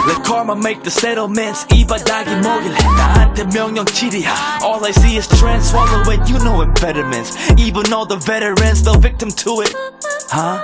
Let 0.07 0.25
karma 0.25 0.57
make 0.57 0.83
the 0.83 0.91
settlements. 0.91 1.67
이바닥이 1.71 2.37
뭐길래 2.37 2.79
나한테 2.97 3.45
명령치리야. 3.45 4.63
All 4.63 4.85
I 4.85 4.93
see 4.93 5.17
is 5.17 5.29
trends 5.29 5.71
swallowing. 5.71 6.21
You 6.27 6.39
know 6.45 6.63
impediments. 6.63 7.37
Even 7.59 7.93
all 7.93 8.07
the 8.07 8.17
veterans, 8.17 8.83
the 8.83 8.99
victim 8.99 9.31
to 9.31 9.63
it. 9.63 9.75
Huh? 10.31 10.59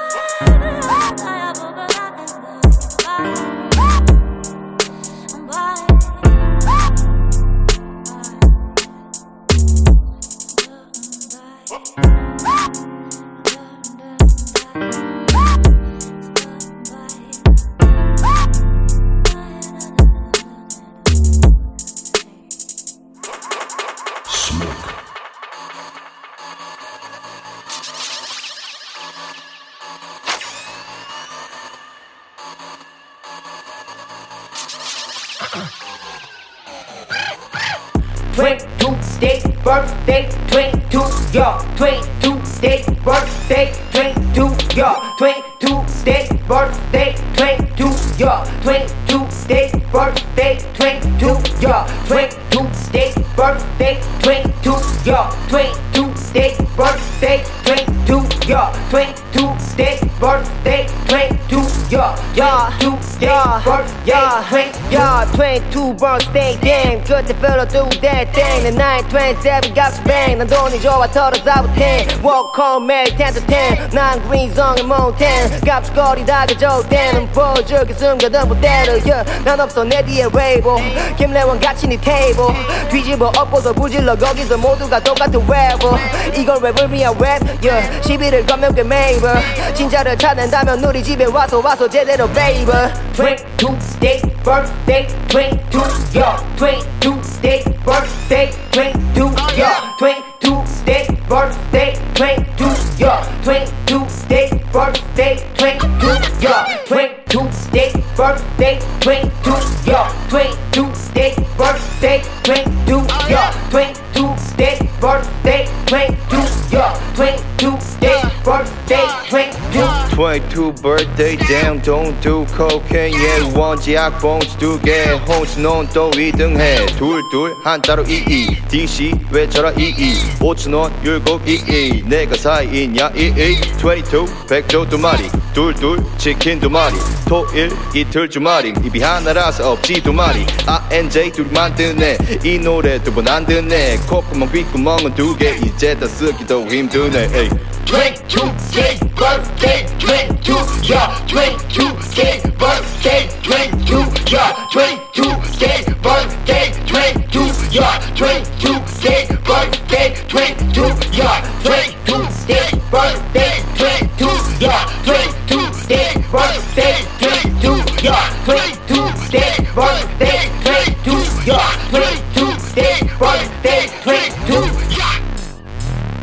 22번 65.32 66.22
stay 66.22 66.60
damn 66.62 67.04
끝에 67.04 67.34
별로 67.40 67.66
do 67.68 67.88
that 68.02 68.32
thing 68.34 68.64
내 68.64 68.72
나이 68.72 69.02
27 69.10 69.74
got 69.74 70.04
bang. 70.04 70.38
난 70.38 70.48
돈이 70.48 70.80
좋아 70.82 71.08
털어서 71.08 71.50
out 71.50 71.70
10 71.76 72.22
walk 72.24 72.52
home 72.58 72.86
매일 72.88 73.06
10 73.18 73.34
to 73.34 73.42
10난 73.48 74.22
green 74.28 74.54
zone 74.54 74.82
mountain. 74.84 75.62
값거리다 75.62 76.46
그저 76.48 76.84
때는 76.90 77.32
보여주게 77.32 77.94
숨겨둔 77.94 78.48
무대를 78.48 79.02
yeah. 79.06 79.44
난 79.44 79.60
없어 79.60 79.84
내 79.84 80.04
뒤에 80.04 80.28
웨이브 80.34 80.76
김래원 81.18 81.60
같이 81.60 81.88
네 81.88 81.98
테이블 81.98 82.46
뒤집어 82.90 83.28
엎고서 83.38 83.74
부질러 83.74 84.16
거기서 84.16 84.58
모두가 84.58 85.00
똑같은 85.00 85.40
랩을 85.48 86.38
이걸 86.38 86.58
랩을 86.60 86.90
위한 86.92 87.16
랩 87.18 87.42
yeah. 87.64 88.08
시비를 88.08 88.46
걸면 88.46 88.76
그 88.76 88.82
메이블 88.82 89.30
진짜를 89.74 90.18
찾는다면 90.18 90.84
우리 90.84 91.04
집에 91.04 91.26
와서 91.26 91.60
와서 91.64 91.88
제대로 91.90 92.30
베이블 92.30 92.74
22 93.14 94.00
day 94.00 94.22
birthday 94.44 95.08
Twink, 95.32 95.62
to 95.72 95.80
your 96.12 96.36
Twink, 96.58 96.84
to 97.00 97.42
day 97.42 97.64
birthday, 97.86 98.52
cling 98.74 98.92
to 99.14 99.32
your 99.56 99.78
cling 99.98 100.22
to 100.42 100.66
day 100.86 101.08
birthday, 101.30 101.96
cling 102.16 102.44
to 102.58 102.68
your 103.00 103.24
cling 103.42 103.68
to 103.86 104.28
day 104.28 104.50
birthday, 104.74 105.38
cling 105.56 105.80
to 105.80 106.38
your 106.42 106.86
cling. 106.86 107.21
Day 107.32 107.94
birthday 108.18 108.78
22 109.00 109.52
your 109.90 110.06
22 110.28 111.14
day 111.14 111.34
birthday 111.58 112.22
22 112.44 113.08
your 113.32 113.52
22 113.72 114.58
day 114.58 114.78
birthday 115.00 115.66
22 115.86 116.76
your 116.76 116.92
22 117.16 118.00
day 118.02 118.22
birthday 118.44 119.08
22 119.30 120.16
22 120.16 120.74
birthday 120.84 121.36
damn 121.48 121.80
don't 121.80 122.20
do 122.22 122.46
cocaine 122.52 123.14
yeah 123.14 123.58
원지 123.58 123.98
악봉지 123.98 124.58
두개 124.58 125.12
홍시 125.26 125.62
넌또 125.62 126.12
2등해 126.12 126.86
둘둘 126.98 127.56
한자로 127.64 128.04
22 128.04 128.68
DC 128.68 129.14
왜 129.32 129.50
저라 129.50 129.72
22 129.72 130.38
5천원 130.40 130.92
율곡 131.02 131.48
22 131.48 132.04
내가 132.10 132.36
사이있냐 132.36 133.12
22 133.16 133.88
22 133.90 134.26
백조 134.50 134.90
두 134.90 134.98
마리 134.98 135.30
둘둘 135.54 136.04
치킨 136.18 136.60
두 136.60 136.70
마리 136.70 136.96
토일 137.26 137.72
이틀 137.94 138.30
주말임 138.30 138.76
입이 138.86 139.02
하나라서 139.02 139.72
없지 139.72 140.02
두 140.02 140.12
마리 140.14 140.46
INJ 140.66 141.32
둘이 141.32 141.50
만드네 141.52 142.18
이 142.44 142.58
노래 142.60 143.02
두 143.02 143.12
번 143.14 143.28
안 143.28 143.46
듣네 143.46 143.98
콧구멍 144.08 144.52
귓구멍은 144.52 145.16
두 145.16 145.36
개 145.38 145.52
이제 145.66 145.96
다 145.98 146.08
쓰기도 146.08 146.66
힘드네 146.68 147.30
에이. 147.34 147.50
22 147.86 148.40
day 148.72 149.00
birthday 149.16 149.86
22 150.00 150.56
yeah 150.88 151.12
22 151.28 151.92
day 152.16 152.42
birthday 152.58 153.28
22 153.44 154.00
yeah 154.32 154.56
22 154.72 155.42
day 155.60 155.84
birthday 156.02 156.72
22 156.86 157.52
yeah 157.72 158.00
22 158.16 158.80
day 159.02 159.28
birthday 159.44 160.14
22 160.28 160.88
yeah 161.12 161.42
22 161.64 162.24
day 162.48 162.70
birthday 162.92 163.60
22 163.76 164.30
yeah 164.62 164.86
22 165.04 165.88
day 165.88 166.14
birthday 166.32 166.96
play 167.20 167.42
to 167.62 167.72
yeah. 168.04 168.44
play 168.46 168.72
to 168.88 169.00
stay, 169.26 169.54
run 169.76 170.02
that, 170.20 170.48
play 170.64 170.86
to 171.06 171.16
ya, 171.46 171.60
play 171.90 172.16
to 172.36 172.46
that, 172.76 173.02
run 173.20 173.42
that, 173.64 173.88
play 174.04 174.30
to. 174.48 174.58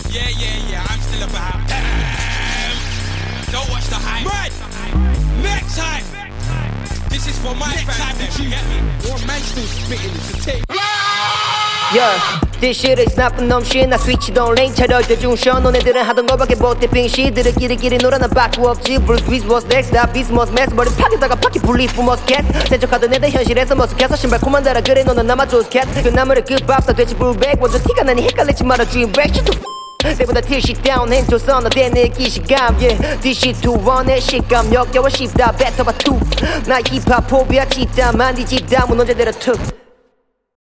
Yeah, 0.09 0.29
yeah, 0.29 0.71
yeah, 0.71 0.87
I'm 0.89 1.01
still 1.01 1.23
about. 1.29 1.69
time. 1.69 2.77
Don't 3.53 3.69
watch 3.71 3.87
the 3.87 3.97
hype. 3.97 4.27
Right. 4.27 4.53
Next 5.43 5.77
time. 5.77 6.05
This 7.09 7.27
is 7.27 7.39
for 7.39 7.55
my 7.55 7.71
Next 7.71 7.85
fans. 7.85 7.99
Time 7.99 8.19
that 8.19 8.39
you 8.39 8.51
get 8.51 8.65
me. 8.69 9.11
One 9.11 9.27
man 9.27 9.41
still 9.41 9.65
spitting. 9.65 10.15
It's 10.15 10.31
a 10.31 10.51
tape. 10.51 10.65
Yeah! 10.75 11.68
This 12.61 12.77
shit 12.79 13.01
is 13.01 13.15
나쁜 13.15 13.49
놈 13.49 13.63
shit 13.63 13.89
나 13.89 13.97
스위치 13.97 14.33
돈 14.33 14.55
레인 14.55 14.75
차려 14.75 15.01
대중쇼 15.01 15.61
너네들은 15.61 16.03
하던 16.03 16.27
거밖에 16.27 16.55
못해. 16.57 16.87
빙시들을 16.87 17.55
끼리끼리 17.55 17.99
놀아 17.99 18.19
나 18.19 18.27
바꾸 18.27 18.69
없지. 18.69 18.99
Bruce 18.99 19.27
Willis 19.27 19.47
was 19.49 19.65
next 19.67 19.95
나 19.95 20.05
비스 20.05 20.31
머스 20.31 20.53
맥스 20.53 20.75
머리 20.75 20.91
파괴다가 20.91 21.35
바퀴 21.37 21.59
분리 21.59 21.85
fu머스 21.85 22.25
캣 22.27 22.45
세척하던 22.69 23.15
애들 23.15 23.31
현실에서 23.31 23.75
머쓱해서 23.75 24.17
신발 24.17 24.41
코만 24.41 24.63
달아. 24.63 24.81
그래 24.83 25.03
너는 25.03 25.27
남아줘서 25.27 25.69
캣그 25.69 26.09
나무를 26.09 26.45
끝밥다 26.45 26.93
돼지 26.93 27.15
불백. 27.15 27.61
완전 27.61 27.83
티가 27.83 28.03
나니 28.03 28.23
헷갈리지 28.23 28.65
마라 28.65 28.85
dreamback 28.85 29.41
shit 29.41 29.59
내보다 30.19 30.41
티시 30.41 30.75
다운 30.75 31.13
해줘서 31.13 31.61
너내 31.61 31.91
느끼 31.91 32.29
시감. 32.29 32.77
Yeah. 32.79 33.21
디시 33.21 33.53
투원의 33.55 34.21
식감. 34.21 34.75
역겨워 34.75 35.09
싶다 35.09 35.53
뱉어봐 35.53 35.93
투나 35.93 36.81
힙합 36.83 37.27
포비아 37.27 37.65
찌다 37.65 38.13
만디 38.13 38.45
집다. 38.45 38.85
무너져내려 38.87 39.33
툭 39.33 39.59